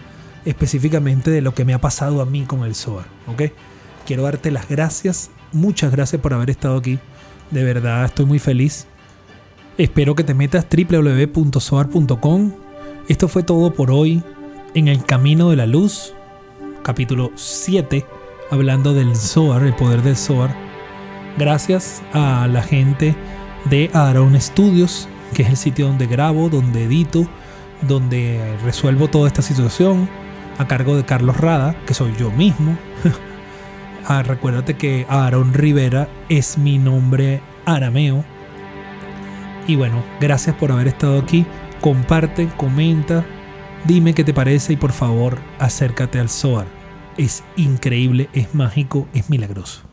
específicamente 0.45 1.32
de 1.32 1.41
lo 1.41 1.53
que 1.53 1.66
me 1.66 1.74
ha 1.74 1.82
pasado 1.82 2.22
a 2.22 2.26
mí 2.26 2.43
con 2.43 2.64
el 2.64 2.76
Zohar. 2.76 3.05
¿ok? 3.28 3.43
Quiero 4.05 4.24
darte 4.24 4.51
las 4.51 4.68
gracias. 4.68 5.32
Muchas 5.51 5.91
gracias 5.91 6.22
por 6.22 6.34
haber 6.34 6.49
estado 6.49 6.78
aquí. 6.78 6.99
De 7.51 7.64
verdad 7.64 8.05
estoy 8.05 8.26
muy 8.26 8.39
feliz. 8.39 8.88
Espero 9.78 10.16
que 10.16 10.24
te 10.24 10.34
metas 10.34 10.68
www.soar.com. 10.70 12.53
Esto 13.07 13.28
fue 13.28 13.43
todo 13.43 13.74
por 13.74 13.91
hoy 13.91 14.24
en 14.76 14.88
el 14.88 15.03
camino 15.03 15.49
de 15.49 15.55
la 15.55 15.66
luz 15.66 16.14
capítulo 16.84 17.32
7, 17.36 18.05
hablando 18.51 18.93
del 18.93 19.16
Zohar, 19.16 19.64
el 19.64 19.74
poder 19.74 20.01
del 20.01 20.18
Zohar. 20.18 20.73
Gracias 21.38 22.02
a 22.14 22.48
la 22.48 22.62
gente 22.62 23.16
de 23.66 23.90
Aaron 23.94 24.40
Studios, 24.40 25.08
que 25.34 25.44
es 25.44 25.50
el 25.50 25.58
sitio 25.58 25.88
donde 25.88 26.08
grabo, 26.08 26.50
donde 26.50 26.84
edito, 26.84 27.28
donde 27.82 28.58
resuelvo 28.64 29.08
toda 29.10 29.28
esta 29.28 29.42
situación, 29.42 30.10
a 30.58 30.68
cargo 30.68 30.96
de 30.96 31.06
Carlos 31.06 31.38
Rada, 31.38 31.76
que 31.86 31.94
soy 31.94 32.14
yo 32.18 32.32
mismo. 32.32 32.78
ah, 34.08 34.24
recuérdate 34.24 34.76
que 34.76 35.06
Aaron 35.10 35.54
Rivera 35.54 36.08
es 36.30 36.58
mi 36.58 36.78
nombre 36.78 37.42
arameo. 37.66 38.24
Y 39.68 39.76
bueno, 39.76 40.04
gracias 40.20 40.56
por 40.56 40.72
haber 40.72 40.88
estado 40.88 41.20
aquí. 41.20 41.46
Comparte, 41.82 42.48
comenta, 42.58 43.26
Dime 43.86 44.14
qué 44.14 44.24
te 44.24 44.34
parece 44.34 44.74
y 44.74 44.78
por 44.78 44.94
favor 44.94 45.40
acércate 45.60 46.18
al 46.18 46.30
Zohar. 46.30 46.68
Es 47.18 47.44
increíble, 47.58 48.30
es 48.34 48.56
mágico, 48.56 49.08
es 49.14 49.30
milagroso. 49.30 49.93